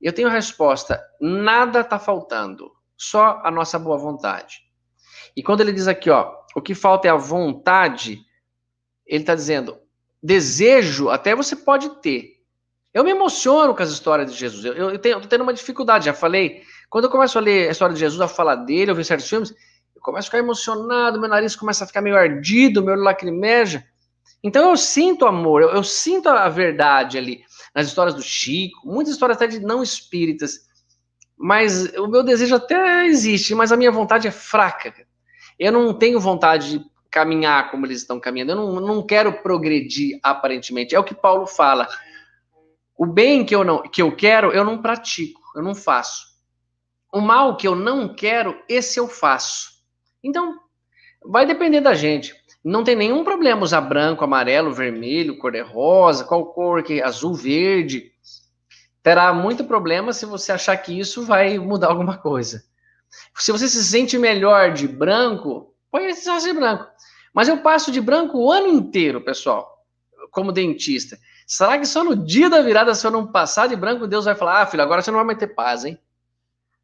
Eu 0.05 0.13
tenho 0.13 0.27
a 0.27 0.31
resposta: 0.31 1.03
nada 1.19 1.79
está 1.79 1.97
faltando, 1.97 2.71
só 2.95 3.41
a 3.43 3.49
nossa 3.49 3.79
boa 3.79 3.97
vontade. 3.97 4.59
E 5.35 5.41
quando 5.41 5.61
ele 5.61 5.73
diz 5.73 5.87
aqui, 5.87 6.11
ó, 6.11 6.31
o 6.55 6.61
que 6.61 6.75
falta 6.75 7.07
é 7.07 7.11
a 7.11 7.15
vontade, 7.15 8.23
ele 9.03 9.23
está 9.23 9.33
dizendo, 9.33 9.79
desejo 10.21 11.09
até 11.09 11.33
você 11.33 11.55
pode 11.55 11.89
ter. 12.01 12.35
Eu 12.93 13.03
me 13.03 13.09
emociono 13.09 13.73
com 13.75 13.81
as 13.81 13.89
histórias 13.89 14.31
de 14.31 14.37
Jesus. 14.37 14.63
Eu, 14.63 14.91
eu, 14.91 14.99
tenho, 14.99 15.19
tendo 15.21 15.41
uma 15.41 15.53
dificuldade, 15.53 16.05
já 16.05 16.13
falei. 16.13 16.61
Quando 16.87 17.05
eu 17.05 17.09
começo 17.09 17.39
a 17.39 17.41
ler 17.41 17.67
a 17.67 17.71
história 17.71 17.95
de 17.95 17.99
Jesus, 17.99 18.21
a 18.21 18.27
falar 18.27 18.57
dele, 18.57 18.91
eu 18.91 18.95
ver 18.95 19.03
certos 19.03 19.27
filmes, 19.27 19.55
eu 19.95 20.01
começo 20.03 20.27
a 20.27 20.29
ficar 20.29 20.37
emocionado, 20.37 21.19
meu 21.19 21.27
nariz 21.27 21.55
começa 21.55 21.83
a 21.83 21.87
ficar 21.87 22.01
meio 22.01 22.15
ardido, 22.15 22.83
meu 22.83 22.95
lacrimeja. 22.95 23.83
Então 24.43 24.69
eu 24.69 24.77
sinto 24.77 25.25
amor, 25.25 25.63
eu, 25.63 25.71
eu 25.71 25.83
sinto 25.83 26.29
a 26.29 26.47
verdade 26.47 27.17
ali 27.17 27.43
nas 27.75 27.87
histórias 27.87 28.15
do 28.15 28.21
Chico, 28.21 28.87
muitas 28.87 29.13
histórias 29.13 29.35
até 29.35 29.47
de 29.47 29.59
não 29.59 29.83
espíritas. 29.83 30.65
Mas 31.37 31.93
o 31.97 32.07
meu 32.07 32.23
desejo 32.23 32.55
até 32.55 33.05
existe, 33.05 33.53
mas 33.53 33.73
a 33.73 33.77
minha 33.77 33.91
vontade 33.91 34.27
é 34.27 34.31
fraca. 34.31 34.93
Eu 35.59 35.73
não 35.73 35.93
tenho 35.93 36.17
vontade 36.17 36.79
de 36.79 36.85
caminhar 37.11 37.69
como 37.69 37.85
eles 37.85 37.99
estão 37.99 38.19
caminhando. 38.19 38.53
Eu 38.53 38.55
não, 38.55 38.79
não 38.79 39.05
quero 39.05 39.33
progredir 39.41 40.17
aparentemente. 40.23 40.95
É 40.95 40.99
o 40.99 41.03
que 41.03 41.13
Paulo 41.13 41.45
fala. 41.45 41.87
O 42.97 43.05
bem 43.05 43.45
que 43.45 43.53
eu 43.53 43.65
não 43.65 43.83
que 43.83 44.01
eu 44.01 44.15
quero, 44.15 44.53
eu 44.53 44.63
não 44.63 44.81
pratico, 44.81 45.41
eu 45.53 45.61
não 45.61 45.75
faço. 45.75 46.33
O 47.11 47.19
mal 47.19 47.57
que 47.57 47.67
eu 47.67 47.75
não 47.75 48.13
quero, 48.13 48.57
esse 48.69 48.97
eu 48.97 49.07
faço. 49.09 49.81
Então, 50.23 50.57
vai 51.25 51.45
depender 51.45 51.81
da 51.81 51.93
gente. 51.93 52.33
Não 52.65 52.83
tem 52.83 52.95
nenhum 52.95 53.23
problema 53.23 53.61
usar 53.61 53.79
branco, 53.81 54.23
amarelo, 54.23 54.73
vermelho, 54.73 55.37
cor 55.37 55.51
de 55.51 55.61
rosa, 55.61 56.25
qual 56.25 56.47
cor 56.47 56.81
que 56.81 56.99
azul, 56.99 57.35
verde. 57.35 58.11
Terá 59.03 59.31
muito 59.31 59.65
problema 59.65 60.11
se 60.11 60.25
você 60.25 60.51
achar 60.51 60.75
que 60.77 60.99
isso 60.99 61.23
vai 61.23 61.59
mudar 61.59 61.89
alguma 61.89 62.17
coisa. 62.17 62.63
Se 63.37 63.51
você 63.51 63.67
se 63.67 63.83
sente 63.83 64.17
melhor 64.17 64.73
de 64.73 64.87
branco, 64.87 65.75
põe 65.91 66.07
esse 66.07 66.27
de 66.39 66.53
branco. 66.53 66.87
Mas 67.31 67.47
eu 67.47 67.59
passo 67.59 67.91
de 67.91 68.01
branco 68.01 68.39
o 68.39 68.51
ano 68.51 68.67
inteiro, 68.67 69.21
pessoal, 69.21 69.85
como 70.31 70.51
dentista. 70.51 71.19
Será 71.45 71.77
que 71.77 71.85
só 71.85 72.03
no 72.03 72.15
dia 72.15 72.49
da 72.49 72.63
virada, 72.63 72.95
se 72.95 73.05
eu 73.05 73.11
não 73.11 73.27
passar 73.27 73.67
de 73.67 73.75
branco, 73.75 74.07
Deus 74.07 74.25
vai 74.25 74.33
falar: 74.33 74.63
ah, 74.63 74.65
filho, 74.65 74.81
agora 74.81 75.03
você 75.03 75.11
não 75.11 75.19
vai 75.19 75.25
mais 75.27 75.37
ter 75.37 75.53
paz, 75.53 75.85
hein? 75.85 75.99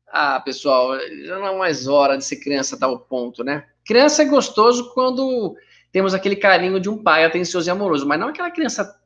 Ah, 0.08 0.40
pessoal, 0.42 0.96
já 1.24 1.40
não 1.40 1.48
é 1.48 1.58
mais 1.58 1.88
hora 1.88 2.20
de 2.20 2.24
ser 2.24 2.36
criança 2.36 2.76
a 2.76 2.80
tal 2.80 3.00
ponto, 3.00 3.44
né? 3.44 3.66
Criança 3.84 4.22
é 4.22 4.26
gostoso 4.26 4.94
quando 4.94 5.56
temos 5.92 6.14
aquele 6.14 6.36
carinho 6.36 6.80
de 6.80 6.90
um 6.90 7.02
pai 7.02 7.26
atencioso 7.26 7.70
e 7.70 7.72
amoroso, 7.72 8.08
mas 8.08 8.20
não 8.20 8.30
aquela 8.30 8.52
criança 8.52 9.00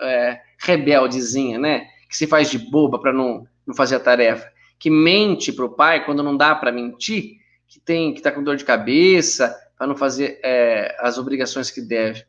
é, 0.00 0.40
rebeldezinha, 0.58 1.58
né? 1.58 1.86
Que 2.08 2.16
se 2.16 2.26
faz 2.26 2.50
de 2.50 2.58
boba 2.58 2.98
para 2.98 3.12
não, 3.12 3.46
não 3.66 3.74
fazer 3.74 3.96
a 3.96 4.00
tarefa 4.00 4.54
que 4.78 4.90
mente 4.90 5.52
para 5.52 5.64
o 5.64 5.70
pai 5.70 6.04
quando 6.04 6.22
não 6.22 6.36
dá 6.36 6.54
para 6.54 6.72
mentir, 6.72 7.38
que 7.66 7.80
tem 7.80 8.12
que 8.12 8.20
está 8.20 8.30
com 8.30 8.42
dor 8.42 8.56
de 8.56 8.64
cabeça, 8.64 9.56
para 9.76 9.86
não 9.86 9.96
fazer 9.96 10.38
é, 10.44 10.94
as 11.00 11.18
obrigações 11.18 11.70
que 11.70 11.80
deve. 11.80 12.24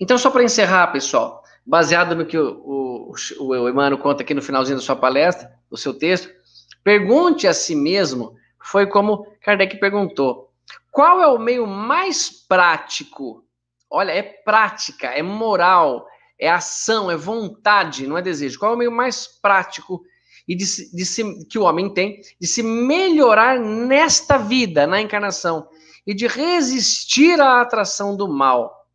Então, 0.00 0.16
só 0.16 0.30
para 0.30 0.42
encerrar, 0.42 0.86
pessoal, 0.88 1.42
baseado 1.64 2.14
no 2.14 2.24
que 2.24 2.38
o, 2.38 3.12
o, 3.38 3.44
o 3.44 3.68
Emmanuel 3.68 3.98
conta 3.98 4.22
aqui 4.22 4.32
no 4.32 4.40
finalzinho 4.40 4.78
da 4.78 4.82
sua 4.82 4.96
palestra, 4.96 5.52
do 5.70 5.76
seu 5.76 5.92
texto, 5.92 6.30
pergunte 6.82 7.46
a 7.46 7.52
si 7.52 7.74
mesmo, 7.74 8.34
foi 8.58 8.86
como 8.86 9.26
Kardec 9.42 9.78
perguntou, 9.78 10.45
qual 10.90 11.20
é 11.20 11.26
o 11.26 11.38
meio 11.38 11.66
mais 11.66 12.30
prático? 12.30 13.44
Olha, 13.90 14.12
é 14.12 14.22
prática, 14.22 15.08
é 15.08 15.22
moral, 15.22 16.06
é 16.38 16.50
ação, 16.50 17.10
é 17.10 17.16
vontade, 17.16 18.06
não 18.06 18.18
é 18.18 18.22
desejo. 18.22 18.58
Qual 18.58 18.72
é 18.72 18.74
o 18.74 18.78
meio 18.78 18.92
mais 18.92 19.26
prático 19.26 20.02
e 20.46 20.54
de, 20.54 20.64
de 20.92 21.04
se, 21.04 21.44
que 21.46 21.58
o 21.58 21.62
homem 21.62 21.92
tem 21.92 22.20
de 22.40 22.46
se 22.46 22.62
melhorar 22.62 23.58
nesta 23.58 24.38
vida, 24.38 24.86
na 24.86 25.00
encarnação, 25.00 25.68
e 26.06 26.14
de 26.14 26.26
resistir 26.26 27.40
à 27.40 27.60
atração 27.60 28.16
do 28.16 28.28
mal. 28.28 28.86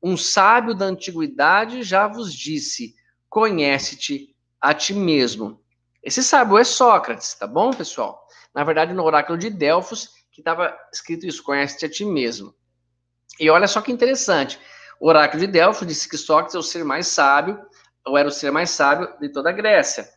Um 0.00 0.16
sábio 0.16 0.74
da 0.74 0.84
antiguidade 0.84 1.82
já 1.82 2.06
vos 2.06 2.32
disse: 2.32 2.94
conhece-te 3.28 4.34
a 4.60 4.72
ti 4.72 4.94
mesmo. 4.94 5.60
Esse 6.02 6.22
sábio 6.22 6.58
é 6.58 6.64
Sócrates, 6.64 7.34
tá 7.34 7.46
bom, 7.46 7.72
pessoal? 7.72 8.24
Na 8.54 8.62
verdade, 8.62 8.92
no 8.92 9.02
oráculo 9.02 9.36
de 9.36 9.50
Delfos, 9.50 10.10
que 10.34 10.40
estava 10.40 10.76
escrito 10.92 11.26
isso: 11.26 11.42
conhece-te 11.42 11.86
a 11.86 11.88
ti 11.88 12.04
mesmo. 12.04 12.52
E 13.38 13.48
olha 13.48 13.68
só 13.68 13.80
que 13.80 13.92
interessante. 13.92 14.58
O 15.00 15.08
oráculo 15.08 15.40
de 15.40 15.46
Delfos 15.46 15.86
disse 15.86 16.08
que 16.08 16.18
Sócrates 16.18 16.54
é 16.56 16.58
o 16.58 16.62
ser 16.62 16.84
mais 16.84 17.06
sábio, 17.06 17.58
ou 18.04 18.18
era 18.18 18.28
o 18.28 18.32
ser 18.32 18.50
mais 18.50 18.70
sábio 18.70 19.08
de 19.20 19.28
toda 19.28 19.50
a 19.50 19.52
Grécia. 19.52 20.08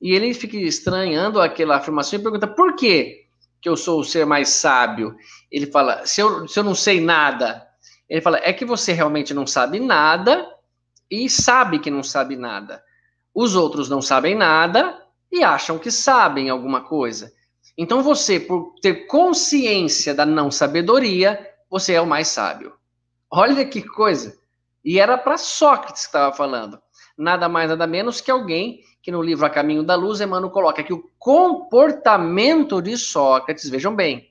E 0.00 0.12
ele 0.12 0.32
fica 0.32 0.56
estranhando 0.56 1.40
aquela 1.40 1.76
afirmação 1.76 2.18
e 2.18 2.22
pergunta: 2.22 2.46
por 2.46 2.76
que, 2.76 3.26
que 3.60 3.68
eu 3.68 3.76
sou 3.76 4.00
o 4.00 4.04
ser 4.04 4.24
mais 4.24 4.48
sábio? 4.50 5.16
Ele 5.50 5.66
fala: 5.66 6.06
se 6.06 6.20
eu, 6.20 6.46
se 6.46 6.58
eu 6.58 6.64
não 6.64 6.74
sei 6.74 7.00
nada. 7.00 7.66
Ele 8.08 8.20
fala: 8.20 8.38
é 8.42 8.52
que 8.52 8.64
você 8.64 8.92
realmente 8.92 9.34
não 9.34 9.46
sabe 9.46 9.80
nada 9.80 10.48
e 11.10 11.28
sabe 11.28 11.80
que 11.80 11.90
não 11.90 12.02
sabe 12.02 12.36
nada. 12.36 12.82
Os 13.34 13.56
outros 13.56 13.88
não 13.88 14.00
sabem 14.00 14.36
nada 14.36 15.02
e 15.32 15.42
acham 15.42 15.78
que 15.78 15.90
sabem 15.90 16.48
alguma 16.48 16.82
coisa. 16.82 17.32
Então 17.76 18.02
você, 18.02 18.38
por 18.38 18.74
ter 18.80 19.06
consciência 19.06 20.14
da 20.14 20.24
não 20.24 20.50
sabedoria, 20.50 21.50
você 21.68 21.94
é 21.94 22.00
o 22.00 22.06
mais 22.06 22.28
sábio. 22.28 22.74
Olha 23.30 23.64
que 23.64 23.82
coisa. 23.82 24.38
E 24.84 25.00
era 25.00 25.18
para 25.18 25.36
Sócrates 25.36 26.02
que 26.02 26.08
estava 26.08 26.34
falando. 26.34 26.78
Nada 27.16 27.48
mais, 27.48 27.68
nada 27.68 27.86
menos 27.86 28.20
que 28.20 28.30
alguém 28.30 28.80
que 29.04 29.12
no 29.12 29.22
livro 29.22 29.44
A 29.44 29.50
Caminho 29.50 29.82
da 29.82 29.94
Luz, 29.94 30.22
Emmanuel 30.22 30.50
coloca 30.50 30.82
que 30.82 30.92
o 30.92 31.10
comportamento 31.18 32.80
de 32.80 32.96
Sócrates, 32.96 33.68
vejam 33.68 33.94
bem, 33.94 34.30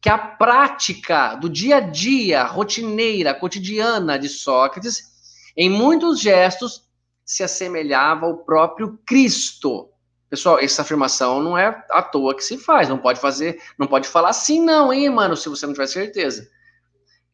que 0.00 0.08
a 0.08 0.16
prática 0.16 1.34
do 1.34 1.50
dia 1.50 1.76
a 1.76 1.80
dia, 1.80 2.42
rotineira, 2.44 3.34
cotidiana 3.34 4.18
de 4.18 4.30
Sócrates, 4.30 5.52
em 5.54 5.68
muitos 5.68 6.18
gestos, 6.18 6.88
se 7.26 7.42
assemelhava 7.42 8.24
ao 8.24 8.38
próprio 8.38 8.98
Cristo. 9.06 9.90
Pessoal, 10.28 10.58
essa 10.58 10.82
afirmação 10.82 11.40
não 11.40 11.56
é 11.56 11.84
à 11.90 12.02
toa 12.02 12.34
que 12.34 12.42
se 12.42 12.58
faz, 12.58 12.88
não 12.88 12.98
pode 12.98 13.20
fazer, 13.20 13.62
não 13.78 13.86
pode 13.86 14.08
falar 14.08 14.30
assim 14.30 14.60
não, 14.60 14.92
hein, 14.92 15.08
mano, 15.08 15.36
se 15.36 15.48
você 15.48 15.66
não 15.66 15.72
tiver 15.72 15.86
certeza. 15.86 16.48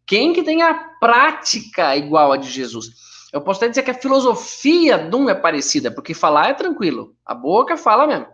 Quem 0.06 0.32
que 0.32 0.42
tem 0.42 0.62
a 0.62 0.74
prática 1.00 1.96
igual 1.96 2.32
a 2.32 2.36
de 2.36 2.50
Jesus? 2.50 2.90
Eu 3.32 3.40
posso 3.40 3.60
até 3.60 3.68
dizer 3.70 3.82
que 3.82 3.90
a 3.90 3.94
filosofia 3.94 4.98
de 4.98 5.16
um 5.16 5.30
é 5.30 5.34
parecida, 5.34 5.90
porque 5.90 6.12
falar 6.12 6.50
é 6.50 6.54
tranquilo, 6.54 7.16
a 7.24 7.34
boca 7.34 7.78
fala 7.78 8.06
mesmo. 8.06 8.26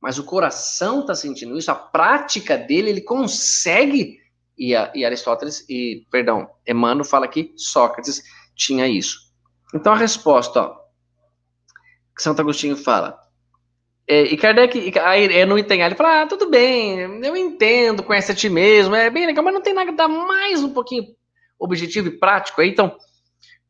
Mas 0.00 0.18
o 0.18 0.24
coração 0.24 1.00
está 1.00 1.14
sentindo 1.14 1.56
isso, 1.56 1.70
a 1.70 1.74
prática 1.74 2.58
dele, 2.58 2.90
ele 2.90 3.00
consegue. 3.00 4.18
E, 4.58 4.74
a, 4.74 4.90
e 4.94 5.04
Aristóteles, 5.04 5.64
e, 5.68 6.06
perdão, 6.10 6.48
Emmanuel 6.66 7.04
fala 7.04 7.28
que 7.28 7.52
Sócrates 7.56 8.22
tinha 8.54 8.88
isso. 8.88 9.32
Então 9.74 9.92
a 9.92 9.96
resposta, 9.96 10.62
ó, 10.62 10.76
que 12.16 12.22
Santo 12.22 12.40
Agostinho 12.40 12.76
fala. 12.76 13.20
É, 14.08 14.22
e 14.22 14.36
Kardec, 14.36 14.96
aí 15.00 15.24
é 15.36 15.44
no 15.44 15.58
Itanhar, 15.58 15.86
ele 15.86 15.96
fala: 15.96 16.22
ah, 16.22 16.26
tudo 16.26 16.48
bem, 16.48 16.98
eu 17.24 17.36
entendo, 17.36 18.04
conhece 18.04 18.30
a 18.30 18.34
ti 18.34 18.48
mesmo, 18.48 18.94
é 18.94 19.10
bem 19.10 19.26
legal, 19.26 19.44
mas 19.44 19.54
não 19.54 19.60
tem 19.60 19.74
nada 19.74 20.06
mais 20.06 20.62
um 20.62 20.72
pouquinho 20.72 21.04
objetivo 21.58 22.08
e 22.08 22.18
prático 22.18 22.60
aí, 22.60 22.68
então 22.68 22.96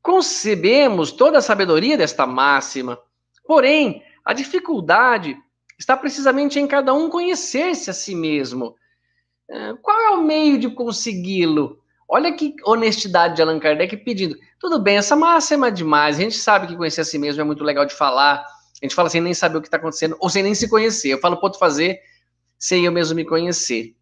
concebemos 0.03 1.11
toda 1.11 1.39
a 1.39 1.43
sabedoria 1.43 1.97
desta 1.97 2.27
máxima. 2.27 2.99
Porém, 3.47 4.03
a 4.25 4.33
dificuldade 4.33 5.37
está 5.79 5.97
precisamente 5.97 6.59
em 6.59 6.67
cada 6.67 6.93
um 6.93 7.09
conhecer-se 7.09 7.91
a 7.91 7.93
si 7.93 8.15
mesmo. 8.15 8.77
É, 9.49 9.75
qual 9.83 9.99
é 10.01 10.11
o 10.11 10.23
meio 10.23 10.59
de 10.59 10.69
consegui-lo? 10.71 11.79
Olha 12.09 12.33
que 12.33 12.55
honestidade 12.65 13.37
de 13.37 13.43
Allan 13.43 13.59
Kardec 13.59 13.97
pedindo. 13.99 14.37
Tudo 14.61 14.79
bem, 14.79 14.97
essa 14.97 15.17
máxima 15.17 15.69
é 15.69 15.71
demais. 15.73 16.17
A 16.17 16.23
gente 16.23 16.37
sabe 16.37 16.69
que 16.69 16.77
conhecer 16.77 17.01
a 17.01 17.05
si 17.05 17.19
mesmo 17.19 17.41
é 17.41 17.45
muito 17.45 17.65
legal 17.65 17.85
de 17.85 17.95
falar. 17.95 18.45
A 18.83 18.85
gente 18.85 18.95
fala 18.95 19.09
sem 19.09 19.21
nem 19.21 19.35
saber 19.35 19.59
o 19.59 19.61
que 19.61 19.69
está 19.69 19.77
acontecendo, 19.77 20.17
ou 20.21 20.29
sem 20.29 20.43
nem 20.43 20.55
se 20.55 20.69
conhecer. 20.69 21.09
Eu 21.09 21.19
falo, 21.19 21.39
pode 21.39 21.59
fazer 21.59 21.99
sem 22.59 22.85
eu 22.85 22.93
mesmo 22.93 23.17
me 23.17 23.25
conhecer. 23.25 23.95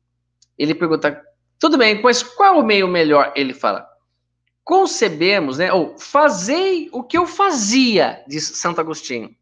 Ele 0.58 0.74
pergunta, 0.74 1.22
tudo 1.58 1.78
bem, 1.78 2.00
mas 2.02 2.22
qual 2.22 2.58
o 2.58 2.64
meio 2.64 2.88
melhor? 2.88 3.32
Ele 3.36 3.54
fala, 3.54 3.88
concebemos, 4.64 5.58
né, 5.58 5.72
ou 5.72 5.96
fazei 5.98 6.88
o 6.92 7.02
que 7.02 7.18
eu 7.18 7.26
fazia, 7.26 8.24
diz 8.26 8.44
Santo 8.44 8.80
Agostinho, 8.80 9.34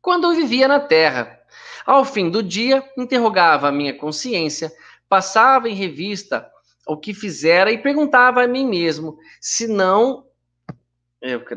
quando 0.00 0.24
eu 0.24 0.34
vivia 0.34 0.66
na 0.66 0.80
terra. 0.80 1.38
Ao 1.86 2.04
fim 2.04 2.30
do 2.30 2.42
dia, 2.42 2.84
interrogava 2.96 3.68
a 3.68 3.72
minha 3.72 3.96
consciência, 3.96 4.72
passava 5.08 5.68
em 5.68 5.74
revista 5.74 6.48
o 6.86 6.96
que 6.96 7.12
fizera 7.12 7.70
e 7.70 7.78
perguntava 7.78 8.42
a 8.42 8.48
mim 8.48 8.66
mesmo 8.66 9.18
se 9.40 9.66
não 9.66 10.24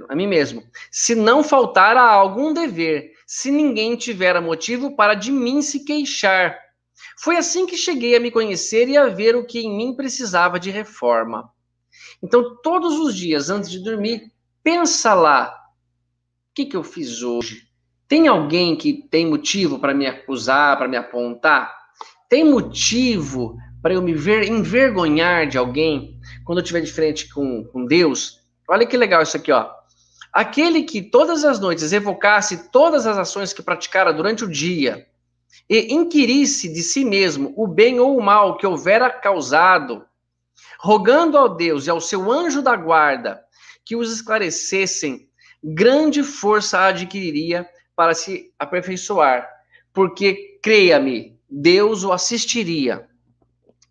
a 0.09 0.15
mim 0.15 0.27
mesmo, 0.27 0.63
se 0.91 1.15
não 1.15 1.43
faltara 1.43 2.01
algum 2.01 2.53
dever, 2.53 3.13
se 3.25 3.49
ninguém 3.49 3.95
tivera 3.95 4.41
motivo 4.41 4.95
para 4.95 5.13
de 5.13 5.31
mim 5.31 5.61
se 5.61 5.85
queixar. 5.85 6.59
Foi 7.19 7.37
assim 7.37 7.65
que 7.65 7.77
cheguei 7.77 8.15
a 8.15 8.19
me 8.19 8.29
conhecer 8.29 8.89
e 8.89 8.97
a 8.97 9.07
ver 9.07 9.35
o 9.35 9.45
que 9.45 9.59
em 9.59 9.75
mim 9.75 9.95
precisava 9.95 10.59
de 10.59 10.69
reforma. 10.69 11.49
Então, 12.21 12.57
todos 12.61 12.99
os 12.99 13.15
dias, 13.15 13.49
antes 13.49 13.69
de 13.69 13.79
dormir, 13.79 14.31
pensa 14.63 15.13
lá: 15.13 15.49
o 15.49 16.53
que, 16.53 16.65
que 16.65 16.75
eu 16.75 16.83
fiz 16.83 17.21
hoje? 17.21 17.67
Tem 18.07 18.27
alguém 18.27 18.75
que 18.75 19.07
tem 19.09 19.25
motivo 19.25 19.79
para 19.79 19.93
me 19.93 20.05
acusar, 20.05 20.77
para 20.77 20.87
me 20.87 20.97
apontar? 20.97 21.73
Tem 22.29 22.43
motivo 22.43 23.57
para 23.81 23.93
eu 23.93 24.01
me 24.01 24.13
ver 24.13 24.47
envergonhar 24.47 25.47
de 25.47 25.57
alguém 25.57 26.19
quando 26.45 26.59
eu 26.59 26.61
estiver 26.61 26.81
de 26.81 26.91
frente 26.91 27.33
com, 27.33 27.63
com 27.65 27.85
Deus? 27.85 28.42
Olha 28.67 28.85
que 28.85 28.97
legal 28.97 29.21
isso 29.21 29.37
aqui, 29.37 29.51
ó. 29.51 29.69
Aquele 30.31 30.83
que 30.83 31.01
todas 31.01 31.45
as 31.45 31.59
noites 31.59 31.93
evocasse 31.93 32.69
todas 32.71 33.05
as 33.05 33.17
ações 33.17 33.53
que 33.53 33.61
praticara 33.61 34.11
durante 34.11 34.43
o 34.43 34.49
dia 34.49 35.07
e 35.69 35.93
inquirisse 35.93 36.71
de 36.73 36.81
si 36.81 37.05
mesmo 37.05 37.53
o 37.55 37.67
bem 37.67 37.99
ou 37.99 38.17
o 38.17 38.23
mal 38.23 38.57
que 38.57 38.65
houvera 38.65 39.09
causado, 39.09 40.03
rogando 40.79 41.37
ao 41.37 41.55
Deus 41.55 41.85
e 41.85 41.89
ao 41.89 42.01
seu 42.01 42.31
anjo 42.31 42.61
da 42.61 42.75
guarda 42.75 43.43
que 43.85 43.95
os 43.95 44.11
esclarecessem, 44.11 45.29
grande 45.63 46.23
força 46.23 46.79
adquiriria 46.79 47.67
para 47.95 48.13
se 48.13 48.51
aperfeiçoar, 48.57 49.47
porque, 49.93 50.59
creia-me, 50.63 51.39
Deus 51.49 52.03
o 52.03 52.11
assistiria. 52.11 53.07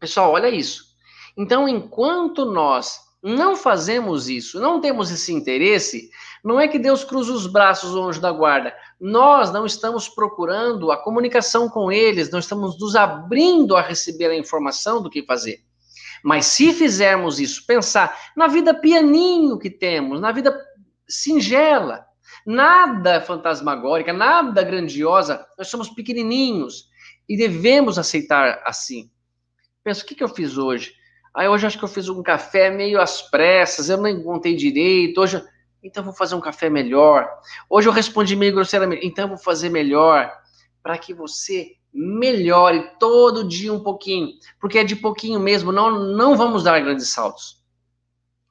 Pessoal, 0.00 0.32
olha 0.32 0.48
isso. 0.48 0.96
Então, 1.36 1.68
enquanto 1.68 2.44
nós 2.44 3.00
não 3.22 3.54
fazemos 3.54 4.28
isso, 4.28 4.60
não 4.60 4.80
temos 4.80 5.10
esse 5.10 5.32
interesse, 5.32 6.10
não 6.42 6.58
é 6.58 6.66
que 6.66 6.78
Deus 6.78 7.04
cruza 7.04 7.32
os 7.32 7.46
braços, 7.46 7.94
anjo 7.94 8.20
da 8.20 8.32
guarda. 8.32 8.74
Nós 9.00 9.52
não 9.52 9.64
estamos 9.64 10.08
procurando 10.08 10.90
a 10.90 10.96
comunicação 10.96 11.68
com 11.68 11.92
eles, 11.92 12.30
não 12.30 12.40
estamos 12.40 12.78
nos 12.80 12.96
abrindo 12.96 13.76
a 13.76 13.82
receber 13.82 14.26
a 14.26 14.36
informação 14.36 15.00
do 15.00 15.08
que 15.08 15.22
fazer. 15.22 15.62
Mas 16.24 16.46
se 16.46 16.72
fizermos 16.72 17.38
isso, 17.38 17.64
pensar 17.64 18.32
na 18.36 18.48
vida 18.48 18.74
pianinho 18.74 19.58
que 19.58 19.70
temos, 19.70 20.20
na 20.20 20.32
vida 20.32 20.60
singela, 21.08 22.04
nada 22.44 23.20
fantasmagórica, 23.20 24.12
nada 24.12 24.64
grandiosa, 24.64 25.46
nós 25.56 25.68
somos 25.68 25.88
pequenininhos 25.88 26.88
e 27.28 27.36
devemos 27.36 27.98
aceitar 27.98 28.62
assim. 28.64 29.08
Penso, 29.84 30.02
o 30.02 30.06
que, 30.06 30.14
que 30.14 30.24
eu 30.24 30.28
fiz 30.28 30.58
hoje? 30.58 30.94
Aí 31.34 31.48
hoje 31.48 31.66
acho 31.66 31.78
que 31.78 31.84
eu 31.84 31.88
fiz 31.88 32.08
um 32.08 32.22
café 32.22 32.70
meio 32.70 33.00
às 33.00 33.22
pressas, 33.22 33.88
eu 33.88 33.96
não 33.96 34.22
contei 34.22 34.54
direito, 34.54 35.20
hoje, 35.20 35.42
então 35.82 36.04
vou 36.04 36.12
fazer 36.12 36.34
um 36.34 36.40
café 36.40 36.68
melhor. 36.68 37.28
Hoje 37.70 37.88
eu 37.88 37.92
respondi 37.92 38.36
meio 38.36 38.52
grosseiramente, 38.52 39.06
então 39.06 39.28
vou 39.28 39.38
fazer 39.38 39.70
melhor, 39.70 40.30
para 40.82 40.98
que 40.98 41.14
você 41.14 41.72
melhore 41.92 42.90
todo 42.98 43.48
dia 43.48 43.72
um 43.72 43.82
pouquinho, 43.82 44.28
porque 44.60 44.78
é 44.78 44.84
de 44.84 44.96
pouquinho 44.96 45.40
mesmo, 45.40 45.72
não, 45.72 46.14
não 46.14 46.36
vamos 46.36 46.62
dar 46.62 46.80
grandes 46.80 47.08
saltos. 47.08 47.62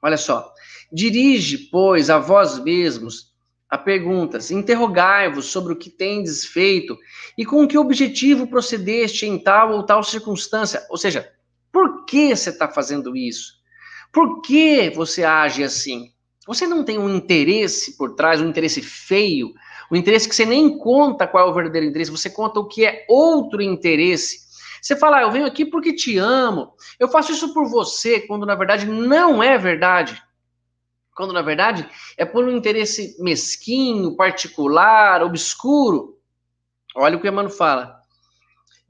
Olha 0.00 0.16
só, 0.16 0.52
dirige, 0.92 1.58
pois, 1.70 2.10
a 2.10 2.18
vós 2.18 2.58
mesmos 2.58 3.32
a 3.70 3.78
perguntas, 3.78 4.50
interrogai-vos 4.50 5.46
sobre 5.46 5.72
o 5.72 5.76
que 5.76 5.88
tendes 5.88 6.44
feito 6.44 6.94
e 7.38 7.46
com 7.46 7.66
que 7.66 7.78
objetivo 7.78 8.46
procedeste 8.46 9.24
em 9.24 9.38
tal 9.38 9.72
ou 9.72 9.82
tal 9.82 10.02
circunstância. 10.02 10.86
Ou 10.90 10.98
seja, 10.98 11.32
por 11.72 12.04
que 12.04 12.36
você 12.36 12.50
está 12.50 12.68
fazendo 12.68 13.16
isso? 13.16 13.54
Por 14.12 14.42
que 14.42 14.90
você 14.90 15.24
age 15.24 15.64
assim? 15.64 16.12
Você 16.46 16.66
não 16.66 16.84
tem 16.84 16.98
um 16.98 17.08
interesse 17.08 17.96
por 17.96 18.14
trás, 18.14 18.40
um 18.40 18.48
interesse 18.48 18.82
feio, 18.82 19.54
um 19.90 19.96
interesse 19.96 20.28
que 20.28 20.34
você 20.34 20.44
nem 20.44 20.76
conta 20.76 21.26
qual 21.26 21.46
é 21.46 21.50
o 21.50 21.54
verdadeiro 21.54 21.86
interesse, 21.86 22.10
você 22.10 22.28
conta 22.28 22.60
o 22.60 22.68
que 22.68 22.84
é 22.84 23.06
outro 23.08 23.62
interesse. 23.62 24.42
Você 24.82 24.96
fala, 24.96 25.18
ah, 25.18 25.22
eu 25.22 25.30
venho 25.30 25.46
aqui 25.46 25.64
porque 25.64 25.94
te 25.94 26.18
amo, 26.18 26.74
eu 26.98 27.08
faço 27.08 27.32
isso 27.32 27.54
por 27.54 27.68
você, 27.68 28.20
quando 28.20 28.44
na 28.44 28.56
verdade 28.56 28.84
não 28.84 29.42
é 29.42 29.56
verdade. 29.56 30.20
Quando 31.14 31.32
na 31.32 31.42
verdade 31.42 31.88
é 32.16 32.24
por 32.24 32.44
um 32.44 32.50
interesse 32.50 33.16
mesquinho, 33.22 34.16
particular, 34.16 35.22
obscuro. 35.22 36.18
Olha 36.96 37.16
o 37.16 37.20
que 37.20 37.28
o 37.28 37.30
Emmanuel 37.30 37.54
fala. 37.54 38.01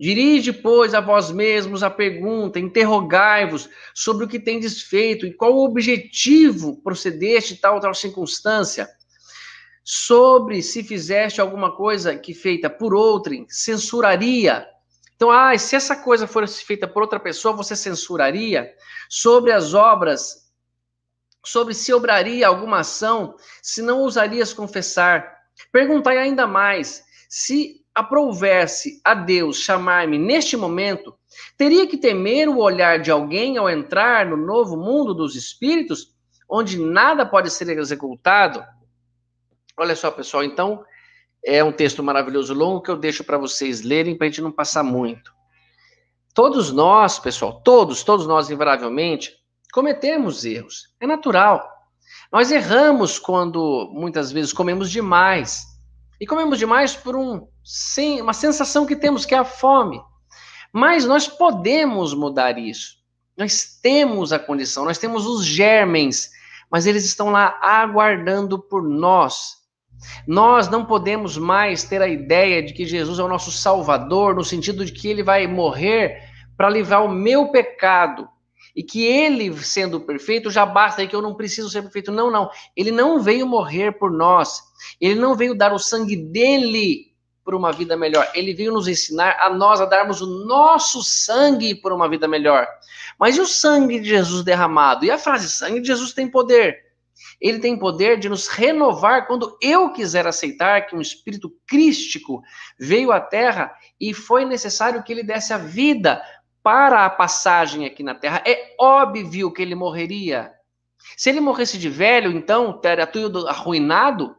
Dirige, 0.03 0.53
pois, 0.53 0.95
a 0.95 1.01
vós 1.01 1.31
mesmos 1.31 1.85
a 1.85 1.89
pergunta, 1.89 2.59
interrogai-vos 2.59 3.71
sobre 3.95 4.25
o 4.25 4.29
que 4.29 4.41
tendes 4.41 4.83
feito 4.83 5.25
e 5.25 5.33
qual 5.33 5.55
o 5.55 5.65
objetivo 5.65 6.83
procedeste 6.83 7.55
tal 7.55 7.77
ou 7.77 7.81
tal 7.81 7.95
circunstância, 7.95 8.91
sobre 9.85 10.61
se 10.61 10.83
fizeste 10.83 11.41
alguma 11.41 11.77
coisa 11.77 12.17
que 12.17 12.35
feita 12.35 12.69
por 12.69 12.93
outrem, 12.93 13.47
censuraria. 13.49 14.67
Então, 15.15 15.31
ah, 15.31 15.57
se 15.57 15.77
essa 15.77 15.95
coisa 15.95 16.27
fosse 16.27 16.65
feita 16.65 16.89
por 16.89 17.03
outra 17.03 17.21
pessoa, 17.21 17.55
você 17.55 17.77
censuraria? 17.77 18.75
Sobre 19.09 19.53
as 19.53 19.73
obras 19.73 20.51
sobre 21.47 21.75
se 21.75 21.93
obraria 21.95 22.49
alguma 22.49 22.81
ação, 22.81 23.37
se 23.63 23.81
não 23.81 24.01
ousarias 24.01 24.53
confessar. 24.53 25.33
Perguntai 25.71 26.19
ainda 26.19 26.45
mais: 26.45 27.05
se 27.29 27.82
aprovesse 27.95 29.01
a 29.05 29.15
Deus 29.15 29.59
chamar-me 29.59 30.19
neste 30.19 30.57
momento, 30.57 31.15
teria 31.57 31.87
que 31.87 31.97
temer 31.97 32.49
o 32.49 32.59
olhar 32.59 32.99
de 32.99 33.11
alguém 33.11 33.57
ao 33.57 33.69
entrar 33.69 34.27
no 34.27 34.37
novo 34.37 34.77
mundo 34.77 35.15
dos 35.15 35.37
espíritos, 35.37 36.15
onde 36.49 36.79
nada 36.79 37.27
pode 37.27 37.51
ser 37.51 37.69
executado? 37.69 38.65
Olha 39.77 39.97
só, 39.97 40.11
pessoal, 40.11 40.45
então 40.45 40.85
é 41.45 41.63
um 41.63 41.73
texto 41.73 42.03
maravilhoso 42.03 42.55
longo 42.55 42.83
que 42.83 42.91
eu 42.91 42.97
deixo 42.97 43.25
para 43.25 43.39
vocês 43.39 43.83
lerem 43.83 44.17
para 44.17 44.27
a 44.27 44.31
gente 44.31 44.43
não 44.43 44.53
passar 44.53 44.83
muito. 44.83 45.33
Todos 46.35 46.73
nós, 46.73 47.19
pessoal, 47.19 47.61
todos, 47.63 48.03
todos 48.03 48.27
nós, 48.27 48.51
invariavelmente, 48.51 49.43
Cometemos 49.73 50.45
erros, 50.45 50.95
é 51.01 51.07
natural. 51.07 51.67
Nós 52.31 52.53
erramos 52.53 53.19
quando 53.19 53.91
muitas 53.95 54.31
vezes 54.31 54.53
comemos 54.53 54.91
demais. 54.91 55.65
E 56.23 56.25
comemos 56.25 56.57
demais 56.57 56.95
por 56.95 57.17
um, 57.17 57.49
sim, 57.65 58.21
uma 58.21 58.33
sensação 58.33 58.87
que 58.87 58.95
temos, 58.95 59.27
que 59.27 59.35
é 59.35 59.39
a 59.39 59.45
fome. 59.45 60.01
Mas 60.73 61.05
nós 61.05 61.27
podemos 61.27 62.15
mudar 62.15 62.57
isso. 62.59 62.99
Nós 63.37 63.81
temos 63.83 64.33
a 64.33 64.39
condição, 64.39 64.85
nós 64.85 64.99
temos 64.99 65.27
os 65.27 65.45
germens, 65.45 66.31
mas 66.71 66.87
eles 66.87 67.05
estão 67.05 67.31
lá 67.31 67.59
aguardando 67.61 68.57
por 68.57 68.85
nós. 68.85 69.57
Nós 70.25 70.69
não 70.69 70.85
podemos 70.85 71.37
mais 71.37 71.83
ter 71.83 72.01
a 72.01 72.07
ideia 72.07 72.63
de 72.63 72.73
que 72.73 72.87
Jesus 72.87 73.19
é 73.19 73.23
o 73.25 73.29
nosso 73.29 73.51
Salvador, 73.51 74.37
no 74.37 74.45
sentido 74.45 74.85
de 74.85 74.93
que 74.93 75.09
ele 75.09 75.25
vai 75.25 75.49
morrer 75.49 76.23
para 76.57 76.71
livrar 76.71 77.05
o 77.05 77.11
meu 77.11 77.49
pecado 77.49 78.29
e 78.75 78.83
que 78.83 79.05
ele, 79.05 79.55
sendo 79.63 80.01
perfeito, 80.01 80.51
já 80.51 80.65
basta 80.65 81.03
e 81.03 81.09
que 81.09 81.15
eu 81.15 81.23
não 81.23 81.35
preciso 81.35 81.69
ser 81.69 81.83
perfeito. 81.83 82.11
Não, 82.11 82.31
não. 82.31 82.51
Ele 82.77 82.91
não 82.91 83.21
veio 83.21 83.47
morrer 83.47 83.93
por 83.93 84.11
nós. 84.11 84.63
Ele 85.01 85.15
não 85.15 85.35
veio 85.35 85.55
dar 85.55 85.73
o 85.73 85.79
sangue 85.79 86.17
dele 86.17 87.13
por 87.45 87.55
uma 87.55 87.73
vida 87.73 87.97
melhor. 87.97 88.31
Ele 88.35 88.55
veio 88.55 88.73
nos 88.73 88.89
ensinar 88.89 89.37
a 89.41 89.51
nós 89.51 89.81
a 89.81 89.85
darmos 89.85 90.21
o 90.21 90.47
nosso 90.47 91.03
sangue 91.03 91.75
por 91.75 91.93
uma 91.93 92.09
vida 92.09 92.27
melhor. 92.27 92.67
Mas 93.19 93.37
e 93.37 93.41
o 93.41 93.47
sangue 93.47 94.01
de 94.01 94.09
Jesus 94.09 94.43
derramado? 94.45 95.05
E 95.05 95.11
a 95.11 95.19
frase 95.19 95.51
sangue 95.51 95.81
de 95.81 95.89
Jesus 95.89 96.13
tem 96.13 96.29
poder. 96.29 96.93
Ele 97.41 97.59
tem 97.59 97.77
poder 97.77 98.19
de 98.19 98.29
nos 98.29 98.47
renovar 98.47 99.27
quando 99.27 99.57
eu 99.61 99.93
quiser 99.93 100.27
aceitar 100.27 100.87
que 100.87 100.95
um 100.95 101.01
espírito 101.01 101.53
crístico 101.67 102.43
veio 102.79 103.11
à 103.11 103.21
terra 103.21 103.75
e 104.01 104.15
foi 104.15 104.45
necessário 104.45 105.03
que 105.03 105.13
ele 105.13 105.23
desse 105.23 105.53
a 105.53 105.59
vida 105.59 106.23
para 106.63 107.05
a 107.05 107.11
passagem 107.11 107.85
aqui 107.85 108.03
na 108.03 108.15
Terra. 108.15 108.43
É 108.47 108.75
óbvio 108.79 109.53
que 109.53 109.63
ele 109.63 109.75
morreria. 109.75 110.53
Se 111.17 111.29
ele 111.29 111.41
morresse 111.41 111.79
de 111.79 111.89
velho, 111.89 112.31
então, 112.31 112.73
teria 112.73 113.07
tudo 113.07 113.49
arruinado? 113.49 114.37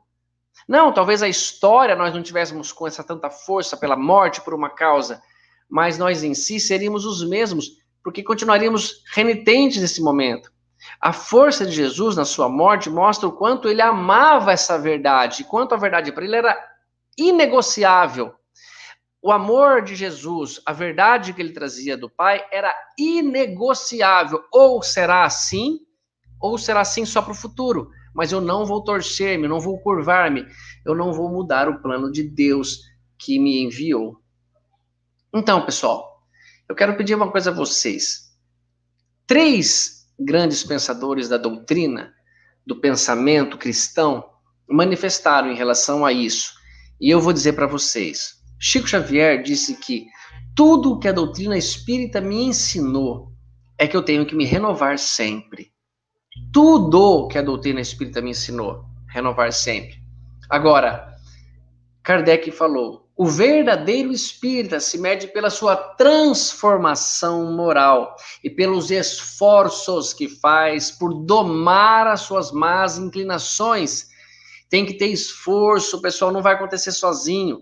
Não, 0.67 0.93
talvez 0.93 1.21
a 1.21 1.27
história 1.27 1.95
nós 1.95 2.13
não 2.13 2.23
tivéssemos 2.23 2.71
com 2.71 2.87
essa 2.87 3.03
tanta 3.03 3.29
força 3.29 3.75
pela 3.75 3.97
morte 3.97 4.41
por 4.41 4.53
uma 4.53 4.69
causa, 4.69 5.21
mas 5.69 5.97
nós 5.97 6.23
em 6.23 6.33
si 6.33 6.59
seríamos 6.59 7.05
os 7.05 7.27
mesmos, 7.27 7.77
porque 8.03 8.23
continuaríamos 8.23 9.03
renitentes 9.13 9.81
nesse 9.81 10.01
momento. 10.01 10.51
A 10.99 11.11
força 11.11 11.65
de 11.65 11.71
Jesus 11.71 12.15
na 12.15 12.25
sua 12.25 12.47
morte 12.47 12.89
mostra 12.89 13.27
o 13.27 13.31
quanto 13.31 13.67
ele 13.67 13.81
amava 13.81 14.51
essa 14.51 14.77
verdade, 14.77 15.43
quanto 15.45 15.73
a 15.73 15.77
verdade 15.77 16.11
para 16.11 16.23
ele 16.23 16.35
era 16.35 16.57
inegociável. 17.17 18.33
O 19.25 19.31
amor 19.31 19.81
de 19.81 19.95
Jesus, 19.95 20.59
a 20.65 20.73
verdade 20.73 21.31
que 21.31 21.41
ele 21.41 21.53
trazia 21.53 21.95
do 21.95 22.09
Pai 22.09 22.45
era 22.51 22.75
inegociável. 22.99 24.43
Ou 24.51 24.83
será 24.83 25.23
assim, 25.23 25.79
ou 26.41 26.57
será 26.57 26.81
assim 26.81 27.05
só 27.05 27.21
para 27.21 27.31
o 27.31 27.35
futuro. 27.35 27.89
Mas 28.13 28.33
eu 28.33 28.41
não 28.41 28.65
vou 28.65 28.83
torcer-me, 28.83 29.47
não 29.47 29.61
vou 29.61 29.79
curvar-me, 29.79 30.45
eu 30.85 30.93
não 30.93 31.13
vou 31.13 31.29
mudar 31.29 31.69
o 31.69 31.81
plano 31.81 32.11
de 32.11 32.21
Deus 32.21 32.81
que 33.17 33.39
me 33.39 33.63
enviou. 33.63 34.21
Então, 35.33 35.65
pessoal, 35.65 36.21
eu 36.67 36.75
quero 36.75 36.97
pedir 36.97 37.15
uma 37.15 37.31
coisa 37.31 37.49
a 37.49 37.53
vocês. 37.53 38.35
Três 39.25 40.05
grandes 40.19 40.65
pensadores 40.65 41.29
da 41.29 41.37
doutrina, 41.37 42.13
do 42.67 42.75
pensamento 42.81 43.57
cristão, 43.57 44.29
manifestaram 44.67 45.49
em 45.49 45.55
relação 45.55 46.05
a 46.05 46.11
isso. 46.11 46.53
E 46.99 47.09
eu 47.09 47.21
vou 47.21 47.31
dizer 47.31 47.53
para 47.53 47.67
vocês. 47.67 48.42
Chico 48.65 48.87
Xavier 48.87 49.43
disse 49.43 49.75
que 49.75 50.07
Tudo 50.55 50.97
que 50.97 51.09
a 51.09 51.11
doutrina 51.11 51.57
espírita 51.57 52.21
me 52.21 52.45
ensinou 52.45 53.33
é 53.77 53.85
que 53.85 53.97
eu 53.97 54.01
tenho 54.01 54.25
que 54.25 54.33
me 54.33 54.45
renovar 54.45 54.97
sempre. 54.97 55.73
Tudo 56.53 57.27
que 57.27 57.37
a 57.37 57.41
doutrina 57.41 57.81
espírita 57.81 58.21
me 58.21 58.31
ensinou, 58.31 58.85
renovar 59.09 59.51
sempre. 59.51 60.01
Agora, 60.49 61.13
Kardec 62.03 62.51
falou: 62.51 63.09
o 63.17 63.25
verdadeiro 63.25 64.13
espírita 64.13 64.79
se 64.79 64.97
mede 64.97 65.27
pela 65.27 65.49
sua 65.49 65.75
transformação 65.75 67.51
moral 67.51 68.15
e 68.41 68.49
pelos 68.49 68.91
esforços 68.91 70.13
que 70.13 70.29
faz 70.29 70.89
por 70.89 71.13
domar 71.25 72.07
as 72.07 72.21
suas 72.21 72.49
más 72.53 72.97
inclinações. 72.97 74.07
Tem 74.69 74.85
que 74.85 74.93
ter 74.93 75.07
esforço, 75.07 76.01
pessoal, 76.01 76.31
não 76.31 76.41
vai 76.41 76.53
acontecer 76.53 76.93
sozinho. 76.93 77.61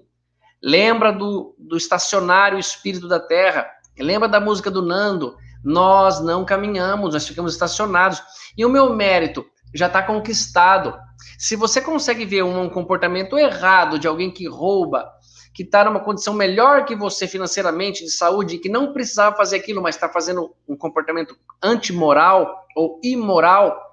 Lembra 0.62 1.12
do, 1.12 1.56
do 1.58 1.76
estacionário 1.76 2.60
espírito 2.60 3.08
da 3.08 3.20
terra? 3.20 3.68
Lembra 3.98 4.30
da 4.30 4.40
música 4.40 4.70
do 4.70 4.82
Nando? 4.82 5.36
Nós 5.64 6.22
não 6.22 6.46
caminhamos, 6.46 7.14
nós 7.14 7.28
ficamos 7.28 7.54
estacionados. 7.54 8.22
E 8.58 8.66
o 8.66 8.70
meu 8.70 8.94
mérito 8.96 9.46
já 9.74 9.88
está 9.88 10.04
conquistado. 10.04 10.98
Se 11.38 11.56
você 11.56 11.82
consegue 11.82 12.26
ver 12.26 12.44
um, 12.44 12.70
comportamento 12.70 13.38
errado 13.38 13.98
de 13.98 14.08
alguém 14.08 14.32
que 14.32 14.48
rouba, 14.48 15.10
que 15.54 15.64
está 15.64 15.84
numa 15.84 16.00
condição 16.00 16.34
melhor 16.34 16.86
que 16.86 16.96
você 16.96 17.28
financeiramente, 17.28 18.04
de 18.04 18.12
saúde, 18.12 18.58
que 18.58 18.70
não 18.70 18.94
precisava 18.94 19.36
fazer 19.36 19.58
aquilo, 19.58 19.82
mas 19.82 19.96
está 19.96 20.10
fazendo 20.10 20.54
um 20.68 20.76
comportamento 20.76 21.36
antimoral 21.62 22.66
ou 22.76 23.00
imoral, 23.04 23.92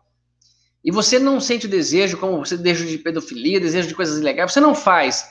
e 0.84 0.90
você 0.90 1.18
não 1.18 1.40
sente 1.40 1.66
o 1.66 1.68
desejo, 1.68 2.18
como 2.18 2.38
você 2.38 2.56
desejo 2.56 2.86
de 2.86 2.98
pedofilia, 2.98 3.60
desejo 3.60 3.88
de 3.88 3.94
coisas 3.94 4.18
ilegais, 4.18 4.52
você 4.52 4.60
não 4.60 4.74
faz. 4.74 5.28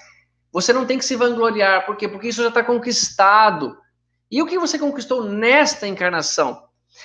Você 0.51 0.73
não 0.73 0.85
tem 0.85 0.97
que 0.97 1.05
se 1.05 1.15
vangloriar, 1.15 1.85
por 1.85 1.95
quê? 1.95 2.07
Porque 2.07 2.29
isso 2.29 2.41
já 2.41 2.49
está 2.49 2.63
conquistado. 2.63 3.77
E 4.29 4.41
o 4.41 4.45
que 4.45 4.57
você 4.57 4.77
conquistou 4.77 5.23
nesta 5.23 5.87
encarnação? 5.87 6.63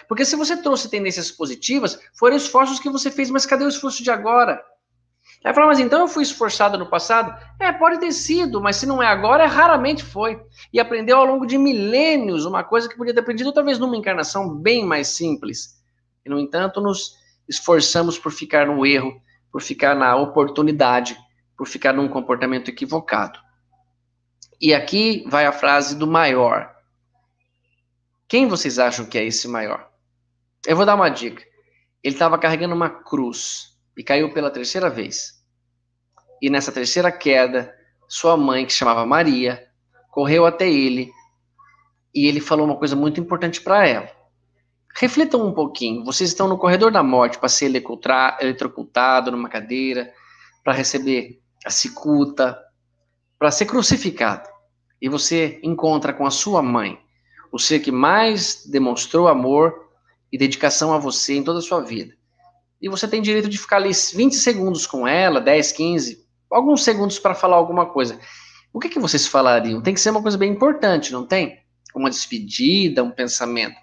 Porque 0.08 0.24
se 0.24 0.36
você 0.36 0.56
trouxe 0.56 0.88
tendências 0.88 1.30
positivas, 1.30 1.98
foram 2.14 2.36
esforços 2.36 2.80
que 2.80 2.90
você 2.90 3.10
fez, 3.10 3.30
mas 3.30 3.46
cadê 3.46 3.64
o 3.64 3.68
esforço 3.68 4.02
de 4.02 4.10
agora? 4.10 4.62
Aí 5.44 5.52
fala, 5.52 5.66
mas 5.66 5.80
então 5.80 6.00
eu 6.00 6.08
fui 6.08 6.22
esforçado 6.22 6.78
no 6.78 6.86
passado? 6.86 7.36
É, 7.58 7.72
pode 7.72 7.98
ter 7.98 8.12
sido, 8.12 8.60
mas 8.60 8.76
se 8.76 8.86
não 8.86 9.02
é 9.02 9.06
agora, 9.06 9.46
raramente 9.46 10.04
foi. 10.04 10.40
E 10.72 10.78
aprendeu 10.78 11.18
ao 11.18 11.26
longo 11.26 11.46
de 11.46 11.58
milênios 11.58 12.44
uma 12.44 12.62
coisa 12.62 12.88
que 12.88 12.96
podia 12.96 13.12
ter 13.12 13.20
aprendido 13.20 13.52
talvez 13.52 13.78
numa 13.78 13.96
encarnação 13.96 14.54
bem 14.54 14.84
mais 14.86 15.08
simples. 15.08 15.80
E, 16.24 16.30
no 16.30 16.38
entanto, 16.38 16.80
nos 16.80 17.16
esforçamos 17.48 18.18
por 18.18 18.30
ficar 18.30 18.66
no 18.66 18.86
erro, 18.86 19.20
por 19.50 19.60
ficar 19.60 19.96
na 19.96 20.14
oportunidade, 20.16 21.16
por 21.56 21.66
ficar 21.66 21.92
num 21.92 22.08
comportamento 22.08 22.68
equivocado. 22.68 23.38
E 24.60 24.72
aqui 24.72 25.24
vai 25.28 25.44
a 25.44 25.52
frase 25.52 25.96
do 25.96 26.06
maior. 26.06 26.72
Quem 28.28 28.46
vocês 28.46 28.78
acham 28.78 29.04
que 29.04 29.18
é 29.18 29.24
esse 29.24 29.48
maior? 29.48 29.90
Eu 30.66 30.76
vou 30.76 30.86
dar 30.86 30.94
uma 30.94 31.08
dica. 31.08 31.42
Ele 32.02 32.14
estava 32.14 32.38
carregando 32.38 32.74
uma 32.74 32.88
cruz 32.88 33.76
e 33.96 34.02
caiu 34.02 34.32
pela 34.32 34.50
terceira 34.50 34.88
vez. 34.88 35.42
E 36.40 36.48
nessa 36.48 36.72
terceira 36.72 37.10
queda, 37.10 37.74
sua 38.08 38.36
mãe, 38.36 38.64
que 38.64 38.72
chamava 38.72 39.04
Maria, 39.04 39.68
correu 40.10 40.46
até 40.46 40.68
ele 40.68 41.10
e 42.14 42.26
ele 42.26 42.40
falou 42.40 42.66
uma 42.66 42.76
coisa 42.76 42.94
muito 42.94 43.20
importante 43.20 43.60
para 43.60 43.86
ela. 43.86 44.10
Reflitam 44.94 45.46
um 45.46 45.52
pouquinho. 45.52 46.04
Vocês 46.04 46.30
estão 46.30 46.46
no 46.46 46.58
corredor 46.58 46.92
da 46.92 47.02
morte 47.02 47.38
para 47.38 47.48
ser 47.48 47.66
eletrocutado 47.66 49.30
numa 49.30 49.48
cadeira, 49.48 50.12
para 50.62 50.72
receber 50.72 51.41
a 51.64 51.70
cicuta, 51.70 52.58
para 53.38 53.50
ser 53.50 53.66
crucificado. 53.66 54.48
E 55.00 55.08
você 55.08 55.58
encontra 55.62 56.12
com 56.12 56.26
a 56.26 56.30
sua 56.30 56.62
mãe 56.62 56.98
o 57.50 57.58
ser 57.58 57.80
que 57.80 57.90
mais 57.90 58.64
demonstrou 58.66 59.28
amor 59.28 59.74
e 60.32 60.38
dedicação 60.38 60.94
a 60.94 60.98
você 60.98 61.34
em 61.34 61.42
toda 61.42 61.58
a 61.58 61.62
sua 61.62 61.80
vida. 61.80 62.14
E 62.80 62.88
você 62.88 63.06
tem 63.06 63.20
direito 63.20 63.48
de 63.48 63.58
ficar 63.58 63.76
ali 63.76 63.90
20 63.92 64.34
segundos 64.34 64.86
com 64.86 65.06
ela, 65.06 65.40
10, 65.40 65.72
15, 65.72 66.26
alguns 66.50 66.82
segundos 66.82 67.18
para 67.18 67.34
falar 67.34 67.56
alguma 67.56 67.86
coisa. 67.86 68.18
O 68.72 68.80
que, 68.80 68.88
que 68.88 68.98
vocês 68.98 69.26
falariam? 69.26 69.82
Tem 69.82 69.92
que 69.92 70.00
ser 70.00 70.10
uma 70.10 70.22
coisa 70.22 70.38
bem 70.38 70.50
importante, 70.50 71.12
não 71.12 71.26
tem? 71.26 71.58
Uma 71.94 72.08
despedida, 72.08 73.04
um 73.04 73.10
pensamento. 73.10 73.76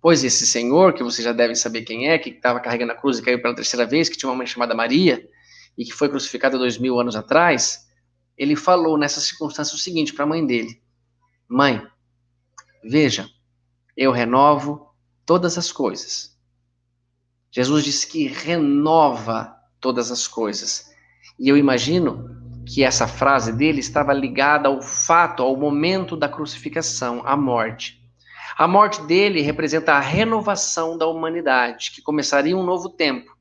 Pois 0.00 0.22
esse 0.22 0.46
senhor, 0.46 0.94
que 0.94 1.02
vocês 1.02 1.24
já 1.24 1.32
devem 1.32 1.54
saber 1.54 1.82
quem 1.82 2.08
é, 2.08 2.18
que 2.18 2.30
estava 2.30 2.60
carregando 2.60 2.92
a 2.92 2.94
cruz 2.94 3.18
e 3.18 3.22
caiu 3.22 3.40
pela 3.42 3.54
terceira 3.54 3.86
vez, 3.86 4.08
que 4.08 4.16
tinha 4.16 4.28
uma 4.28 4.36
mãe 4.36 4.46
chamada 4.46 4.74
Maria, 4.74 5.28
e 5.76 5.84
que 5.84 5.92
foi 5.92 6.08
crucificado 6.08 6.58
dois 6.58 6.78
mil 6.78 6.98
anos 7.00 7.16
atrás, 7.16 7.88
ele 8.36 8.56
falou 8.56 8.98
nessa 8.98 9.20
circunstância 9.20 9.74
o 9.74 9.78
seguinte 9.78 10.12
para 10.12 10.24
a 10.24 10.28
mãe 10.28 10.46
dele: 10.46 10.80
Mãe, 11.48 11.86
Veja, 12.82 13.28
eu 13.96 14.10
renovo 14.10 14.88
todas 15.24 15.56
as 15.56 15.70
coisas. 15.70 16.36
Jesus 17.50 17.84
disse 17.84 18.06
que 18.08 18.26
renova 18.26 19.54
todas 19.80 20.10
as 20.10 20.26
coisas. 20.26 20.90
E 21.38 21.48
eu 21.48 21.56
imagino 21.56 22.64
que 22.66 22.82
essa 22.82 23.06
frase 23.06 23.52
dele 23.52 23.78
estava 23.78 24.12
ligada 24.12 24.68
ao 24.68 24.82
fato, 24.82 25.42
ao 25.42 25.56
momento 25.56 26.16
da 26.16 26.28
crucificação, 26.28 27.22
à 27.24 27.36
morte. 27.36 28.00
A 28.58 28.66
morte 28.66 29.00
dele 29.02 29.40
representa 29.42 29.92
a 29.92 30.00
renovação 30.00 30.98
da 30.98 31.06
humanidade, 31.06 31.92
que 31.92 32.02
começaria 32.02 32.56
um 32.56 32.64
novo 32.64 32.88
tempo, 32.88 33.31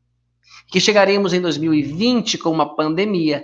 que 0.72 0.80
chegaríamos 0.80 1.34
em 1.34 1.42
2020 1.42 2.38
com 2.38 2.50
uma 2.50 2.76
pandemia 2.76 3.44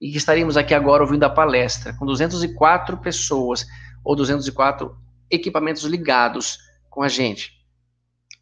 e 0.00 0.10
que 0.10 0.16
estaríamos 0.16 0.56
aqui 0.56 0.72
agora 0.72 1.02
ouvindo 1.02 1.22
a 1.24 1.30
palestra 1.30 1.94
com 1.98 2.06
204 2.06 2.96
pessoas 2.96 3.66
ou 4.02 4.16
204 4.16 4.96
equipamentos 5.30 5.84
ligados 5.84 6.56
com 6.88 7.02
a 7.02 7.08
gente, 7.08 7.52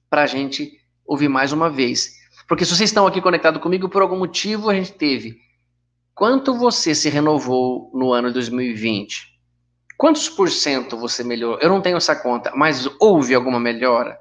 para 0.09 0.23
a 0.23 0.27
gente 0.27 0.73
ouvir 1.05 1.29
mais 1.29 1.51
uma 1.51 1.69
vez. 1.69 2.13
Porque 2.47 2.65
se 2.65 2.75
vocês 2.75 2.91
estão 2.91 3.05
aqui 3.05 3.21
conectados 3.21 3.61
comigo, 3.61 3.89
por 3.89 4.01
algum 4.01 4.19
motivo 4.19 4.71
a 4.71 4.75
gente 4.75 4.93
teve. 4.93 5.37
Quanto 6.15 6.57
você 6.57 6.95
se 6.95 7.09
renovou 7.09 7.91
no 7.93 8.13
ano 8.13 8.33
2020? 8.33 9.29
Quantos 9.97 10.29
por 10.29 10.49
cento 10.51 10.97
você 10.97 11.25
melhorou? 11.25 11.59
Eu 11.61 11.69
não 11.69 11.81
tenho 11.81 11.97
essa 11.97 12.15
conta, 12.15 12.53
mas 12.55 12.89
houve 13.01 13.35
alguma 13.35 13.59
melhora? 13.59 14.17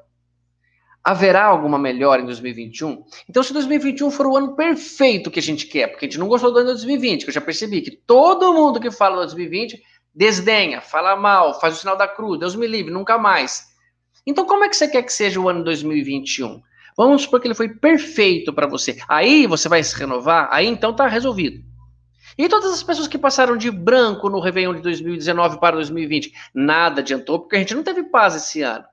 Haverá 1.10 1.46
alguma 1.46 1.80
melhora 1.80 2.22
em 2.22 2.26
2021? 2.26 3.04
Então, 3.28 3.42
se 3.42 3.52
2021 3.52 4.12
for 4.12 4.28
o 4.28 4.38
ano 4.38 4.56
perfeito 4.56 5.32
que 5.32 5.40
a 5.40 5.42
gente 5.42 5.66
quer, 5.66 5.88
porque 5.88 6.06
a 6.06 6.08
gente 6.08 6.20
não 6.20 6.28
gostou 6.28 6.54
do 6.54 6.60
ano 6.60 6.68
2020, 6.68 7.24
que 7.24 7.30
eu 7.32 7.34
já 7.34 7.42
percebi 7.42 7.82
que 7.82 7.90
todo 7.90 8.54
mundo 8.54 8.80
que 8.80 8.92
fala 8.92 9.16
do 9.16 9.22
2020 9.24 9.82
desdenha, 10.14 10.82
fala 10.82 11.16
mal, 11.16 11.60
faz 11.60 11.74
o 11.74 11.78
sinal 11.80 11.98
da 11.98 12.08
cruz, 12.08 12.40
Deus 12.40 12.56
me 12.56 12.68
livre, 12.68 12.94
nunca 12.94 13.18
mais. 13.18 13.70
Então, 14.24 14.46
como 14.46 14.64
é 14.64 14.70
que 14.70 14.76
você 14.76 14.88
quer 14.88 15.02
que 15.02 15.12
seja 15.12 15.40
o 15.40 15.50
ano 15.50 15.64
2021? 15.64 16.62
Vamos 16.96 17.24
supor 17.24 17.40
que 17.40 17.48
ele 17.48 17.56
foi 17.56 17.70
perfeito 17.70 18.54
para 18.54 18.68
você. 18.68 19.00
Aí 19.08 19.48
você 19.48 19.68
vai 19.68 19.82
se 19.82 19.98
renovar, 19.98 20.48
aí 20.52 20.68
então 20.68 20.94
tá 20.94 21.08
resolvido. 21.08 21.60
E 22.38 22.48
todas 22.48 22.72
as 22.72 22.84
pessoas 22.84 23.08
que 23.08 23.18
passaram 23.18 23.58
de 23.58 23.72
branco 23.72 24.30
no 24.30 24.40
Réveillon 24.40 24.76
de 24.76 24.84
2019 24.84 25.60
para 25.60 25.78
2020, 25.78 26.32
nada 26.54 27.02
adiantou, 27.02 27.40
porque 27.40 27.56
a 27.56 27.60
gente 27.60 27.74
não 27.74 27.82
teve 27.82 28.04
paz 28.04 28.36
esse 28.36 28.62
ano. 28.62 28.86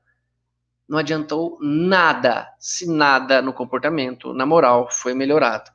Não 0.89 0.99
adiantou 0.99 1.59
nada, 1.61 2.49
se 2.59 2.87
nada 2.87 3.43
no 3.43 3.53
comportamento, 3.53 4.32
na 4.32 4.47
moral, 4.47 4.89
foi 4.91 5.14
melhorado. 5.14 5.70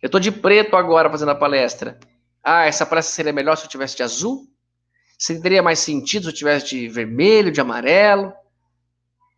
Eu 0.00 0.08
tô 0.08 0.20
de 0.20 0.30
preto 0.30 0.76
agora 0.76 1.10
fazendo 1.10 1.32
a 1.32 1.34
palestra. 1.34 1.98
Ah, 2.42 2.64
essa 2.64 2.86
palestra 2.86 3.14
seria 3.14 3.32
melhor 3.32 3.56
se 3.56 3.64
eu 3.64 3.68
tivesse 3.68 3.96
de 3.96 4.02
azul? 4.02 4.46
Se 5.18 5.42
teria 5.42 5.62
mais 5.62 5.80
sentido 5.80 6.24
se 6.24 6.28
eu 6.30 6.34
tivesse 6.34 6.68
de 6.68 6.88
vermelho, 6.88 7.50
de 7.50 7.60
amarelo? 7.60 8.32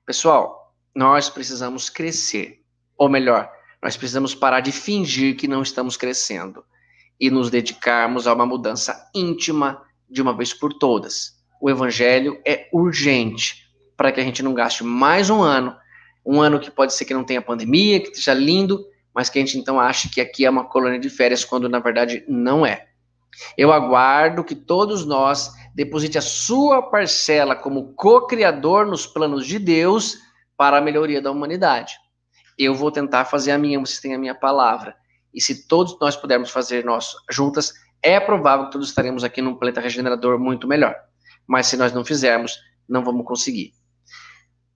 Pessoal, 0.05 0.73
nós 0.95 1.31
precisamos 1.31 1.89
crescer. 1.89 2.63
Ou 2.97 3.09
melhor, 3.09 3.51
nós 3.83 3.97
precisamos 3.97 4.35
parar 4.35 4.61
de 4.61 4.71
fingir 4.71 5.37
que 5.37 5.49
não 5.49 5.63
estamos 5.63 5.97
crescendo 5.97 6.65
e 7.19 7.31
nos 7.31 7.51
dedicarmos 7.51 8.27
a 8.27 8.35
uma 8.35 8.47
mudança 8.47 9.11
íntima 9.15 9.83
de 10.09 10.21
uma 10.21 10.37
vez 10.37 10.53
por 10.53 10.75
todas. 10.75 11.43
O 11.61 11.71
evangelho 11.71 12.41
é 12.47 12.69
urgente 12.73 13.63
para 13.97 14.13
que 14.13 14.21
a 14.21 14.25
gente 14.25 14.43
não 14.43 14.55
gaste 14.55 14.85
mais 14.85 15.31
um 15.31 15.41
ano, 15.43 15.77
um 16.25 16.41
ano 16.41 16.61
que 16.61 16.71
pode 16.71 16.95
ser 16.95 17.05
que 17.05 17.15
não 17.15 17.25
tenha 17.25 17.43
pandemia, 17.43 18.01
que 18.01 18.09
esteja 18.09 18.35
lindo, 18.35 18.85
mas 19.15 19.29
que 19.29 19.39
a 19.39 19.43
gente 19.43 19.59
então 19.59 19.79
ache 19.79 20.09
que 20.09 20.21
aqui 20.21 20.45
é 20.45 20.51
uma 20.51 20.65
colônia 20.65 20.99
de 20.99 21.11
férias, 21.11 21.45
quando 21.45 21.69
na 21.69 21.79
verdade 21.79 22.25
não 22.29 22.65
é. 22.65 22.87
Eu 23.57 23.73
aguardo 23.73 24.45
que 24.45 24.55
todos 24.55 25.05
nós 25.05 25.53
deposite 25.75 26.19
a 26.19 26.23
sua 26.23 26.83
parcela 26.83 27.57
como 27.57 27.95
co-criador 27.95 28.87
nos 28.87 29.07
planos 29.07 29.47
de 29.47 29.59
Deus 29.59 30.19
para 30.57 30.79
a 30.79 30.81
melhoria 30.81 31.21
da 31.21 31.31
humanidade. 31.31 31.95
Eu 32.59 32.75
vou 32.75 32.91
tentar 32.91 33.25
fazer 33.25 33.53
a 33.53 33.59
minha, 33.59 33.81
vocês 33.81 34.01
têm 34.01 34.15
a 34.15 34.19
minha 34.19 34.35
palavra. 34.35 34.95
E 35.33 35.41
se 35.41 35.67
todos 35.67 35.99
nós 35.99 36.15
pudermos 36.15 36.51
fazer 36.51 36.85
nós 36.85 37.15
juntas, 37.31 37.73
é 38.03 38.21
provável 38.21 38.67
que 38.67 38.73
todos 38.73 38.89
estaremos 38.89 39.25
aqui 39.25 39.41
num 39.41 39.55
planeta 39.55 39.81
regenerador 39.81 40.39
muito 40.39 40.69
melhor. 40.69 40.95
Mas 41.47 41.67
se 41.67 41.77
nós 41.77 41.93
não 41.93 42.05
fizermos, 42.05 42.59
não 42.89 43.03
vamos 43.03 43.27
conseguir. 43.27 43.73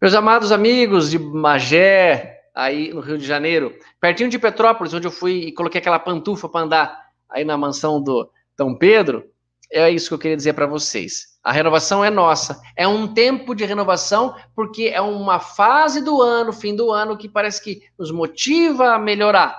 Meus 0.01 0.14
amados 0.14 0.53
amigos 0.53 1.11
de 1.11 1.18
Magé, 1.18 2.42
aí 2.55 2.92
no 2.92 3.01
Rio 3.01 3.16
de 3.16 3.26
Janeiro, 3.26 3.74
pertinho 4.01 4.28
de 4.28 4.38
Petrópolis, 4.38 4.92
onde 4.92 5.07
eu 5.07 5.11
fui 5.11 5.32
e 5.32 5.53
coloquei 5.53 5.80
aquela 5.80 5.99
pantufa 5.99 6.49
para 6.49 6.61
andar 6.61 7.07
aí 7.30 7.44
na 7.44 7.57
mansão 7.57 8.03
do, 8.03 8.30
Dom 8.57 8.74
Pedro, 8.74 9.24
é 9.70 9.90
isso 9.90 10.09
que 10.09 10.14
eu 10.14 10.18
queria 10.18 10.36
dizer 10.36 10.55
para 10.55 10.66
vocês. 10.66 11.38
A 11.42 11.53
renovação 11.53 12.05
é 12.05 12.11
nossa. 12.11 12.61
É 12.76 12.86
um 12.86 13.12
tempo 13.12 13.55
de 13.55 13.64
renovação, 13.64 14.34
porque 14.55 14.90
é 14.92 15.01
uma 15.01 15.38
fase 15.38 16.03
do 16.03 16.22
ano, 16.22 16.53
fim 16.53 16.74
do 16.74 16.90
ano, 16.90 17.16
que 17.16 17.28
parece 17.28 17.62
que 17.62 17.82
nos 17.99 18.11
motiva 18.11 18.94
a 18.94 18.99
melhorar. 18.99 19.57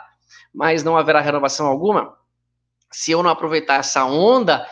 Mas 0.53 0.83
não 0.83 0.97
haverá 0.97 1.19
renovação 1.19 1.67
alguma 1.67 2.15
se 2.91 3.11
eu 3.11 3.21
não 3.21 3.29
aproveitar 3.29 3.79
essa 3.79 4.05
onda 4.05 4.65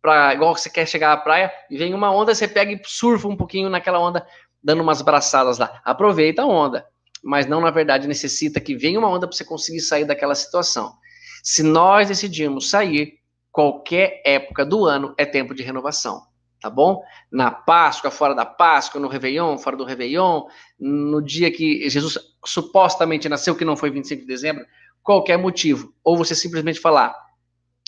para 0.00 0.32
igual 0.32 0.56
você 0.56 0.70
quer 0.70 0.86
chegar 0.86 1.12
à 1.12 1.16
praia 1.16 1.52
e 1.70 1.76
vem 1.76 1.92
uma 1.92 2.10
onda, 2.10 2.34
você 2.34 2.48
pega 2.48 2.72
e 2.72 2.80
surfa 2.84 3.28
um 3.28 3.36
pouquinho 3.36 3.68
naquela 3.68 3.98
onda, 3.98 4.26
dando 4.62 4.82
umas 4.82 5.02
braçadas 5.02 5.58
lá. 5.58 5.80
Aproveita 5.84 6.42
a 6.42 6.46
onda, 6.46 6.86
mas 7.22 7.46
não 7.46 7.60
na 7.60 7.70
verdade 7.70 8.08
necessita 8.08 8.60
que 8.60 8.76
venha 8.76 8.98
uma 8.98 9.08
onda 9.08 9.26
para 9.26 9.36
você 9.36 9.44
conseguir 9.44 9.80
sair 9.80 10.04
daquela 10.04 10.34
situação. 10.34 10.94
Se 11.42 11.62
nós 11.62 12.08
decidirmos 12.08 12.68
sair, 12.70 13.18
qualquer 13.50 14.22
época 14.24 14.64
do 14.64 14.84
ano 14.84 15.14
é 15.16 15.24
tempo 15.24 15.54
de 15.54 15.62
renovação, 15.62 16.22
tá 16.60 16.68
bom? 16.68 17.02
Na 17.30 17.50
Páscoa, 17.50 18.10
fora 18.10 18.34
da 18.34 18.44
Páscoa, 18.44 19.00
no 19.00 19.08
Réveillon, 19.08 19.58
fora 19.58 19.76
do 19.76 19.84
Réveillon, 19.84 20.44
no 20.78 21.22
dia 21.22 21.50
que 21.50 21.88
Jesus 21.88 22.18
supostamente 22.44 23.28
nasceu, 23.28 23.56
que 23.56 23.64
não 23.64 23.76
foi 23.76 23.90
25 23.90 24.22
de 24.22 24.28
dezembro, 24.28 24.64
qualquer 25.02 25.38
motivo. 25.38 25.92
Ou 26.04 26.16
você 26.16 26.34
simplesmente 26.34 26.80
falar, 26.80 27.14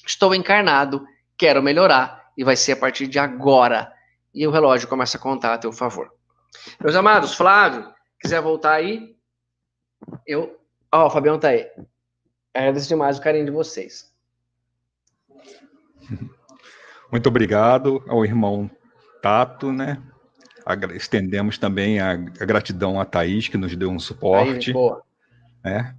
estou 0.06 0.34
encarnado, 0.34 1.04
quero 1.36 1.62
melhorar, 1.62 2.30
e 2.36 2.44
vai 2.44 2.56
ser 2.56 2.72
a 2.72 2.76
partir 2.76 3.06
de 3.06 3.18
agora. 3.18 3.92
E 4.32 4.46
o 4.46 4.50
relógio 4.50 4.88
começa 4.88 5.18
a 5.18 5.20
contar 5.20 5.52
a 5.52 5.58
teu 5.58 5.72
favor. 5.72 6.19
Meus 6.80 6.94
amados, 6.96 7.34
Flávio, 7.34 7.92
quiser 8.20 8.40
voltar 8.40 8.74
aí, 8.74 9.16
eu. 10.26 10.58
Ó, 10.92 11.04
oh, 11.04 11.06
o 11.06 11.10
Fabião 11.10 11.38
tá 11.38 11.48
aí. 11.48 11.70
Agradeço 12.54 12.88
demais 12.88 13.18
o 13.18 13.22
carinho 13.22 13.44
de 13.44 13.50
vocês. 13.50 14.12
Muito 17.10 17.28
obrigado 17.28 18.02
ao 18.08 18.24
irmão 18.24 18.70
Tato, 19.22 19.72
né? 19.72 20.02
Estendemos 20.94 21.58
também 21.58 22.00
a, 22.00 22.14
gratidão 22.14 23.00
a 23.00 23.04
Thaís, 23.04 23.48
que 23.48 23.56
nos 23.56 23.74
deu 23.74 23.90
um 23.90 23.98
suporte. 23.98 24.70
Aí, 24.70 24.74
boa. 24.74 25.02
Né? 25.64 25.96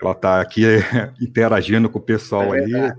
Ela 0.00 0.12
está 0.12 0.40
aqui 0.40 0.62
interagindo 1.20 1.88
com 1.88 1.98
o 1.98 2.02
pessoal 2.02 2.54
é 2.54 2.60
aí. 2.60 2.92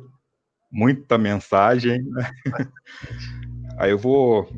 Muita 0.71 1.17
mensagem. 1.17 2.01
Né? 2.03 2.31
Aí 3.77 3.91
eu 3.91 3.97
vou. 3.97 4.49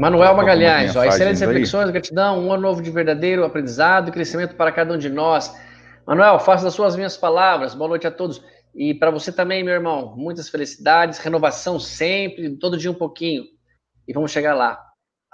Manuel 0.00 0.34
Magalhães, 0.34 0.96
ó, 0.96 1.04
excelentes 1.04 1.42
reflexões, 1.42 1.90
gratidão, 1.90 2.38
um 2.38 2.50
ano 2.50 2.62
novo 2.62 2.80
de 2.80 2.90
verdadeiro 2.90 3.44
aprendizado 3.44 4.08
e 4.08 4.10
crescimento 4.10 4.56
para 4.56 4.72
cada 4.72 4.94
um 4.94 4.96
de 4.96 5.10
nós. 5.10 5.54
Manuel, 6.06 6.38
faça 6.38 6.64
das 6.64 6.72
suas 6.72 6.96
minhas 6.96 7.18
palavras. 7.18 7.74
Boa 7.74 7.90
noite 7.90 8.06
a 8.06 8.10
todos. 8.10 8.42
E 8.74 8.94
para 8.94 9.10
você 9.10 9.30
também, 9.30 9.62
meu 9.62 9.74
irmão, 9.74 10.16
muitas 10.16 10.48
felicidades, 10.48 11.18
renovação 11.18 11.78
sempre, 11.78 12.48
todo 12.56 12.78
dia 12.78 12.90
um 12.90 12.94
pouquinho. 12.94 13.44
E 14.08 14.14
vamos 14.14 14.30
chegar 14.30 14.54
lá. 14.54 14.80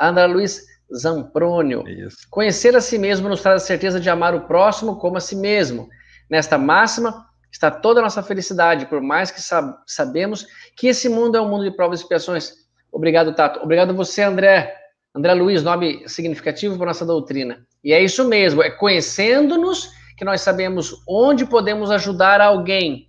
André 0.01 0.27
Luiz 0.27 0.65
Zamprônio. 0.93 1.89
Isso. 1.89 2.17
Conhecer 2.29 2.75
a 2.75 2.81
si 2.81 2.99
mesmo 2.99 3.29
nos 3.29 3.43
traz 3.43 3.63
a 3.63 3.65
certeza 3.65 4.01
de 4.01 4.11
amar 4.11 4.35
o 4.35 4.49
próximo 4.49 4.99
como 4.99 5.17
a 5.17 5.21
si 5.21 5.37
mesmo. 5.37 5.87
Nesta 6.29 6.59
máxima 6.59 7.25
está 7.53 7.71
toda 7.71 8.01
a 8.01 8.03
nossa 8.03 8.21
felicidade, 8.21 8.87
por 8.87 9.01
mais 9.01 9.31
que 9.31 9.41
sab 9.41 9.77
sabemos 9.87 10.45
que 10.77 10.89
esse 10.89 11.09
mundo 11.09 11.37
é 11.37 11.41
um 11.41 11.49
mundo 11.49 11.63
de 11.63 11.71
provas 11.71 12.01
e 12.01 12.03
expiações. 12.03 12.66
Obrigado, 12.97 13.35
Tato. 13.35 13.61
Obrigado 13.61 13.91
a 13.91 13.93
você, 13.93 14.23
André. 14.23 14.75
André 15.15 15.35
Luiz, 15.35 15.63
nome 15.63 16.09
significativo 16.09 16.77
para 16.77 16.87
nossa 16.87 17.05
doutrina. 17.05 17.67
E 17.85 17.93
é 17.93 18.03
isso 18.03 18.27
mesmo, 18.27 18.63
é 18.63 18.71
conhecendo-nos 18.71 19.91
que 20.17 20.25
nós 20.25 20.41
sabemos 20.41 21.03
onde 21.07 21.45
podemos 21.45 21.91
ajudar 21.91 22.41
alguém 22.41 23.07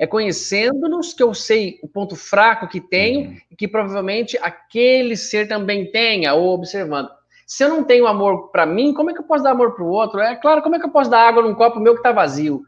é 0.00 0.06
conhecendo-nos 0.06 1.12
que 1.12 1.22
eu 1.22 1.34
sei 1.34 1.78
o 1.82 1.88
ponto 1.88 2.16
fraco 2.16 2.66
que 2.66 2.80
tenho 2.80 3.28
uhum. 3.28 3.36
e 3.50 3.54
que 3.54 3.68
provavelmente 3.68 4.38
aquele 4.40 5.14
ser 5.14 5.46
também 5.46 5.90
tenha, 5.90 6.32
ou 6.32 6.54
observando. 6.54 7.10
Se 7.46 7.64
eu 7.64 7.68
não 7.68 7.84
tenho 7.84 8.06
amor 8.06 8.50
para 8.50 8.64
mim, 8.64 8.94
como 8.94 9.10
é 9.10 9.12
que 9.12 9.20
eu 9.20 9.24
posso 9.24 9.44
dar 9.44 9.50
amor 9.50 9.74
para 9.74 9.84
o 9.84 9.90
outro? 9.90 10.18
É 10.20 10.34
claro, 10.36 10.62
como 10.62 10.74
é 10.74 10.78
que 10.78 10.86
eu 10.86 10.90
posso 10.90 11.10
dar 11.10 11.28
água 11.28 11.42
num 11.42 11.54
copo 11.54 11.78
meu 11.78 11.92
que 11.92 11.98
está 11.98 12.12
vazio? 12.12 12.62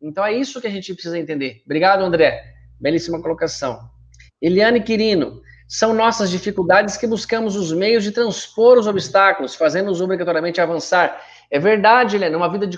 Então 0.00 0.24
é 0.24 0.32
isso 0.32 0.60
que 0.60 0.66
a 0.68 0.70
gente 0.70 0.92
precisa 0.94 1.18
entender. 1.18 1.60
Obrigado, 1.64 2.04
André. 2.04 2.40
Belíssima 2.78 3.20
colocação. 3.20 3.80
Eliane 4.40 4.80
Quirino, 4.80 5.42
são 5.70 5.94
nossas 5.94 6.28
dificuldades 6.32 6.96
que 6.96 7.06
buscamos 7.06 7.54
os 7.54 7.70
meios 7.72 8.02
de 8.02 8.10
transpor 8.10 8.76
os 8.76 8.88
obstáculos, 8.88 9.54
fazendo-nos 9.54 10.00
obrigatoriamente 10.00 10.60
avançar. 10.60 11.22
É 11.48 11.60
verdade, 11.60 12.16
Eliane, 12.16 12.34
uma 12.34 12.50
vida 12.50 12.66
de 12.66 12.76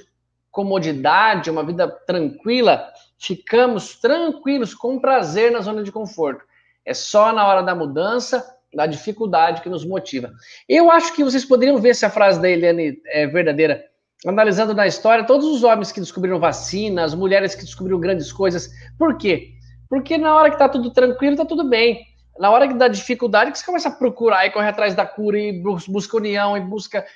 comodidade, 0.51 1.51
uma 1.51 1.65
vida 1.65 1.89
tranquila, 1.89 2.87
ficamos 3.19 3.99
tranquilos, 3.99 4.75
com 4.75 5.01
prazer 5.01 5.51
na 5.51 5.63
zona 5.63 5.83
de 5.83 5.91
conforto. 5.91 6.45
É 6.85 6.93
só 6.93 7.33
na 7.33 7.47
hora 7.47 7.63
da 7.63 7.75
mudança, 7.75 8.45
da 8.75 8.85
dificuldade 8.85 9.63
que 9.63 9.71
nos 9.71 9.87
motiva. 9.87 10.31
Eu 10.69 10.91
acho 10.91 11.15
que 11.15 11.25
vocês 11.25 11.47
poderiam 11.47 11.79
ver 11.79 11.95
se 11.95 12.05
a 12.05 12.11
frase 12.11 12.43
da 12.43 12.51
Eliane 12.51 13.01
é 13.07 13.27
verdadeira. 13.27 13.83
Analisando 14.27 14.75
na 14.75 14.87
história, 14.87 15.25
todos 15.25 15.47
os 15.47 15.65
homens 15.65 15.91
que 15.91 15.99
descobriram 15.99 16.39
vacina, 16.39 17.05
as 17.05 17.15
mulheres 17.15 17.55
que 17.55 17.65
descobriram 17.65 17.99
grandes 17.99 18.31
coisas. 18.31 18.69
Por 18.99 19.17
quê? 19.17 19.53
Porque 19.89 20.19
na 20.19 20.35
hora 20.35 20.51
que 20.51 20.59
tá 20.59 20.69
tudo 20.69 20.91
tranquilo, 20.91 21.37
tá 21.37 21.47
tudo 21.47 21.67
bem. 21.67 22.12
Na 22.39 22.51
hora 22.51 22.67
que 22.67 22.75
dá 22.75 22.89
dificuldade, 22.89 23.53
que 23.53 23.59
você 23.59 23.67
começa 23.67 23.89
a 23.89 23.93
procurar 23.93 24.47
e 24.47 24.51
corre 24.51 24.69
atrás 24.69 24.95
da 24.95 25.07
cura 25.07 25.39
e 25.39 25.63
busca 25.63 26.17
união 26.17 26.57
e 26.57 26.61
busca 26.61 27.07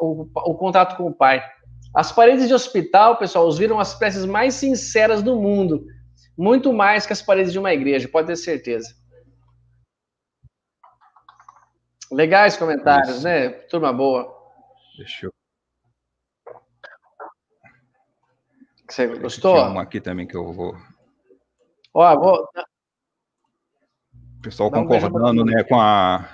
o, 0.00 0.22
o 0.22 0.54
contato 0.54 0.96
com 0.96 1.06
o 1.06 1.14
pai. 1.14 1.44
As 1.94 2.10
paredes 2.10 2.48
de 2.48 2.54
hospital, 2.54 3.16
pessoal, 3.16 3.50
viram 3.52 3.78
as 3.78 3.94
preces 3.94 4.24
mais 4.24 4.54
sinceras 4.54 5.22
do 5.22 5.36
mundo. 5.36 5.86
Muito 6.36 6.72
mais 6.72 7.06
que 7.06 7.12
as 7.12 7.22
paredes 7.22 7.52
de 7.52 7.58
uma 7.58 7.72
igreja, 7.72 8.08
pode 8.08 8.26
ter 8.26 8.36
certeza. 8.36 8.96
Legais 12.10 12.56
comentários, 12.56 13.16
Isso. 13.16 13.24
né? 13.24 13.48
Turma 13.48 13.92
boa. 13.92 14.32
Deixa 14.98 15.26
eu. 15.26 15.34
Você 18.88 19.06
gostou? 19.18 19.54
Tem 19.54 19.64
uma 19.66 19.82
aqui 19.82 20.00
também 20.00 20.26
que 20.26 20.36
eu 20.36 20.52
vou. 20.52 20.76
Ó, 21.92 22.16
vou. 22.16 22.48
O 24.44 24.50
pessoal 24.50 24.70
concordando, 24.70 25.42
né, 25.42 25.64
com 25.64 25.80
a 25.80 26.28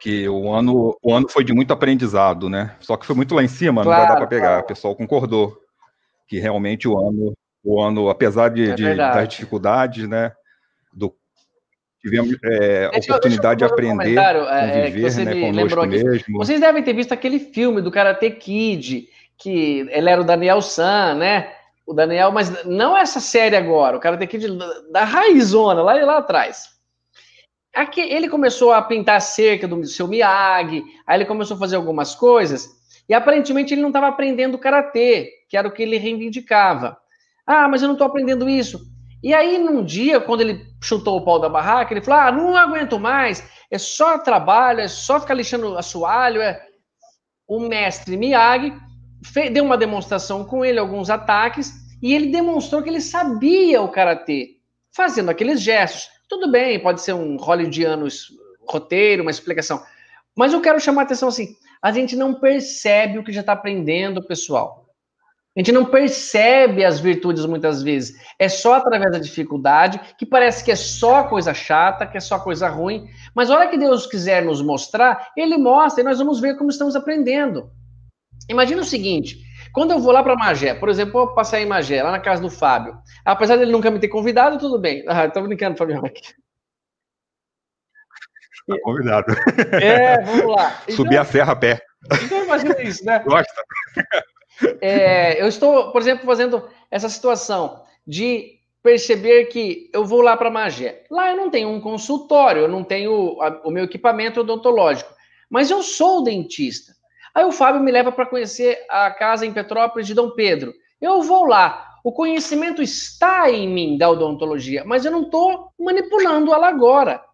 que 0.00 0.28
o 0.28 0.52
ano, 0.52 0.98
o 1.00 1.14
ano 1.14 1.28
foi 1.28 1.44
de 1.44 1.52
muito 1.52 1.72
aprendizado, 1.72 2.50
né? 2.50 2.74
Só 2.80 2.96
que 2.96 3.06
foi 3.06 3.14
muito 3.14 3.34
lá 3.36 3.42
em 3.42 3.48
cima, 3.48 3.82
claro, 3.82 4.00
não 4.00 4.06
vai 4.06 4.14
dar 4.14 4.18
para 4.18 4.26
pegar. 4.26 4.48
Claro. 4.48 4.64
O 4.64 4.66
pessoal 4.66 4.96
concordou 4.96 5.56
que 6.26 6.40
realmente 6.40 6.88
o 6.88 6.98
ano, 6.98 7.32
o 7.64 7.80
ano, 7.80 8.10
apesar 8.10 8.50
de, 8.50 8.72
é 8.72 8.74
de 8.74 8.94
das 8.96 9.28
dificuldades, 9.28 10.08
né? 10.08 10.32
Do 10.92 11.14
tivemos 12.02 12.36
é, 12.44 12.90
oportunidade 12.98 13.58
de 13.58 13.64
aprender, 13.64 14.18
é, 14.18 14.90
conviver, 14.90 15.24
né, 15.24 15.40
conosco 15.40 15.86
mesmo. 15.86 16.38
Vocês 16.38 16.60
devem 16.60 16.82
ter 16.82 16.92
visto 16.92 17.12
aquele 17.12 17.38
filme 17.38 17.80
do 17.80 17.92
Karate 17.92 18.28
Kid, 18.28 19.08
que 19.38 19.86
ele 19.88 20.10
era 20.10 20.20
o 20.20 20.24
Daniel 20.24 20.60
San, 20.60 21.14
né? 21.14 21.50
O 21.86 21.94
Daniel, 21.94 22.32
mas 22.32 22.64
não 22.66 22.96
essa 22.96 23.20
série 23.20 23.56
agora, 23.56 23.96
o 23.96 24.00
Karate 24.00 24.26
Kid 24.26 24.48
da 24.90 25.04
raizona, 25.04 25.80
lá, 25.80 25.94
lá 25.94 26.18
atrás. 26.18 26.73
Aqui, 27.74 28.00
ele 28.00 28.28
começou 28.28 28.72
a 28.72 28.80
pintar 28.80 29.20
cerca 29.20 29.66
do 29.66 29.84
seu 29.84 30.06
Miyagi, 30.06 30.84
aí 31.06 31.18
ele 31.18 31.24
começou 31.24 31.56
a 31.56 31.58
fazer 31.58 31.74
algumas 31.74 32.14
coisas, 32.14 32.68
e 33.08 33.14
aparentemente 33.14 33.74
ele 33.74 33.82
não 33.82 33.88
estava 33.88 34.06
aprendendo 34.06 34.58
karatê, 34.58 35.30
que 35.48 35.56
era 35.56 35.66
o 35.66 35.72
que 35.72 35.82
ele 35.82 35.98
reivindicava. 35.98 36.96
Ah, 37.46 37.68
mas 37.68 37.82
eu 37.82 37.88
não 37.88 37.94
estou 37.94 38.06
aprendendo 38.06 38.48
isso. 38.48 38.80
E 39.22 39.34
aí, 39.34 39.58
num 39.58 39.84
dia, 39.84 40.20
quando 40.20 40.42
ele 40.42 40.66
chutou 40.82 41.16
o 41.16 41.24
pau 41.24 41.40
da 41.40 41.48
barraca, 41.48 41.92
ele 41.92 42.00
falou: 42.02 42.20
Ah, 42.20 42.30
não 42.30 42.56
aguento 42.56 42.98
mais, 43.00 43.42
é 43.70 43.78
só 43.78 44.18
trabalho, 44.18 44.80
é 44.80 44.88
só 44.88 45.18
ficar 45.18 45.34
lixando 45.34 45.76
assoalho. 45.76 46.40
É... 46.40 46.62
O 47.46 47.58
mestre 47.58 48.16
Miyagi 48.16 48.72
fez, 49.24 49.52
deu 49.52 49.64
uma 49.64 49.76
demonstração 49.76 50.44
com 50.44 50.64
ele, 50.64 50.78
alguns 50.78 51.10
ataques, 51.10 51.72
e 52.00 52.14
ele 52.14 52.28
demonstrou 52.28 52.82
que 52.82 52.88
ele 52.88 53.00
sabia 53.00 53.82
o 53.82 53.88
karatê, 53.88 54.58
fazendo 54.94 55.30
aqueles 55.30 55.60
gestos. 55.60 56.13
Tudo 56.28 56.50
bem, 56.50 56.80
pode 56.80 57.02
ser 57.02 57.12
um 57.12 57.36
hollywoodiano 57.36 58.06
roteiro, 58.68 59.22
uma 59.22 59.30
explicação. 59.30 59.82
Mas 60.36 60.52
eu 60.52 60.60
quero 60.60 60.80
chamar 60.80 61.02
a 61.02 61.04
atenção 61.04 61.28
assim: 61.28 61.56
a 61.82 61.92
gente 61.92 62.16
não 62.16 62.34
percebe 62.34 63.18
o 63.18 63.24
que 63.24 63.32
já 63.32 63.40
está 63.40 63.52
aprendendo, 63.52 64.22
pessoal. 64.22 64.84
A 65.56 65.60
gente 65.60 65.70
não 65.70 65.84
percebe 65.84 66.84
as 66.84 66.98
virtudes 66.98 67.46
muitas 67.46 67.80
vezes. 67.80 68.20
É 68.40 68.48
só 68.48 68.74
através 68.74 69.12
da 69.12 69.20
dificuldade, 69.20 70.00
que 70.18 70.26
parece 70.26 70.64
que 70.64 70.72
é 70.72 70.76
só 70.76 71.24
coisa 71.24 71.54
chata, 71.54 72.06
que 72.06 72.16
é 72.16 72.20
só 72.20 72.40
coisa 72.40 72.68
ruim. 72.68 73.06
Mas 73.32 73.50
a 73.50 73.54
hora 73.54 73.68
que 73.68 73.78
Deus 73.78 74.04
quiser 74.04 74.44
nos 74.44 74.60
mostrar, 74.60 75.30
Ele 75.36 75.56
mostra 75.56 76.02
e 76.02 76.04
nós 76.04 76.18
vamos 76.18 76.40
ver 76.40 76.56
como 76.56 76.70
estamos 76.70 76.96
aprendendo. 76.96 77.70
Imagina 78.50 78.82
o 78.82 78.84
seguinte: 78.84 79.38
quando 79.74 79.90
eu 79.90 79.98
vou 79.98 80.12
lá 80.12 80.22
para 80.22 80.36
Magé, 80.36 80.72
por 80.72 80.88
exemplo, 80.88 81.12
vou 81.12 81.34
passar 81.34 81.60
em 81.60 81.66
Magé, 81.66 82.00
lá 82.00 82.12
na 82.12 82.20
casa 82.20 82.40
do 82.40 82.48
Fábio, 82.48 82.96
apesar 83.24 83.56
dele 83.56 83.72
nunca 83.72 83.90
me 83.90 83.98
ter 83.98 84.06
convidado, 84.06 84.56
tudo 84.56 84.78
bem. 84.78 85.04
Ah, 85.08 85.28
tô 85.28 85.42
brincando, 85.42 85.76
Fabião. 85.76 86.04
Aqui. 86.06 86.32
Tá 88.68 88.76
convidado. 88.82 89.34
É, 89.82 90.22
vamos 90.22 90.56
lá. 90.56 90.80
Então, 90.86 90.96
Subir 90.96 91.18
a 91.18 91.24
serra 91.24 91.52
a 91.52 91.56
pé. 91.56 91.80
Então 92.22 92.44
imagina 92.44 92.80
isso, 92.82 93.04
né? 93.04 93.18
Gosta. 93.26 93.62
É, 94.80 95.42
eu 95.42 95.48
estou, 95.48 95.90
por 95.90 96.00
exemplo, 96.00 96.24
fazendo 96.24 96.68
essa 96.88 97.08
situação 97.08 97.82
de 98.06 98.60
perceber 98.80 99.46
que 99.46 99.90
eu 99.92 100.04
vou 100.04 100.20
lá 100.20 100.36
para 100.36 100.50
Magé. 100.50 101.04
Lá 101.10 101.30
eu 101.30 101.36
não 101.36 101.50
tenho 101.50 101.68
um 101.68 101.80
consultório, 101.80 102.62
eu 102.62 102.68
não 102.68 102.84
tenho 102.84 103.38
o 103.64 103.70
meu 103.70 103.84
equipamento 103.84 104.40
odontológico, 104.40 105.12
mas 105.50 105.68
eu 105.68 105.82
sou 105.82 106.22
dentista. 106.22 106.93
Aí 107.34 107.44
o 107.44 107.52
Fábio 107.52 107.82
me 107.82 107.90
leva 107.90 108.12
para 108.12 108.26
conhecer 108.26 108.84
a 108.88 109.10
casa 109.10 109.44
em 109.44 109.52
Petrópolis 109.52 110.06
de 110.06 110.14
Dom 110.14 110.30
Pedro. 110.30 110.72
Eu 111.00 111.22
vou 111.22 111.44
lá. 111.44 111.94
O 112.04 112.12
conhecimento 112.12 112.82
está 112.82 113.50
em 113.50 113.68
mim 113.68 113.98
da 113.98 114.10
odontologia, 114.10 114.84
mas 114.84 115.04
eu 115.04 115.10
não 115.10 115.22
estou 115.22 115.72
manipulando 115.78 116.52
ela 116.54 116.68
agora. 116.68 117.24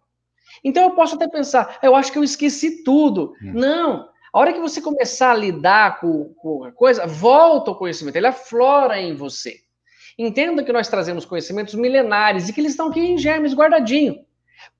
Então 0.63 0.83
eu 0.83 0.91
posso 0.91 1.15
até 1.15 1.27
pensar, 1.27 1.77
eu 1.83 1.95
acho 1.95 2.11
que 2.11 2.17
eu 2.17 2.23
esqueci 2.23 2.83
tudo. 2.83 3.33
Hum. 3.43 3.51
Não. 3.53 4.09
A 4.33 4.39
hora 4.39 4.53
que 4.53 4.59
você 4.59 4.81
começar 4.81 5.31
a 5.31 5.35
lidar 5.35 5.99
com, 5.99 6.33
com 6.35 6.63
a 6.63 6.71
coisa, 6.71 7.05
volta 7.05 7.71
o 7.71 7.75
conhecimento, 7.75 8.15
ele 8.15 8.27
aflora 8.27 8.99
em 8.99 9.13
você. 9.13 9.57
Entenda 10.17 10.63
que 10.63 10.71
nós 10.71 10.87
trazemos 10.87 11.25
conhecimentos 11.25 11.73
milenares 11.75 12.47
e 12.47 12.53
que 12.53 12.61
eles 12.61 12.71
estão 12.71 12.87
aqui 12.87 13.01
em 13.01 13.17
germes 13.17 13.53
guardadinho. 13.53 14.23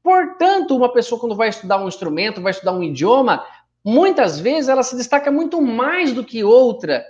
Portanto, 0.01 0.75
uma 0.75 0.91
pessoa 0.91 1.19
quando 1.19 1.35
vai 1.35 1.49
estudar 1.49 1.83
um 1.83 1.87
instrumento, 1.87 2.41
vai 2.41 2.51
estudar 2.51 2.71
um 2.71 2.83
idioma, 2.83 3.43
muitas 3.83 4.39
vezes 4.39 4.69
ela 4.69 4.83
se 4.83 4.95
destaca 4.95 5.31
muito 5.31 5.61
mais 5.61 6.13
do 6.13 6.23
que 6.23 6.43
outra. 6.43 7.03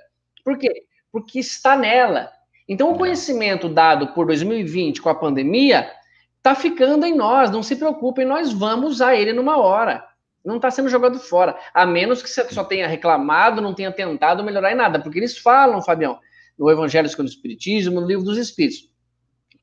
Por 0.44 0.58
quê? 0.58 0.84
Porque 1.12 1.40
está 1.40 1.76
nela. 1.76 2.32
Então, 2.68 2.92
o 2.92 2.98
conhecimento 2.98 3.68
dado 3.68 4.14
por 4.14 4.26
2020 4.28 5.02
com 5.02 5.10
a 5.10 5.16
pandemia 5.16 5.92
está 6.38 6.56
ficando 6.56 7.06
em 7.06 7.16
nós. 7.16 7.52
Não 7.52 7.62
se 7.62 7.76
preocupem, 7.76 8.26
nós 8.26 8.54
vamos 8.54 8.94
usar 8.94 9.16
ele 9.16 9.34
numa 9.34 9.58
hora. 9.58 10.04
Não 10.44 10.56
está 10.56 10.72
sendo 10.72 10.90
jogado 10.90 11.20
fora. 11.20 11.58
A 11.74 11.86
menos 11.86 12.22
que 12.22 12.30
você 12.30 12.48
só 12.50 12.64
tenha 12.64 12.88
reclamado, 12.88 13.62
não 13.62 13.74
tenha 13.74 13.92
tentado 13.92 14.44
melhorar 14.44 14.72
em 14.72 14.76
nada. 14.76 15.00
Porque 15.00 15.20
eles 15.20 15.38
falam, 15.38 15.82
Fabião, 15.82 16.20
no 16.58 16.70
Evangelho 16.70 17.10
segundo 17.10 17.28
o 17.28 17.32
Espiritismo, 17.32 18.00
no 18.00 18.08
Livro 18.08 18.24
dos 18.24 18.38
Espíritos, 18.38 18.90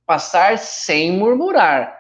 passar 0.07 0.59
sem 0.59 1.13
murmurar. 1.13 1.97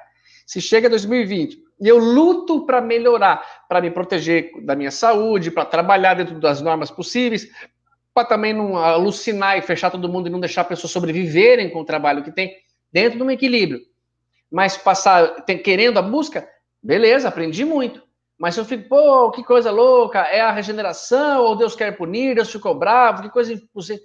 Se 0.47 0.61
chega 0.61 0.89
2020 0.89 1.68
e 1.81 1.89
eu 1.89 1.99
luto 1.99 2.66
para 2.66 2.81
melhorar, 2.81 3.45
para 3.68 3.81
me 3.81 3.91
proteger 3.91 4.51
da 4.64 4.74
minha 4.74 4.91
saúde, 4.91 5.51
para 5.51 5.64
trabalhar 5.64 6.14
dentro 6.14 6.39
das 6.41 6.61
normas 6.61 6.91
possíveis, 6.91 7.49
para 8.12 8.24
também 8.24 8.53
não 8.53 8.76
alucinar 8.76 9.57
e 9.57 9.62
fechar 9.62 9.91
todo 9.91 10.09
mundo 10.09 10.26
e 10.26 10.31
não 10.31 10.41
deixar 10.41 10.64
pessoas 10.64 10.93
sobreviverem 10.93 11.70
com 11.70 11.81
o 11.81 11.85
trabalho 11.85 12.24
que 12.24 12.33
tem, 12.33 12.57
dentro 12.93 13.18
de 13.18 13.24
um 13.24 13.31
equilíbrio. 13.31 13.81
Mas 14.51 14.76
passar 14.76 15.45
tem, 15.45 15.59
querendo 15.59 15.99
a 15.99 16.03
busca, 16.03 16.49
beleza, 16.83 17.29
aprendi 17.29 17.64
muito. 17.64 18.03
Mas 18.37 18.55
se 18.55 18.61
eu 18.61 18.64
fico, 18.64 18.89
pô, 18.89 19.31
que 19.31 19.45
coisa 19.45 19.70
louca, 19.70 20.20
é 20.20 20.41
a 20.41 20.53
regeneração, 20.53 21.43
ou 21.43 21.57
Deus 21.57 21.76
quer 21.76 21.97
punir, 21.97 22.35
Deus 22.35 22.51
ficou 22.51 22.74
bravo, 22.74 23.22
que 23.22 23.31
coisa 23.31 23.53
impossível 23.53 24.03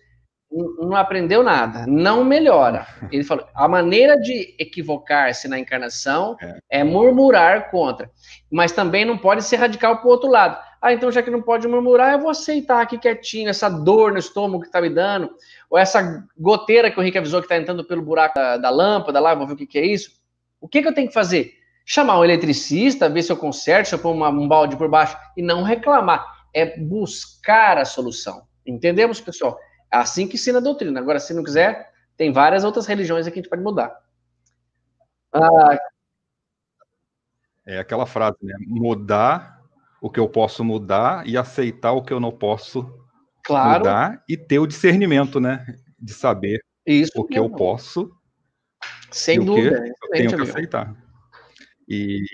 não 0.54 0.96
aprendeu 0.96 1.42
nada, 1.42 1.86
não 1.88 2.24
melhora. 2.24 2.86
Ele 3.12 3.24
falou: 3.24 3.46
a 3.56 3.68
maneira 3.68 4.16
de 4.16 4.56
equivocar-se 4.60 5.48
na 5.48 5.58
encarnação 5.58 6.38
é. 6.40 6.80
é. 6.80 6.84
murmurar 6.84 7.72
contra, 7.72 8.12
mas 8.52 8.72
também 8.72 9.04
não 9.04 9.18
pode 9.18 9.44
ser 9.44 9.56
radical 9.56 9.98
para 9.98 10.08
o 10.08 10.12
outro 10.12 10.30
lado. 10.30 10.58
Ah, 10.80 10.94
então 10.94 11.12
já 11.12 11.24
que 11.24 11.32
não 11.32 11.42
pode 11.42 11.68
murmurar, 11.68 12.14
eu 12.14 12.20
vou 12.20 12.30
aceitar 12.30 12.82
aqui 12.82 12.98
quietinho 12.98 13.50
essa 13.50 13.70
dor 13.70 14.12
no 14.12 14.20
estômago 14.20 14.62
que 14.62 14.68
está 14.68 14.82
me 14.82 14.90
dando, 14.90 15.32
ou 15.70 15.78
essa 15.78 16.28
goteira 16.38 16.92
que 16.92 17.00
o 17.00 17.04
Rick 17.04 17.18
avisou 17.18 17.40
que 17.40 17.46
está 17.46 17.58
entrando 17.58 17.84
pelo 17.86 18.02
buraco 18.02 18.36
da, 18.36 18.58
da, 18.58 18.70
lâmpada 18.70 19.20
lá, 19.20 19.34
vou 19.34 19.48
ver 19.48 19.54
o 19.54 19.58
que, 19.58 19.66
que 19.66 19.80
é 19.80 19.86
isso. 19.86 20.12
O 20.60 20.68
que, 20.68 20.82
que 20.82 20.88
eu 20.88 20.94
tenho 20.94 21.08
que 21.08 21.14
fazer? 21.14 21.54
Chamar 21.86 22.20
um 22.20 22.24
eletricista, 22.24 23.10
ver 23.10 23.24
se 23.24 23.32
eu 23.32 23.38
conserto, 23.38 23.88
se 23.88 23.96
eu 23.96 24.00
pôr 24.00 24.12
uma, 24.12 24.30
um 24.30 24.48
balde 24.48 24.78
por 24.78 24.90
baixo 24.90 25.18
e 25.36 25.42
não 25.42 25.64
reclamar. 25.64 26.26
É 26.54 26.78
buscar 26.78 27.78
a 27.78 27.86
solução. 27.86 28.44
Entendemos, 28.66 29.20
pessoal? 29.20 29.58
Assim 29.94 30.28
que 30.28 30.36
ensina 30.36 30.58
a 30.58 30.62
doutrina. 30.62 31.00
Agora, 31.00 31.20
se 31.20 31.34
não 31.34 31.44
quiser, 31.44 31.94
tem 32.18 32.32
várias 32.32 32.64
outras 32.64 32.88
religiões 32.88 33.28
aqui 33.28 33.36
que 33.36 33.40
a 33.40 33.42
gente 33.44 33.50
pode 33.50 33.62
mudar. 33.62 33.96
Ah, 35.32 35.78
é 37.66 37.80
aquela 37.80 38.06
frase, 38.06 38.38
né? 38.42 38.56
Mudar 38.68 39.62
o 40.02 40.10
que 40.10 40.20
eu 40.20 40.28
posso 40.28 40.64
mudar 40.64 41.28
e 41.28 41.38
aceitar 41.38 41.94
o 41.94 42.04
que 42.04 42.12
eu 42.12 42.20
não 42.20 42.32
posso 42.32 42.92
claro. 43.44 43.80
mudar 43.80 44.24
e 44.28 44.36
ter 44.36 44.60
o 44.60 44.68
discernimento, 44.68 45.40
né? 45.40 45.66
De 45.98 46.14
saber 46.14 46.60
Isso 46.86 47.12
o 47.16 47.24
que 47.24 47.40
mesmo. 47.40 47.54
eu 47.54 47.58
posso 47.58 48.12
sem 49.12 49.42
e 49.42 49.46
dúvida, 49.46 49.80
o 49.80 49.84
que 49.84 49.90
eu 49.90 50.10
tenho 50.10 50.36
que 50.36 50.50
aceitar. 50.50 50.96
E, 51.88 52.26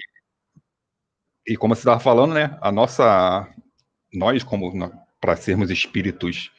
e 1.47 1.57
como 1.57 1.75
você 1.75 1.81
estava 1.81 1.99
falando, 1.99 2.33
né? 2.33 2.57
A 2.61 2.71
nossa, 2.71 3.47
nós 4.13 4.43
como 4.43 4.71
para 5.19 5.35
sermos 5.35 5.69
espíritos 5.69 6.51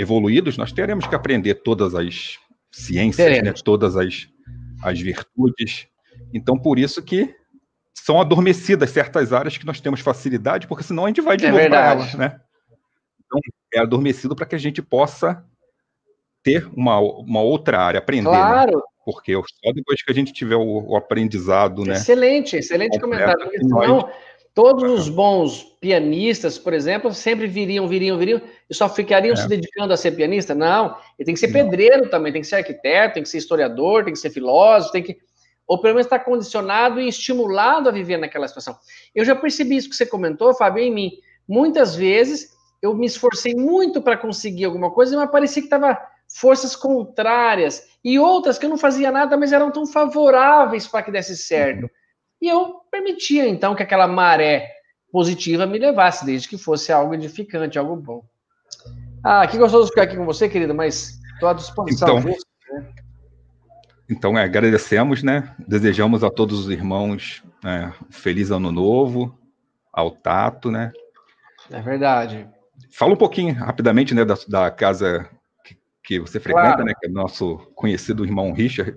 evoluídos, 0.00 0.56
nós 0.56 0.72
teremos 0.72 1.06
que 1.06 1.14
aprender 1.14 1.56
todas 1.56 1.94
as 1.94 2.38
ciências, 2.72 3.42
né, 3.42 3.52
todas 3.62 3.96
as, 3.96 4.28
as 4.82 4.98
virtudes. 4.98 5.86
Então, 6.32 6.58
por 6.58 6.78
isso 6.78 7.02
que 7.02 7.34
são 7.92 8.18
adormecidas 8.18 8.90
certas 8.90 9.32
áreas 9.32 9.58
que 9.58 9.66
nós 9.66 9.80
temos 9.80 10.00
facilidade, 10.00 10.66
porque 10.66 10.84
senão 10.84 11.04
a 11.04 11.08
gente 11.08 11.20
vai 11.20 11.36
de 11.36 11.44
é 11.44 11.50
novo 11.50 11.68
para 11.68 11.90
elas, 11.90 12.14
né? 12.14 12.40
Então, 13.26 13.38
é 13.74 13.80
adormecido 13.80 14.34
para 14.34 14.46
que 14.46 14.54
a 14.54 14.58
gente 14.58 14.80
possa 14.80 15.44
ter 16.42 16.66
uma, 16.74 16.98
uma 16.98 17.42
outra 17.42 17.78
área, 17.78 17.98
aprender. 17.98 18.30
Né? 18.30 18.36
Claro. 18.36 18.76
Né? 18.78 18.82
Porque 19.04 19.34
só 19.34 19.72
depois 19.74 20.02
que 20.02 20.10
a 20.10 20.14
gente 20.14 20.32
tiver 20.32 20.56
o, 20.56 20.92
o 20.92 20.96
aprendizado, 20.96 21.84
né? 21.84 21.94
Excelente, 21.94 22.56
excelente 22.56 22.98
comentário. 22.98 23.40
Porque 23.40 23.58
senão, 23.58 23.86
nós... 23.86 24.14
Todos 24.52 24.90
os 24.90 25.08
bons 25.08 25.62
pianistas, 25.80 26.58
por 26.58 26.72
exemplo, 26.72 27.14
sempre 27.14 27.46
viriam, 27.46 27.86
viriam, 27.86 28.18
viriam, 28.18 28.40
e 28.68 28.74
só 28.74 28.88
ficariam 28.88 29.34
é. 29.34 29.36
se 29.36 29.48
dedicando 29.48 29.92
a 29.92 29.96
ser 29.96 30.12
pianista? 30.12 30.54
Não, 30.54 30.96
ele 31.18 31.26
tem 31.26 31.34
que 31.34 31.40
ser 31.40 31.52
pedreiro 31.52 32.10
também, 32.10 32.32
tem 32.32 32.42
que 32.42 32.48
ser 32.48 32.56
arquiteto, 32.56 33.14
tem 33.14 33.22
que 33.22 33.28
ser 33.28 33.38
historiador, 33.38 34.04
tem 34.04 34.12
que 34.12 34.18
ser 34.18 34.30
filósofo, 34.30 34.92
tem 34.92 35.02
que. 35.02 35.18
Ou 35.66 35.80
pelo 35.80 35.94
menos 35.94 36.06
estar 36.06 36.18
condicionado 36.18 37.00
e 37.00 37.08
estimulado 37.08 37.88
a 37.88 37.92
viver 37.92 38.16
naquela 38.16 38.48
situação. 38.48 38.76
Eu 39.14 39.24
já 39.24 39.36
percebi 39.36 39.76
isso 39.76 39.88
que 39.88 39.94
você 39.94 40.04
comentou, 40.04 40.52
Fábio, 40.52 40.82
em 40.82 40.92
mim. 40.92 41.12
Muitas 41.46 41.94
vezes 41.94 42.50
eu 42.82 42.92
me 42.92 43.06
esforcei 43.06 43.54
muito 43.54 44.02
para 44.02 44.16
conseguir 44.16 44.64
alguma 44.64 44.90
coisa, 44.90 45.16
mas 45.16 45.30
parecia 45.30 45.62
que 45.62 45.66
estava 45.66 45.96
forças 46.28 46.74
contrárias 46.74 47.88
e 48.04 48.18
outras 48.18 48.58
que 48.58 48.66
eu 48.66 48.70
não 48.70 48.78
fazia 48.78 49.12
nada, 49.12 49.36
mas 49.36 49.52
eram 49.52 49.70
tão 49.70 49.86
favoráveis 49.86 50.86
para 50.86 51.02
que 51.02 51.10
desse 51.10 51.36
certo. 51.36 51.88
E 52.40 52.48
eu 52.48 52.80
permitia, 52.90 53.46
então, 53.46 53.74
que 53.74 53.82
aquela 53.82 54.06
maré 54.06 54.70
positiva 55.12 55.66
me 55.66 55.78
levasse, 55.78 56.24
desde 56.24 56.48
que 56.48 56.56
fosse 56.56 56.92
algo 56.92 57.14
edificante, 57.14 57.78
algo 57.78 57.96
bom. 57.96 58.22
Ah, 59.22 59.46
que 59.46 59.58
gostoso 59.58 59.88
ficar 59.88 60.02
aqui 60.02 60.16
com 60.16 60.24
você, 60.24 60.48
querido, 60.48 60.74
mas 60.74 61.18
estou 61.34 61.48
à 61.48 61.52
disposição. 61.52 62.18
Então, 62.18 62.30
né? 62.30 62.88
então 64.08 64.38
é, 64.38 64.44
agradecemos, 64.44 65.22
né? 65.22 65.54
Desejamos 65.68 66.24
a 66.24 66.30
todos 66.30 66.60
os 66.60 66.70
irmãos 66.70 67.42
né, 67.62 67.92
feliz 68.08 68.50
ano 68.50 68.72
novo, 68.72 69.36
ao 69.92 70.10
Tato, 70.10 70.70
né? 70.70 70.92
É 71.70 71.80
verdade. 71.80 72.48
Fala 72.92 73.12
um 73.12 73.16
pouquinho 73.16 73.54
rapidamente, 73.54 74.14
né, 74.14 74.24
da, 74.24 74.34
da 74.48 74.70
casa 74.70 75.28
que 76.10 76.18
você 76.18 76.40
frequenta, 76.40 76.66
claro. 76.66 76.84
né? 76.84 76.92
Que 76.98 77.06
é 77.06 77.08
nosso 77.08 77.58
conhecido 77.76 78.24
irmão 78.24 78.52
Richard. 78.52 78.96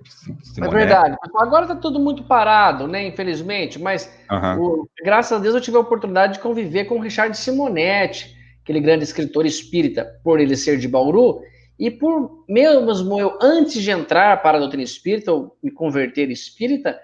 É 0.60 0.68
verdade. 0.68 1.16
Agora 1.36 1.64
está 1.64 1.76
tudo 1.76 2.00
muito 2.00 2.24
parado, 2.24 2.88
né? 2.88 3.06
Infelizmente, 3.06 3.80
mas 3.80 4.12
uhum. 4.28 4.60
o, 4.60 4.88
graças 5.04 5.38
a 5.38 5.40
Deus 5.40 5.54
eu 5.54 5.60
tive 5.60 5.76
a 5.76 5.80
oportunidade 5.80 6.34
de 6.34 6.38
conviver 6.40 6.86
com 6.86 6.96
o 6.96 7.00
Richard 7.00 7.36
Simonetti, 7.36 8.34
aquele 8.64 8.80
grande 8.80 9.04
escritor 9.04 9.46
espírita, 9.46 10.20
por 10.24 10.40
ele 10.40 10.56
ser 10.56 10.76
de 10.76 10.88
Bauru, 10.88 11.40
e 11.78 11.88
por 11.88 12.44
mesmo 12.48 13.20
eu, 13.20 13.38
antes 13.40 13.80
de 13.80 13.92
entrar 13.92 14.42
para 14.42 14.56
a 14.56 14.60
doutrina 14.60 14.82
espírita, 14.82 15.32
ou 15.32 15.56
me 15.62 15.70
converter 15.70 16.32
espírita, 16.32 16.98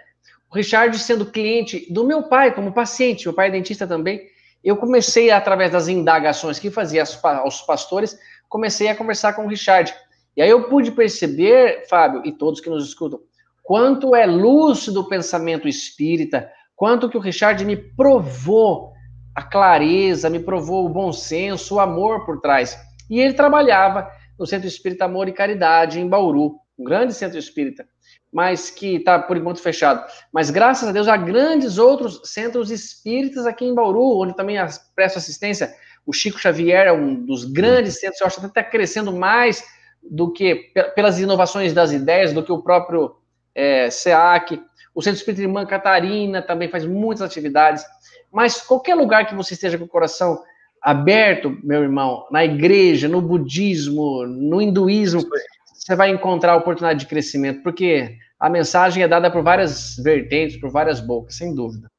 o 0.50 0.56
Richard 0.56 0.98
sendo 0.98 1.26
cliente 1.26 1.86
do 1.88 2.04
meu 2.04 2.24
pai, 2.24 2.52
como 2.52 2.72
paciente, 2.72 3.26
meu 3.26 3.34
pai 3.34 3.46
é 3.46 3.52
dentista 3.52 3.86
também, 3.86 4.22
eu 4.62 4.76
comecei, 4.76 5.30
através 5.30 5.70
das 5.70 5.86
indagações 5.86 6.58
que 6.58 6.68
fazia 6.68 7.04
aos 7.22 7.62
pastores, 7.62 8.18
comecei 8.50 8.88
a 8.88 8.96
conversar 8.96 9.32
com 9.32 9.46
o 9.46 9.48
Richard. 9.48 9.94
E 10.36 10.42
aí 10.42 10.50
eu 10.50 10.68
pude 10.68 10.90
perceber, 10.90 11.86
Fábio, 11.88 12.20
e 12.26 12.32
todos 12.32 12.60
que 12.60 12.68
nos 12.68 12.86
escutam, 12.86 13.20
quanto 13.62 14.14
é 14.14 14.26
lúcido 14.26 15.00
o 15.00 15.08
pensamento 15.08 15.68
espírita, 15.68 16.50
quanto 16.74 17.08
que 17.08 17.16
o 17.16 17.20
Richard 17.20 17.64
me 17.64 17.76
provou 17.76 18.92
a 19.34 19.42
clareza, 19.42 20.28
me 20.28 20.40
provou 20.40 20.84
o 20.84 20.88
bom 20.88 21.12
senso, 21.12 21.76
o 21.76 21.80
amor 21.80 22.26
por 22.26 22.40
trás. 22.40 22.76
E 23.08 23.20
ele 23.20 23.34
trabalhava 23.34 24.10
no 24.38 24.46
Centro 24.46 24.66
Espírita 24.66 25.04
Amor 25.04 25.28
e 25.28 25.32
Caridade, 25.32 26.00
em 26.00 26.08
Bauru, 26.08 26.56
um 26.78 26.84
grande 26.84 27.12
centro 27.12 27.38
espírita, 27.38 27.86
mas 28.32 28.70
que 28.70 28.96
está 28.96 29.18
por 29.18 29.36
enquanto 29.36 29.60
fechado. 29.60 30.04
Mas 30.32 30.50
graças 30.50 30.88
a 30.88 30.92
Deus 30.92 31.06
há 31.06 31.16
grandes 31.16 31.76
outros 31.76 32.22
centros 32.24 32.70
espíritas 32.70 33.46
aqui 33.46 33.64
em 33.66 33.74
Bauru, 33.74 34.18
onde 34.22 34.34
também 34.34 34.56
presto 34.94 35.18
assistência 35.18 35.72
o 36.10 36.12
Chico 36.12 36.40
Xavier 36.40 36.88
é 36.88 36.92
um 36.92 37.14
dos 37.14 37.44
grandes 37.44 38.00
centros, 38.00 38.20
eu 38.20 38.26
acho 38.26 38.40
que 38.40 38.46
está 38.46 38.64
crescendo 38.64 39.12
mais 39.12 39.64
do 40.02 40.32
que 40.32 40.72
pelas 40.96 41.20
inovações 41.20 41.72
das 41.72 41.92
ideias, 41.92 42.32
do 42.32 42.42
que 42.42 42.50
o 42.50 42.60
próprio 42.60 43.14
é, 43.54 43.88
SEAC. 43.90 44.60
O 44.92 45.00
Centro 45.00 45.18
Espírita 45.18 45.42
Irmã 45.42 45.64
Catarina 45.64 46.42
também 46.42 46.68
faz 46.68 46.84
muitas 46.84 47.22
atividades. 47.22 47.84
Mas 48.32 48.60
qualquer 48.60 48.96
lugar 48.96 49.28
que 49.28 49.36
você 49.36 49.54
esteja 49.54 49.78
com 49.78 49.84
o 49.84 49.88
coração 49.88 50.42
aberto, 50.82 51.56
meu 51.62 51.82
irmão, 51.82 52.26
na 52.28 52.44
igreja, 52.44 53.06
no 53.06 53.22
budismo, 53.22 54.26
no 54.26 54.60
hinduísmo, 54.60 55.22
você 55.72 55.94
vai 55.94 56.10
encontrar 56.10 56.56
oportunidade 56.56 57.00
de 57.00 57.06
crescimento, 57.06 57.62
porque 57.62 58.16
a 58.38 58.50
mensagem 58.50 59.04
é 59.04 59.08
dada 59.08 59.30
por 59.30 59.44
várias 59.44 59.94
vertentes, 60.02 60.56
por 60.56 60.70
várias 60.70 60.98
bocas, 60.98 61.36
sem 61.36 61.54
dúvida. 61.54 61.89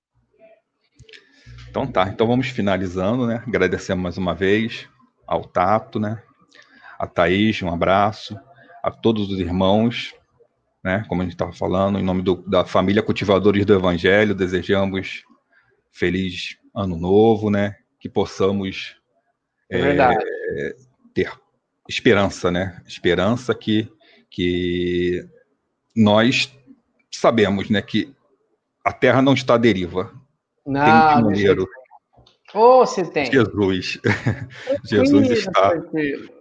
Então 1.71 1.87
tá, 1.87 2.09
então 2.09 2.27
vamos 2.27 2.49
finalizando, 2.49 3.25
né? 3.25 3.41
Agradecemos 3.47 4.03
mais 4.03 4.17
uma 4.17 4.35
vez 4.35 4.89
ao 5.25 5.45
Tato, 5.45 6.01
né? 6.01 6.21
A 6.99 7.07
Thaís, 7.07 7.61
um 7.61 7.73
abraço, 7.73 8.37
a 8.83 8.91
todos 8.91 9.31
os 9.31 9.39
irmãos, 9.39 10.13
né? 10.83 11.05
Como 11.07 11.21
a 11.21 11.23
gente 11.23 11.33
estava 11.33 11.53
falando, 11.53 11.97
em 11.97 12.03
nome 12.03 12.23
do, 12.23 12.35
da 12.45 12.65
família 12.65 13.01
Cultivadores 13.01 13.65
do 13.65 13.73
Evangelho, 13.73 14.35
desejamos 14.35 15.23
feliz 15.93 16.57
ano 16.75 16.97
novo, 16.97 17.49
né? 17.49 17.77
Que 18.01 18.09
possamos 18.09 18.97
é 19.69 19.95
é, 19.95 20.75
ter 21.13 21.31
esperança, 21.87 22.51
né? 22.51 22.81
Esperança 22.85 23.55
que, 23.55 23.89
que 24.29 25.25
nós 25.95 26.53
sabemos, 27.09 27.69
né? 27.69 27.81
Que 27.81 28.13
a 28.83 28.91
Terra 28.91 29.21
não 29.21 29.33
está 29.33 29.53
à 29.53 29.57
deriva. 29.57 30.20
Não, 30.65 30.83
tem 30.83 30.93
um 30.93 31.17
timoneiro. 31.17 31.67
Oh, 32.53 32.85
você 32.85 33.03
tem. 33.05 33.31
Jesus. 33.31 33.99
Jesus 34.83 35.29
está, 35.29 35.73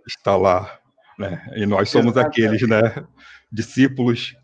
está 0.07 0.37
lá. 0.37 0.79
Né? 1.19 1.47
E 1.55 1.67
nós 1.67 1.89
somos 1.91 2.17
aqueles, 2.17 2.67
né? 2.69 3.05
Discípulos 3.53 4.35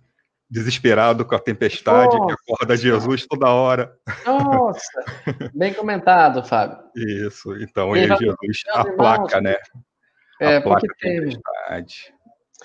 desesperados 0.48 1.26
com 1.26 1.34
a 1.34 1.40
tempestade 1.40 2.16
Nossa. 2.16 2.26
que 2.26 2.42
acorda 2.52 2.76
Jesus 2.76 3.26
toda 3.26 3.48
hora. 3.48 3.92
Nossa, 4.24 5.04
bem 5.52 5.74
comentado, 5.74 6.44
Fábio. 6.44 6.78
Isso, 6.94 7.56
então 7.60 7.96
ele, 7.96 8.16
Jesus 8.16 8.62
aplaca, 8.72 9.40
né? 9.40 9.56
É, 10.40 10.60
porque 10.60 10.86
tem. 11.00 11.20
tempestade. 11.20 12.14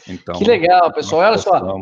Então, 0.07 0.35
que 0.35 0.45
legal, 0.45 0.91
pessoal. 0.93 1.21
Olha 1.31 1.37
só, 1.37 1.77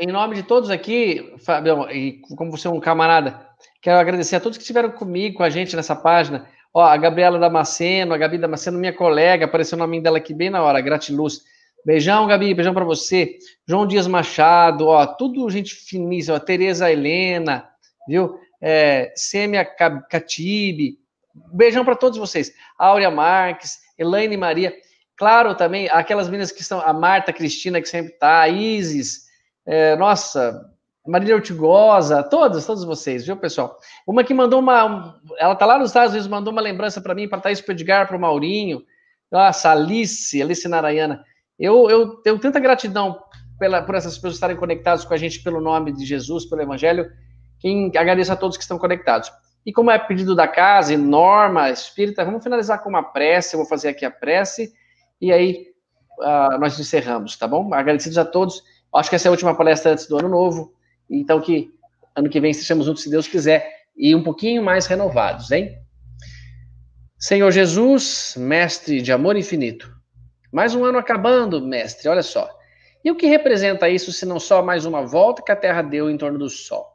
em 0.00 0.08
nome 0.08 0.36
de 0.36 0.42
todos 0.42 0.70
aqui, 0.70 1.34
Fábio, 1.44 1.88
e 1.90 2.20
como 2.36 2.50
você 2.50 2.66
é 2.66 2.70
um 2.70 2.80
camarada, 2.80 3.47
Quero 3.80 3.98
agradecer 3.98 4.36
a 4.36 4.40
todos 4.40 4.58
que 4.58 4.62
estiveram 4.62 4.90
comigo, 4.90 5.36
com 5.36 5.42
a 5.42 5.50
gente 5.50 5.76
nessa 5.76 5.94
página. 5.94 6.48
Ó, 6.74 6.82
a 6.82 6.96
Gabriela 6.96 7.38
Damasceno, 7.38 8.12
a 8.12 8.18
Gabi 8.18 8.38
Damasceno, 8.38 8.78
minha 8.78 8.92
colega, 8.92 9.44
apareceu 9.44 9.76
o 9.76 9.78
nome 9.78 10.00
dela 10.00 10.18
aqui 10.18 10.34
bem 10.34 10.50
na 10.50 10.62
hora, 10.62 10.80
gratiluz. 10.80 11.42
Beijão, 11.84 12.26
Gabi, 12.26 12.52
beijão 12.54 12.74
para 12.74 12.84
você. 12.84 13.38
João 13.66 13.86
Dias 13.86 14.06
Machado, 14.06 14.86
ó, 14.88 15.06
tudo 15.06 15.48
gente 15.48 15.74
finíssima, 15.74 16.36
a 16.36 16.40
Tereza 16.40 16.90
Helena, 16.90 17.68
viu? 18.06 18.38
É, 18.60 19.12
Sêmia 19.14 19.64
Catibe, 19.64 20.98
beijão 21.52 21.84
para 21.84 21.94
todos 21.94 22.18
vocês. 22.18 22.52
Áurea 22.76 23.10
Marques, 23.10 23.78
Elaine 23.96 24.36
Maria, 24.36 24.74
claro 25.16 25.54
também, 25.54 25.88
aquelas 25.90 26.28
meninas 26.28 26.50
que 26.50 26.62
estão, 26.62 26.80
a 26.80 26.92
Marta 26.92 27.32
Cristina, 27.32 27.80
que 27.80 27.88
sempre 27.88 28.12
tá, 28.18 28.40
a 28.40 28.48
Isis, 28.48 29.28
é, 29.64 29.94
nossa, 29.96 30.60
Marília 31.08 31.36
Ortigosa, 31.36 32.22
todos, 32.22 32.66
todos 32.66 32.84
vocês, 32.84 33.24
viu, 33.24 33.36
pessoal? 33.36 33.78
Uma 34.06 34.22
que 34.22 34.34
mandou 34.34 34.60
uma. 34.60 35.18
Ela 35.38 35.54
tá 35.54 35.64
lá 35.64 35.78
nos 35.78 35.88
Estados 35.88 36.10
Unidos, 36.10 36.28
mandou 36.28 36.52
uma 36.52 36.60
lembrança 36.60 37.00
para 37.00 37.14
mim, 37.14 37.26
para 37.26 37.40
Thaís 37.40 37.62
Pedgar, 37.62 38.06
para 38.06 38.16
o 38.16 38.20
Maurinho. 38.20 38.82
Nossa, 39.32 39.70
Alice, 39.70 40.40
Alice 40.40 40.68
Narayana. 40.68 41.24
Eu, 41.58 41.88
eu 41.88 42.16
tenho 42.16 42.38
tanta 42.38 42.60
gratidão 42.60 43.18
pela, 43.58 43.82
por 43.82 43.94
essas 43.94 44.16
pessoas 44.16 44.34
estarem 44.34 44.56
conectadas 44.56 45.04
com 45.04 45.14
a 45.14 45.16
gente 45.16 45.42
pelo 45.42 45.62
nome 45.62 45.92
de 45.92 46.04
Jesus, 46.04 46.44
pelo 46.44 46.60
Evangelho. 46.60 47.10
Quem 47.58 47.90
agradeço 47.96 48.32
a 48.32 48.36
todos 48.36 48.58
que 48.58 48.62
estão 48.62 48.78
conectados. 48.78 49.32
E 49.64 49.72
como 49.72 49.90
é 49.90 49.98
pedido 49.98 50.36
da 50.36 50.46
casa, 50.46 50.96
norma 50.96 51.70
espírita, 51.70 52.24
vamos 52.24 52.44
finalizar 52.44 52.82
com 52.82 52.90
uma 52.90 53.02
prece. 53.02 53.54
Eu 53.54 53.60
vou 53.60 53.68
fazer 53.68 53.88
aqui 53.88 54.04
a 54.04 54.10
prece 54.10 54.72
e 55.20 55.32
aí 55.32 55.68
uh, 56.20 56.58
nós 56.58 56.78
encerramos, 56.78 57.36
tá 57.36 57.48
bom? 57.48 57.72
Agradecidos 57.72 58.18
a 58.18 58.26
todos. 58.26 58.62
Acho 58.94 59.08
que 59.08 59.16
essa 59.16 59.28
é 59.28 59.30
a 59.30 59.32
última 59.32 59.54
palestra 59.54 59.92
antes 59.92 60.06
do 60.06 60.18
ano 60.18 60.28
novo. 60.28 60.76
Então, 61.10 61.40
que 61.40 61.70
ano 62.14 62.28
que 62.28 62.40
vem 62.40 62.50
estejamos 62.50 62.86
juntos, 62.86 63.02
se 63.02 63.10
Deus 63.10 63.28
quiser, 63.28 63.68
e 63.96 64.14
um 64.14 64.22
pouquinho 64.22 64.62
mais 64.62 64.86
renovados, 64.86 65.50
hein? 65.50 65.76
Senhor 67.18 67.50
Jesus, 67.50 68.34
mestre 68.36 69.02
de 69.02 69.12
amor 69.12 69.36
infinito, 69.36 69.92
mais 70.52 70.74
um 70.74 70.84
ano 70.84 70.98
acabando, 70.98 71.60
mestre, 71.60 72.08
olha 72.08 72.22
só. 72.22 72.48
E 73.04 73.10
o 73.10 73.16
que 73.16 73.26
representa 73.26 73.88
isso 73.88 74.12
se 74.12 74.26
não 74.26 74.40
só 74.40 74.62
mais 74.62 74.84
uma 74.84 75.06
volta 75.06 75.42
que 75.42 75.52
a 75.52 75.56
Terra 75.56 75.82
deu 75.82 76.10
em 76.10 76.16
torno 76.16 76.38
do 76.38 76.48
Sol? 76.48 76.86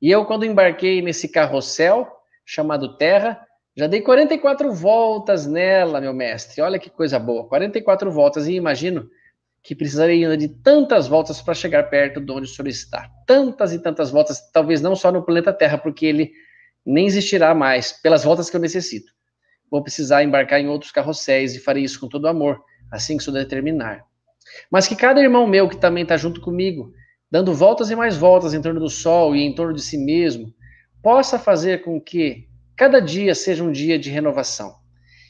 E 0.00 0.10
eu, 0.10 0.24
quando 0.24 0.44
embarquei 0.44 1.00
nesse 1.00 1.28
carrossel 1.28 2.08
chamado 2.44 2.96
Terra, 2.96 3.40
já 3.76 3.86
dei 3.86 4.00
44 4.00 4.72
voltas 4.72 5.46
nela, 5.46 6.00
meu 6.00 6.12
mestre. 6.12 6.60
Olha 6.60 6.78
que 6.78 6.90
coisa 6.90 7.18
boa, 7.18 7.48
44 7.48 8.10
voltas. 8.10 8.46
E 8.46 8.54
imagino 8.54 9.08
que 9.62 9.76
precisaria 9.76 10.26
ainda 10.26 10.36
de 10.36 10.48
tantas 10.48 11.06
voltas 11.06 11.40
para 11.40 11.54
chegar 11.54 11.84
perto 11.84 12.20
de 12.20 12.32
onde 12.32 12.46
o 12.46 12.48
Senhor 12.48 12.68
está. 12.68 13.08
Tantas 13.26 13.72
e 13.72 13.78
tantas 13.78 14.10
voltas, 14.10 14.50
talvez 14.50 14.80
não 14.80 14.96
só 14.96 15.12
no 15.12 15.24
planeta 15.24 15.52
Terra, 15.52 15.78
porque 15.78 16.04
ele 16.04 16.32
nem 16.84 17.06
existirá 17.06 17.54
mais, 17.54 17.92
pelas 17.92 18.24
voltas 18.24 18.50
que 18.50 18.56
eu 18.56 18.60
necessito. 18.60 19.12
Vou 19.70 19.82
precisar 19.82 20.24
embarcar 20.24 20.60
em 20.60 20.68
outros 20.68 20.90
carrosséis 20.90 21.54
e 21.54 21.60
farei 21.60 21.84
isso 21.84 22.00
com 22.00 22.08
todo 22.08 22.26
amor, 22.26 22.60
assim 22.90 23.16
que 23.16 23.22
isso 23.22 23.30
determinar. 23.30 24.04
Mas 24.70 24.88
que 24.88 24.96
cada 24.96 25.22
irmão 25.22 25.46
meu 25.46 25.68
que 25.68 25.76
também 25.76 26.02
está 26.02 26.16
junto 26.16 26.40
comigo, 26.40 26.92
dando 27.30 27.54
voltas 27.54 27.88
e 27.90 27.94
mais 27.94 28.16
voltas 28.16 28.52
em 28.52 28.60
torno 28.60 28.80
do 28.80 28.90
Sol 28.90 29.34
e 29.36 29.42
em 29.42 29.54
torno 29.54 29.72
de 29.72 29.80
si 29.80 29.96
mesmo, 29.96 30.52
possa 31.00 31.38
fazer 31.38 31.82
com 31.82 32.00
que 32.00 32.48
cada 32.76 33.00
dia 33.00 33.34
seja 33.34 33.62
um 33.62 33.70
dia 33.70 33.98
de 33.98 34.10
renovação. 34.10 34.74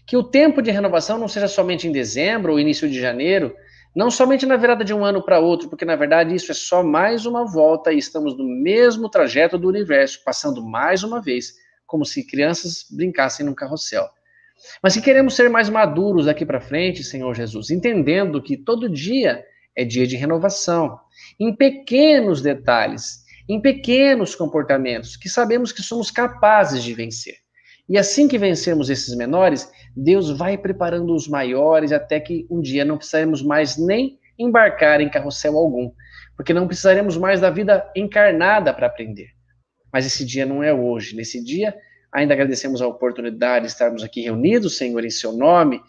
Que 0.06 0.16
o 0.16 0.22
tempo 0.22 0.62
de 0.62 0.70
renovação 0.70 1.18
não 1.18 1.28
seja 1.28 1.46
somente 1.46 1.86
em 1.86 1.92
dezembro 1.92 2.52
ou 2.52 2.58
início 2.58 2.88
de 2.88 2.98
janeiro, 2.98 3.54
não 3.94 4.10
somente 4.10 4.46
na 4.46 4.56
virada 4.56 4.84
de 4.84 4.94
um 4.94 5.04
ano 5.04 5.22
para 5.22 5.38
outro, 5.38 5.68
porque 5.68 5.84
na 5.84 5.96
verdade 5.96 6.34
isso 6.34 6.50
é 6.50 6.54
só 6.54 6.82
mais 6.82 7.26
uma 7.26 7.44
volta 7.44 7.92
e 7.92 7.98
estamos 7.98 8.36
no 8.36 8.44
mesmo 8.44 9.08
trajeto 9.08 9.58
do 9.58 9.68
universo, 9.68 10.22
passando 10.24 10.64
mais 10.64 11.02
uma 11.02 11.20
vez, 11.20 11.54
como 11.86 12.04
se 12.04 12.26
crianças 12.26 12.86
brincassem 12.90 13.44
num 13.44 13.54
carrossel. 13.54 14.08
Mas 14.82 14.94
se 14.94 15.02
queremos 15.02 15.34
ser 15.36 15.50
mais 15.50 15.68
maduros 15.68 16.26
daqui 16.26 16.46
para 16.46 16.60
frente, 16.60 17.04
Senhor 17.04 17.34
Jesus, 17.34 17.70
entendendo 17.70 18.42
que 18.42 18.56
todo 18.56 18.88
dia 18.88 19.44
é 19.76 19.84
dia 19.84 20.06
de 20.06 20.16
renovação, 20.16 20.98
em 21.38 21.54
pequenos 21.54 22.40
detalhes, 22.40 23.22
em 23.48 23.60
pequenos 23.60 24.34
comportamentos 24.34 25.16
que 25.16 25.28
sabemos 25.28 25.72
que 25.72 25.82
somos 25.82 26.10
capazes 26.10 26.82
de 26.82 26.94
vencer. 26.94 27.41
E 27.88 27.98
assim 27.98 28.28
que 28.28 28.38
vencermos 28.38 28.88
esses 28.90 29.14
menores, 29.16 29.70
Deus 29.96 30.30
vai 30.30 30.56
preparando 30.56 31.14
os 31.14 31.28
maiores 31.28 31.92
até 31.92 32.20
que 32.20 32.46
um 32.50 32.60
dia 32.60 32.84
não 32.84 32.96
precisaremos 32.96 33.42
mais 33.42 33.76
nem 33.76 34.18
embarcar 34.38 35.00
em 35.00 35.10
carrossel 35.10 35.56
algum, 35.56 35.92
porque 36.36 36.54
não 36.54 36.66
precisaremos 36.66 37.16
mais 37.16 37.40
da 37.40 37.50
vida 37.50 37.90
encarnada 37.94 38.72
para 38.72 38.86
aprender. 38.86 39.28
Mas 39.92 40.06
esse 40.06 40.24
dia 40.24 40.46
não 40.46 40.62
é 40.62 40.72
hoje. 40.72 41.14
Nesse 41.14 41.42
dia, 41.44 41.74
ainda 42.10 42.34
agradecemos 42.34 42.80
a 42.80 42.86
oportunidade 42.86 43.66
de 43.66 43.72
estarmos 43.72 44.02
aqui 44.02 44.22
reunidos, 44.22 44.76
Senhor, 44.76 45.04
em 45.04 45.10
seu 45.10 45.32
nome, 45.32 45.80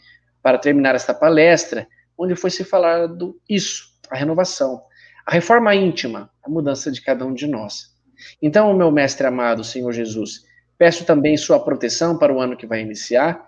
para 0.41 0.57
terminar 0.57 0.95
esta 0.95 1.13
palestra, 1.13 1.87
onde 2.17 2.35
foi 2.35 2.49
se 2.49 2.63
falado 2.63 3.39
isso, 3.49 3.85
a 4.09 4.17
renovação, 4.17 4.83
a 5.25 5.31
reforma 5.31 5.73
íntima, 5.73 6.29
a 6.43 6.49
mudança 6.49 6.91
de 6.91 7.01
cada 7.01 7.25
um 7.25 7.33
de 7.33 7.47
nós. 7.47 7.93
Então, 8.41 8.73
meu 8.73 8.91
mestre 8.91 9.25
amado, 9.25 9.63
Senhor 9.63 9.91
Jesus, 9.91 10.43
Peço 10.77 11.05
também 11.05 11.37
sua 11.37 11.59
proteção 11.59 12.17
para 12.17 12.33
o 12.33 12.39
ano 12.39 12.57
que 12.57 12.65
vai 12.65 12.81
iniciar 12.81 13.47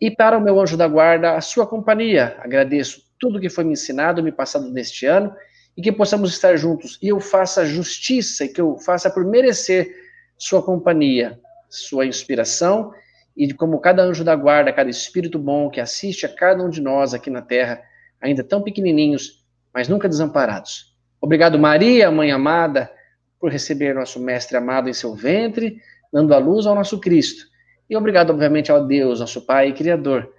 e 0.00 0.10
para 0.10 0.38
o 0.38 0.40
meu 0.40 0.58
anjo 0.58 0.76
da 0.76 0.88
guarda 0.88 1.36
a 1.36 1.40
sua 1.40 1.66
companhia. 1.66 2.36
Agradeço 2.40 3.02
tudo 3.18 3.40
que 3.40 3.50
foi 3.50 3.64
me 3.64 3.72
ensinado, 3.72 4.22
me 4.22 4.32
passado 4.32 4.70
neste 4.70 5.04
ano 5.06 5.34
e 5.76 5.82
que 5.82 5.92
possamos 5.92 6.32
estar 6.32 6.56
juntos 6.56 6.98
e 7.02 7.08
eu 7.08 7.20
faça 7.20 7.66
justiça 7.66 8.44
e 8.44 8.48
que 8.48 8.60
eu 8.60 8.78
faça 8.78 9.10
por 9.10 9.24
merecer 9.24 9.94
sua 10.38 10.62
companhia, 10.62 11.38
sua 11.68 12.06
inspiração 12.06 12.92
e 13.36 13.52
como 13.52 13.78
cada 13.78 14.02
anjo 14.02 14.24
da 14.24 14.34
guarda, 14.34 14.72
cada 14.72 14.90
espírito 14.90 15.38
bom 15.38 15.68
que 15.68 15.80
assiste 15.80 16.24
a 16.24 16.28
cada 16.28 16.62
um 16.64 16.70
de 16.70 16.80
nós 16.80 17.14
aqui 17.14 17.30
na 17.30 17.42
terra, 17.42 17.82
ainda 18.20 18.42
tão 18.42 18.62
pequenininhos, 18.62 19.44
mas 19.72 19.88
nunca 19.88 20.08
desamparados. 20.08 20.94
Obrigado, 21.20 21.58
Maria, 21.58 22.10
mãe 22.10 22.32
amada, 22.32 22.90
por 23.38 23.50
receber 23.50 23.94
nosso 23.94 24.18
mestre 24.18 24.56
amado 24.56 24.88
em 24.88 24.92
seu 24.92 25.14
ventre 25.14 25.80
dando 26.12 26.34
a 26.34 26.38
luz 26.38 26.66
ao 26.66 26.74
nosso 26.74 26.98
Cristo. 27.00 27.44
E 27.88 27.96
obrigado, 27.96 28.30
obviamente, 28.30 28.70
ao 28.70 28.86
Deus, 28.86 29.20
nosso 29.20 29.44
Pai 29.44 29.68
e 29.68 29.72
Criador, 29.72 30.32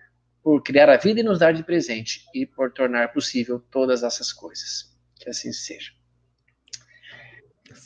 por 0.43 0.61
criar 0.63 0.89
a 0.89 0.97
vida 0.97 1.19
e 1.19 1.23
nos 1.23 1.39
dar 1.39 1.53
de 1.53 1.63
presente 1.63 2.25
e 2.33 2.45
por 2.45 2.71
tornar 2.71 3.11
possível 3.13 3.61
todas 3.71 4.03
essas 4.03 4.31
coisas. 4.31 4.95
Que 5.19 5.29
assim 5.29 5.51
seja. 5.51 5.91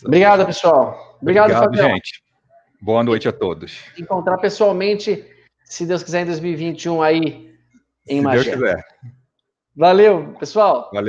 Obrigado, 0.05 0.45
pessoal. 0.45 1.17
Obrigado, 1.21 1.51
Obrigado 1.51 1.93
gente. 1.93 2.23
Boa 2.81 3.03
noite 3.03 3.27
a 3.27 3.31
todos. 3.31 3.79
Encontrar 3.97 4.37
pessoalmente, 4.37 5.25
se 5.63 5.85
Deus 5.85 6.03
quiser, 6.03 6.21
em 6.21 6.25
2021 6.25 7.01
aí 7.01 7.55
em 8.07 8.17
se 8.17 8.21
Magé. 8.21 8.43
Deus 8.43 8.55
quiser. 8.55 8.85
Valeu, 9.75 10.33
pessoal. 10.39 10.89
Valeu. 10.93 11.03